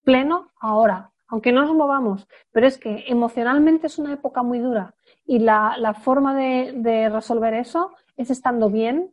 pleno 0.03 0.51
ahora, 0.61 1.13
aunque 1.29 1.53
no 1.53 1.63
nos 1.63 1.75
movamos, 1.75 2.29
pero 2.53 2.67
es 2.67 2.79
que 2.79 3.05
emocionalmente 3.09 3.87
es 3.89 3.99
una 3.99 4.13
época 4.13 4.43
muy 4.43 4.59
dura 4.59 4.95
y 5.25 5.41
la, 5.41 5.95
forma 6.03 6.35
de, 6.35 7.09
resolver 7.13 7.55
eso 7.55 7.93
es 8.17 8.31
estando 8.31 8.71
bien 8.71 9.13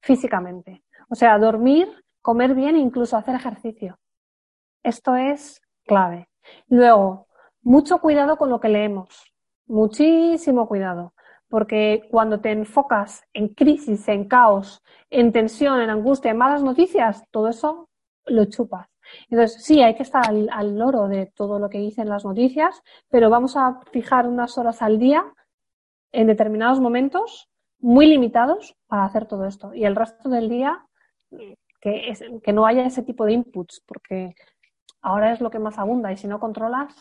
físicamente. 0.00 0.82
O 1.08 1.14
sea, 1.14 1.38
dormir, 1.38 1.88
comer 2.22 2.54
bien 2.54 2.76
e 2.76 2.80
incluso 2.80 3.16
hacer 3.16 3.34
ejercicio. 3.34 3.98
Esto 4.82 5.16
es 5.16 5.60
clave. 5.86 6.28
Luego, 6.68 7.26
mucho 7.62 7.98
cuidado 7.98 8.36
con 8.36 8.50
lo 8.50 8.60
que 8.60 8.68
leemos. 8.68 9.32
Muchísimo 9.66 10.66
cuidado 10.66 11.14
porque 11.54 12.08
cuando 12.10 12.40
te 12.40 12.50
enfocas 12.50 13.22
en 13.32 13.46
crisis, 13.46 14.08
en 14.08 14.24
caos, 14.26 14.82
en 15.08 15.30
tensión, 15.30 15.80
en 15.80 15.88
angustia, 15.88 16.32
en 16.32 16.36
malas 16.36 16.64
noticias, 16.64 17.22
todo 17.30 17.48
eso 17.48 17.88
lo 18.26 18.46
chupas. 18.46 18.88
Entonces, 19.30 19.62
sí, 19.62 19.80
hay 19.80 19.94
que 19.94 20.02
estar 20.02 20.24
al, 20.28 20.76
loro 20.76 21.06
de 21.06 21.26
todo 21.26 21.60
lo 21.60 21.70
que 21.70 21.78
dicen 21.78 22.08
las 22.08 22.24
noticias, 22.24 22.82
pero 23.08 23.30
vamos 23.30 23.56
a 23.56 23.78
fijar 23.92 24.26
unas 24.26 24.58
horas 24.58 24.82
al 24.82 24.98
día 24.98 25.32
en 26.10 26.26
determinados 26.26 26.80
momentos 26.80 27.48
muy 27.78 28.06
limitados 28.06 28.74
para 28.88 29.04
hacer 29.04 29.26
todo 29.26 29.44
esto. 29.44 29.72
Y 29.74 29.84
el 29.84 29.94
resto 29.94 30.28
del 30.28 30.48
día, 30.48 30.84
que, 31.80 32.40
que 32.42 32.52
no 32.52 32.66
haya 32.66 32.84
ese 32.84 33.04
tipo 33.04 33.26
de 33.26 33.32
inputs, 33.34 33.80
porque 33.86 34.34
ahora 35.02 35.32
es 35.32 35.40
lo 35.40 35.50
que 35.50 35.60
más 35.60 35.78
abunda 35.78 36.10
y 36.10 36.16
si 36.16 36.26
no 36.26 36.40
controlas, 36.40 36.92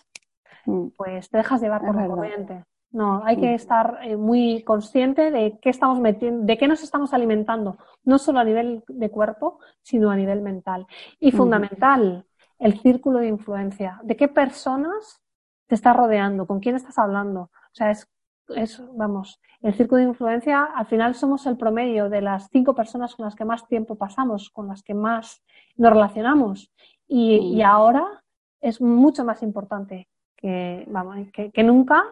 mm. 0.67 0.89
pues 0.95 1.27
te 1.31 1.37
dejas 1.37 1.59
llevar 1.59 1.81
por 1.81 1.95
la 1.95 2.05
corriente. 2.05 2.65
No, 2.93 3.23
hay 3.25 3.37
que 3.37 3.55
estar 3.55 4.01
eh, 4.03 4.15
muy 4.15 4.61
consciente 4.61 5.31
de 5.31 5.57
qué 5.59 5.71
estamos 5.71 5.99
metiendo, 5.99 6.45
de 6.45 6.57
qué 6.59 6.67
nos 6.67 6.83
estamos 6.83 7.11
alimentando, 7.11 7.77
no 8.03 8.19
solo 8.19 8.39
a 8.39 8.43
nivel 8.43 8.83
de 8.87 9.09
cuerpo, 9.09 9.59
sino 9.81 10.11
a 10.11 10.15
nivel 10.15 10.41
mental. 10.41 10.85
Y 11.19 11.31
fundamental, 11.31 12.23
el 12.59 12.79
círculo 12.79 13.17
de 13.17 13.29
influencia. 13.29 13.99
¿De 14.03 14.15
qué 14.15 14.27
personas 14.27 15.23
te 15.65 15.73
estás 15.73 15.95
rodeando? 15.95 16.45
¿Con 16.45 16.59
quién 16.59 16.75
estás 16.75 16.99
hablando? 16.99 17.41
O 17.41 17.73
sea, 17.73 17.89
es, 17.89 18.07
es, 18.49 18.79
vamos, 18.95 19.41
el 19.63 19.73
círculo 19.73 20.01
de 20.01 20.09
influencia, 20.09 20.63
al 20.65 20.85
final 20.85 21.15
somos 21.15 21.47
el 21.47 21.57
promedio 21.57 22.09
de 22.09 22.21
las 22.21 22.47
cinco 22.51 22.75
personas 22.75 23.15
con 23.15 23.25
las 23.25 23.33
que 23.33 23.43
más 23.43 23.67
tiempo 23.67 23.95
pasamos, 23.95 24.51
con 24.51 24.67
las 24.67 24.83
que 24.83 24.93
más 24.93 25.41
nos 25.77 25.93
relacionamos. 25.93 26.71
Y, 27.07 27.37
y 27.37 27.63
ahora 27.63 28.23
es 28.61 28.79
mucho 28.81 29.25
más 29.25 29.41
importante 29.41 30.09
que, 30.35 30.85
vamos, 30.91 31.17
que, 31.33 31.49
que 31.49 31.63
nunca 31.63 32.03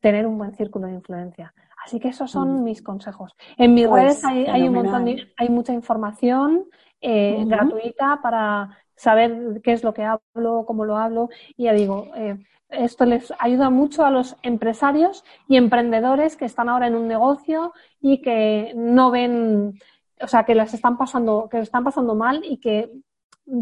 tener 0.00 0.26
un 0.26 0.38
buen 0.38 0.54
círculo 0.54 0.86
de 0.86 0.94
influencia. 0.94 1.52
Así 1.84 1.98
que 1.98 2.08
esos 2.08 2.30
son 2.30 2.60
mm. 2.60 2.64
mis 2.64 2.82
consejos. 2.82 3.34
En 3.56 3.74
mis 3.74 3.86
pues 3.86 4.02
redes 4.02 4.24
hay, 4.24 4.68
un 4.68 4.74
montón 4.74 5.06
hay 5.36 5.48
mucha 5.48 5.72
información 5.72 6.66
eh, 7.00 7.44
gratuita 7.46 8.20
para 8.22 8.78
saber 8.94 9.60
qué 9.62 9.72
es 9.72 9.82
lo 9.82 9.94
que 9.94 10.04
hablo, 10.04 10.64
cómo 10.66 10.84
lo 10.84 10.96
hablo. 10.96 11.30
Y 11.56 11.64
ya 11.64 11.72
digo, 11.72 12.08
eh, 12.14 12.38
esto 12.68 13.04
les 13.04 13.32
ayuda 13.38 13.70
mucho 13.70 14.04
a 14.04 14.10
los 14.10 14.36
empresarios 14.42 15.24
y 15.48 15.56
emprendedores 15.56 16.36
que 16.36 16.44
están 16.44 16.68
ahora 16.68 16.86
en 16.86 16.94
un 16.94 17.08
negocio 17.08 17.72
y 18.00 18.20
que 18.20 18.72
no 18.76 19.10
ven, 19.10 19.78
o 20.20 20.28
sea, 20.28 20.44
que 20.44 20.54
les 20.54 20.74
están 20.74 20.98
pasando, 20.98 21.48
que 21.50 21.58
les 21.58 21.68
están 21.68 21.84
pasando 21.84 22.14
mal 22.14 22.42
y 22.44 22.58
que 22.58 22.90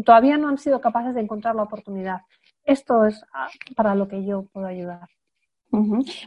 todavía 0.05 0.37
no 0.37 0.49
han 0.49 0.57
sido 0.57 0.81
capaces 0.81 1.15
de 1.15 1.21
encontrar 1.21 1.55
la 1.55 1.63
oportunidad. 1.63 2.21
Esto 2.63 3.05
es 3.05 3.23
ah, 3.33 3.47
para 3.75 3.95
lo 3.95 4.07
que 4.07 4.23
yo 4.25 4.43
puedo 4.51 4.67
ayudar. 4.67 5.07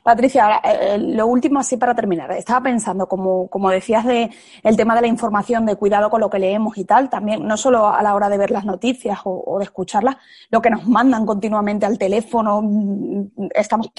Patricia, 0.04 0.44
ahora, 0.44 0.60
eh, 0.64 0.98
lo 0.98 1.26
último 1.26 1.58
así 1.58 1.76
para 1.76 1.94
terminar. 1.94 2.30
Estaba 2.32 2.62
pensando, 2.62 3.08
como, 3.08 3.48
como 3.48 3.70
decías, 3.70 4.04
de 4.04 4.30
el 4.62 4.76
tema 4.76 4.94
de 4.94 5.00
la 5.00 5.06
información, 5.08 5.66
de 5.66 5.74
cuidado 5.74 6.10
con 6.10 6.20
lo 6.20 6.30
que 6.30 6.38
leemos 6.38 6.78
y 6.78 6.84
tal, 6.84 7.10
también 7.10 7.46
no 7.46 7.56
solo 7.56 7.88
a 7.88 8.02
la 8.02 8.14
hora 8.14 8.28
de 8.28 8.38
ver 8.38 8.52
las 8.52 8.64
noticias 8.64 9.18
o, 9.24 9.58
de 9.58 9.64
escucharlas, 9.64 10.16
lo 10.50 10.62
que 10.62 10.70
nos 10.70 10.86
mandan 10.86 11.26
continuamente 11.26 11.86
al 11.86 11.98
teléfono, 11.98 12.62
mm, 12.62 13.48
estamos 13.54 13.90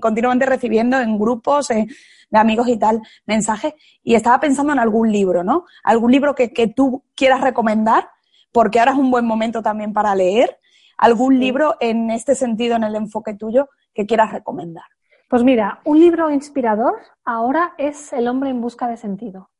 continuamente 0.00 0.46
recibiendo 0.46 0.98
en 0.98 1.18
grupos 1.18 1.70
eh, 1.70 1.86
de 2.30 2.38
amigos 2.38 2.68
y 2.68 2.78
tal 2.78 3.02
mensajes. 3.26 3.74
Y 4.02 4.14
estaba 4.14 4.40
pensando 4.40 4.72
en 4.72 4.78
algún 4.78 5.12
libro, 5.12 5.44
¿no? 5.44 5.66
Algún 5.84 6.10
libro 6.10 6.34
que, 6.34 6.52
que 6.54 6.68
tú 6.68 7.04
quieras 7.14 7.42
recomendar, 7.42 8.08
porque 8.50 8.78
ahora 8.78 8.92
es 8.92 8.98
un 8.98 9.10
buen 9.10 9.26
momento 9.26 9.62
también 9.62 9.92
para 9.92 10.14
leer 10.14 10.58
algún 10.96 11.38
libro 11.38 11.76
en 11.80 12.10
este 12.10 12.34
sentido, 12.34 12.76
en 12.76 12.84
el 12.84 12.94
enfoque 12.94 13.34
tuyo, 13.34 13.68
que 13.96 14.06
quieras 14.06 14.30
recomendar. 14.30 14.84
Pues 15.28 15.42
mira, 15.42 15.80
un 15.84 15.98
libro 15.98 16.30
inspirador 16.30 16.94
ahora 17.24 17.74
es 17.78 18.12
El 18.12 18.28
hombre 18.28 18.50
en 18.50 18.60
busca 18.60 18.86
de 18.86 18.98
sentido, 18.98 19.50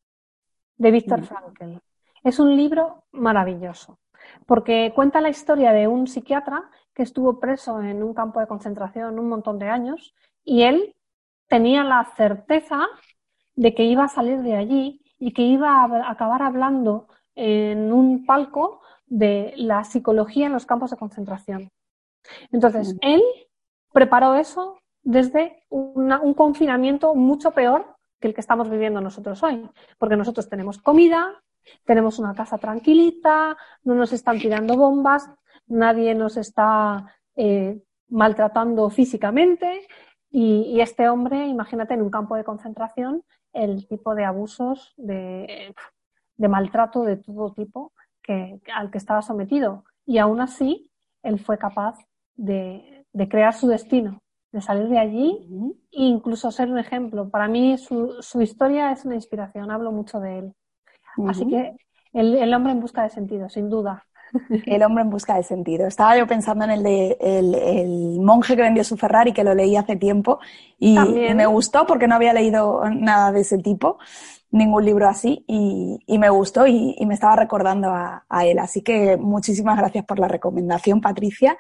de 0.77 0.91
Víctor 0.91 1.25
Frankl. 1.25 1.79
Es 2.23 2.39
un 2.39 2.55
libro 2.55 3.05
maravilloso, 3.13 3.99
porque 4.47 4.93
cuenta 4.95 5.23
la 5.23 5.31
historia 5.31 5.73
de 5.73 5.89
un 5.89 6.07
psiquiatra 6.07 6.71
que 6.95 7.03
estuvo 7.03 7.41
preso 7.41 7.81
en 7.83 8.03
un 8.03 8.13
campo 8.13 8.39
de 8.39 8.47
concentración 8.47 9.19
un 9.19 9.29
montón 9.29 9.59
de 9.59 9.71
años 9.71 10.15
y 10.45 10.63
él 10.63 10.95
tenía 11.49 11.83
la 11.83 12.05
certeza 12.17 12.87
de 13.55 13.75
que 13.75 13.85
iba 13.85 14.05
a 14.05 14.09
salir 14.09 14.43
de 14.43 14.55
allí 14.55 15.01
y 15.19 15.33
que 15.33 15.43
iba 15.43 15.83
a 15.83 16.11
acabar 16.11 16.43
hablando 16.43 17.09
en 17.35 17.91
un 17.91 18.27
palco 18.27 18.83
de 19.07 19.55
la 19.57 19.83
psicología 19.85 20.47
en 20.47 20.53
los 20.53 20.67
campos 20.67 20.91
de 20.91 20.99
concentración. 20.99 21.71
Entonces, 22.51 22.97
él 23.01 23.23
preparó 23.97 24.35
eso 24.35 24.77
desde 25.03 25.65
un 25.71 26.35
confinamiento 26.35 27.15
mucho 27.15 27.53
peor 27.53 27.97
que 28.21 28.29
el 28.29 28.35
que 28.35 28.43
estamos 28.43 28.69
viviendo 28.69 29.01
nosotros 29.01 29.43
hoy, 29.43 29.67
porque 29.97 30.19
nosotros 30.19 30.51
tenemos 30.51 30.77
comida, 30.77 31.33
tenemos 31.87 32.19
una 32.19 32.35
casa 32.35 32.59
tranquilita, 32.59 33.57
no 33.85 33.95
nos 33.95 34.13
están 34.13 34.39
tirando 34.39 34.77
bombas, 34.77 35.31
nadie 35.67 36.15
nos 36.15 36.37
está 36.37 37.17
eh, 37.37 37.81
maltratando 38.09 38.91
físicamente 38.91 39.89
y, 40.31 40.79
este 40.83 41.09
hombre, 41.09 41.47
imagínate, 41.47 41.95
en 41.95 42.03
un 42.03 42.11
campo 42.11 42.37
de 42.37 42.45
concentración, 42.45 43.25
el 43.55 43.89
tipo 43.89 44.15
de 44.15 44.27
abusos, 44.27 44.93
de, 44.99 45.75
maltrato 46.37 47.03
de 47.03 47.17
todo 47.17 47.55
tipo 47.55 47.95
que, 48.23 48.61
al 48.75 48.91
que 48.91 48.99
estaba 48.99 49.23
sometido. 49.23 49.85
Y 50.05 50.19
aún 50.19 50.43
así, 50.43 50.91
él 51.23 51.39
fue 51.39 51.57
capaz 51.57 51.97
de, 52.35 52.96
crear 53.29 53.55
su 53.55 53.67
destino, 53.69 54.21
de 54.53 54.61
salir 54.61 54.89
de 54.89 54.99
allí 54.99 55.49
e 55.93 56.03
incluso 56.05 56.51
ser 56.51 56.71
un 56.71 56.79
ejemplo. 56.79 57.29
Para 57.29 57.49
mí 57.49 57.77
su, 57.79 58.41
historia 58.41 58.93
es 58.93 59.05
una 59.05 59.15
inspiración, 59.15 59.71
hablo 59.71 59.93
mucho 59.93 60.21
de 60.21 60.39
él. 60.39 60.55
Así 61.27 61.47
que 61.47 61.77
el, 62.13 62.55
hombre 62.55 62.73
en 62.73 62.81
busca 62.81 63.03
de 63.03 63.11
sentido, 63.11 63.49
sin 63.49 63.69
duda. 63.69 64.05
El 64.67 64.83
hombre 64.83 65.05
en 65.05 65.11
busca 65.11 65.37
de 65.37 65.45
sentido. 65.45 65.87
Estaba 65.87 66.19
yo 66.19 66.27
pensando 66.27 66.65
en 66.65 66.73
el 66.73 66.83
de 66.83 67.17
el, 67.21 68.21
monje 68.21 68.57
que 68.57 68.63
vendió 68.63 68.83
su 68.83 68.97
Ferrari, 68.97 69.33
que 69.33 69.45
lo 69.45 69.55
leí 69.55 69.77
hace 69.77 69.95
tiempo 69.97 70.41
y, 70.79 70.99
me 70.99 71.47
gustó 71.47 71.87
porque 71.87 72.09
no 72.09 72.17
había 72.17 72.33
leído 72.33 72.83
nada 72.91 73.31
de 73.31 73.43
ese 73.43 73.59
tipo, 73.59 73.99
ningún 74.51 74.85
libro 74.85 75.09
así, 75.09 75.45
y, 75.47 76.19
me 76.19 76.29
gustó 76.29 76.67
y, 76.67 76.97
me 77.07 77.15
estaba 77.15 77.37
recordando 77.37 77.91
a, 77.93 78.25
él. 78.45 78.59
Así 78.59 78.83
que 78.83 79.17
muchísimas 79.17 79.79
gracias 79.79 80.05
por 80.05 80.19
la 80.19 80.29
recomendación, 80.29 81.01
Patricia, 81.01 81.57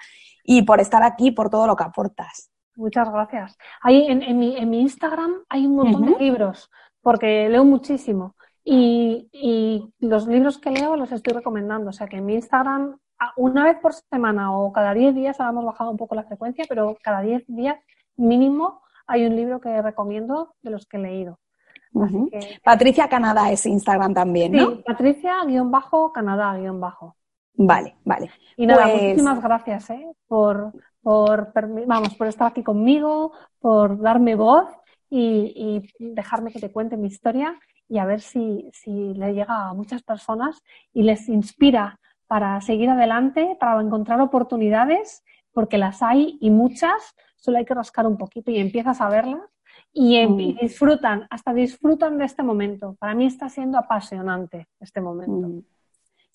y 0.46 0.62
por 0.62 0.80
estar 0.80 1.02
aquí, 1.02 1.32
por 1.32 1.50
todo 1.50 1.66
lo 1.66 1.76
que 1.76 1.84
aportas. 1.84 2.50
Muchas 2.76 3.10
gracias. 3.10 3.58
en, 3.84 4.38
mi, 4.38 4.80
Instagram 4.80 5.32
hay 5.48 5.66
un 5.66 5.76
montón 5.76 6.06
de 6.06 6.18
libros, 6.18 6.70
porque 7.00 7.48
leo 7.48 7.64
muchísimo. 7.64 8.36
Y, 8.64 9.28
los 9.98 10.26
libros 10.26 10.58
que 10.58 10.70
leo 10.70 10.96
los 10.96 11.12
estoy 11.12 11.34
recomendando. 11.34 11.90
O 11.90 11.92
sea 11.92 12.06
que 12.06 12.16
en 12.18 12.26
mi 12.26 12.34
Instagram, 12.34 12.98
una 13.36 13.64
vez 13.64 13.78
por 13.80 13.94
semana 13.94 14.56
o 14.56 14.72
cada 14.72 14.94
10 14.94 15.14
días, 15.14 15.40
ahora 15.40 15.52
hemos 15.52 15.64
bajado 15.64 15.90
un 15.90 15.96
poco 15.96 16.14
la 16.14 16.24
frecuencia, 16.24 16.64
pero 16.68 16.96
cada 17.02 17.22
10 17.22 17.46
días 17.48 17.78
mínimo 18.16 18.82
hay 19.06 19.24
un 19.26 19.36
libro 19.36 19.60
que 19.60 19.82
recomiendo 19.82 20.54
de 20.62 20.70
los 20.70 20.86
que 20.86 20.98
he 20.98 21.00
leído. 21.00 21.40
Patricia 22.62 23.08
Canadá 23.08 23.50
es 23.50 23.64
Instagram 23.64 24.12
también, 24.12 24.52
¿no? 24.52 24.70
Sí, 24.70 24.82
Patricia-Canadá-bajo. 24.84 27.16
Vale, 27.56 27.96
vale. 28.04 28.30
Y 28.56 28.66
nada, 28.66 28.84
pues 28.84 29.02
muchísimas 29.02 29.42
gracias 29.42 29.90
¿eh? 29.90 30.06
por, 30.26 30.72
por, 31.02 31.52
vamos, 31.86 32.14
por 32.14 32.26
estar 32.26 32.48
aquí 32.48 32.62
conmigo, 32.62 33.32
por 33.60 33.98
darme 34.00 34.34
voz 34.34 34.68
y, 35.08 35.88
y 35.98 36.12
dejarme 36.14 36.52
que 36.52 36.60
te 36.60 36.70
cuente 36.70 36.96
mi 36.96 37.08
historia 37.08 37.58
y 37.88 37.98
a 37.98 38.04
ver 38.04 38.20
si, 38.20 38.68
si 38.72 39.14
le 39.14 39.32
llega 39.32 39.68
a 39.68 39.74
muchas 39.74 40.02
personas 40.02 40.62
y 40.92 41.02
les 41.02 41.28
inspira 41.28 41.98
para 42.26 42.60
seguir 42.60 42.90
adelante, 42.90 43.56
para 43.60 43.80
encontrar 43.80 44.20
oportunidades, 44.20 45.24
porque 45.52 45.78
las 45.78 46.02
hay 46.02 46.38
y 46.40 46.50
muchas, 46.50 47.14
solo 47.36 47.58
hay 47.58 47.64
que 47.64 47.74
rascar 47.74 48.06
un 48.06 48.18
poquito 48.18 48.50
y 48.50 48.58
empiezas 48.58 49.00
a 49.00 49.08
verlas 49.08 49.42
y, 49.92 50.16
em, 50.16 50.32
mm. 50.32 50.56
disfrutan, 50.60 51.26
hasta 51.30 51.54
disfrutan 51.54 52.18
de 52.18 52.24
este 52.24 52.42
momento. 52.42 52.96
Para 52.98 53.14
mí 53.14 53.26
está 53.26 53.48
siendo 53.48 53.78
apasionante 53.78 54.68
este 54.80 55.00
momento. 55.00 55.48
Mm. 55.48 55.62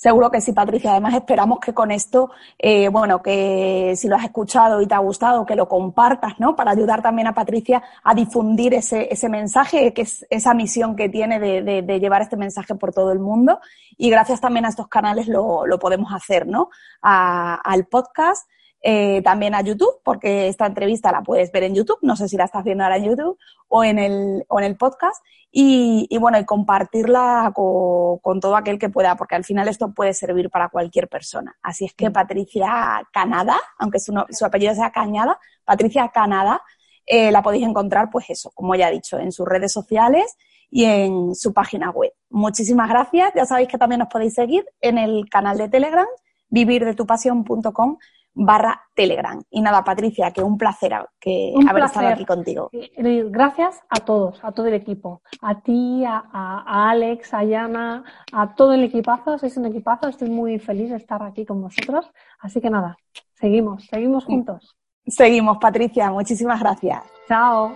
Seguro 0.02 0.32
que 0.32 0.42
sí, 0.42 0.52
Patricia. 0.52 0.94
Además, 0.94 1.14
esperamos 1.14 1.60
que 1.60 1.76
con 1.76 1.92
esto, 1.92 2.32
eh, 2.58 2.90
bueno, 2.90 3.22
que 3.22 3.94
si 3.96 4.08
lo 4.08 4.16
has 4.16 4.24
escuchado 4.24 4.82
y 4.82 4.88
te 4.88 4.96
ha 4.96 4.98
gustado, 4.98 5.46
que 5.46 5.56
lo 5.56 5.70
compartas, 5.70 6.40
¿no? 6.40 6.56
Para 6.56 6.72
ayudar 6.72 7.04
también 7.04 7.28
a 7.28 7.36
Patricia 7.36 7.84
a 8.04 8.16
difundir 8.16 8.74
ese, 8.74 9.10
ese 9.14 9.30
mensaje, 9.30 9.94
que 9.94 10.02
es 10.02 10.26
esa 10.32 10.56
misión 10.56 10.96
que 10.96 11.08
tiene 11.08 11.40
de, 11.40 11.84
de, 11.84 12.00
llevar 12.00 12.24
este 12.24 12.36
mensaje 12.36 12.74
por 12.74 12.92
todo 12.92 13.12
el 13.12 13.20
mundo. 13.20 13.60
Y 13.96 14.10
gracias 14.10 14.42
también 14.42 14.66
a 14.66 14.70
estos 14.70 14.88
canales 14.88 15.28
lo, 15.28 15.68
lo 15.68 15.78
podemos 15.78 16.12
hacer, 16.12 16.48
¿no? 16.48 16.72
al 17.04 17.86
podcast 17.86 18.50
eh, 18.82 19.22
también 19.24 19.54
a 19.54 19.62
YouTube, 19.62 20.02
porque 20.04 20.48
esta 20.48 20.66
entrevista 20.66 21.12
la 21.12 21.22
puedes 21.22 21.52
ver 21.52 21.64
en 21.64 21.76
YouTube, 21.76 22.00
no 22.02 22.16
sé 22.16 22.28
si 22.28 22.38
la 22.38 22.46
estás 22.46 22.64
viendo 22.64 22.84
ahora 22.84 22.98
en 22.98 23.06
YouTube 23.06 23.38
o 23.68 23.84
en 23.84 24.00
el, 24.00 24.44
o 24.48 24.60
en 24.60 24.66
el 24.66 24.76
podcast, 24.76 25.24
y, 25.52 26.08
y 26.10 26.18
bueno, 26.18 26.40
y 26.40 26.46
compartirla 26.46 27.52
con, 27.54 28.40
todo 28.40 28.56
aquel 28.56 28.80
que 28.80 28.90
pueda, 28.90 29.16
porque 29.16 29.36
al 29.36 29.44
final 29.44 29.68
esto 29.68 29.94
puede 29.94 30.14
servir 30.14 30.50
para 30.50 30.70
cualquier 30.70 31.10
persona. 31.10 31.56
Así 31.62 31.86
es 31.86 31.94
que 31.94 32.10
mm. 32.10 32.14
Patricia 32.14 33.08
Canadá, 33.12 33.58
aunque 33.78 34.00
su, 34.00 34.14
su 34.30 34.46
apellido 34.46 34.74
sea 34.74 34.92
Cañada, 34.92 35.40
Patricia 35.64 36.10
Canadá, 36.10 36.62
eh, 37.06 37.32
la 37.32 37.44
podéis 37.44 37.68
encontrar, 37.68 38.10
pues 38.10 38.30
eso, 38.30 38.52
como 38.56 38.74
ya 38.76 38.90
he 38.90 38.94
dicho, 38.94 39.20
en 39.20 39.32
sus 39.32 39.48
redes 39.48 39.72
sociales 39.72 40.38
y 40.70 40.86
en 40.86 41.36
su 41.36 41.54
página 41.54 41.92
web. 41.92 42.14
Muchísimas 42.30 42.90
gracias. 42.90 43.32
Ya 43.36 43.46
sabéis 43.46 43.68
que 43.68 43.78
también 43.78 44.00
nos 44.00 44.08
podéis 44.08 44.34
seguir 44.34 44.66
en 44.80 44.98
el 44.98 45.30
canal 45.30 45.58
de 45.58 45.68
Telegram, 45.70 46.08
vivirdetupasión.com 46.50 47.98
barra 48.34 48.82
Telegram. 48.96 49.42
Y 49.50 49.62
nada, 49.62 49.84
Patricia, 49.84 50.32
que 50.32 50.44
un 50.44 50.58
placer 50.58 50.94
que 51.20 51.54
haber 51.68 51.84
estado 51.84 52.08
aquí 52.08 52.26
contigo. 52.26 52.70
Gracias 52.98 53.82
a 53.90 54.00
todos, 54.02 54.44
a 54.44 54.52
todo 54.52 54.68
el 54.68 54.74
equipo. 54.74 55.22
A 55.42 55.62
ti, 55.62 56.04
a, 56.06 56.90
Alex, 56.90 57.34
a 57.34 57.44
Yana, 57.44 58.04
a 58.32 58.56
todo 58.56 58.74
el 58.74 58.84
equipazo. 58.84 59.38
Sois 59.38 59.56
un 59.58 59.66
equipazo. 59.66 60.08
Estoy 60.08 60.30
muy 60.30 60.60
feliz 60.60 60.90
de 60.90 60.98
estar 60.98 61.22
aquí 61.24 61.46
con 61.46 61.62
vosotros. 61.62 62.10
Así 62.40 62.62
que 62.62 62.70
nada, 62.70 62.98
seguimos, 63.34 63.86
seguimos 63.88 64.26
juntos. 64.26 64.78
Seguimos, 65.06 65.58
Patricia. 65.58 66.12
Muchísimas 66.12 66.60
gracias. 66.60 67.04
Chao. 67.28 67.74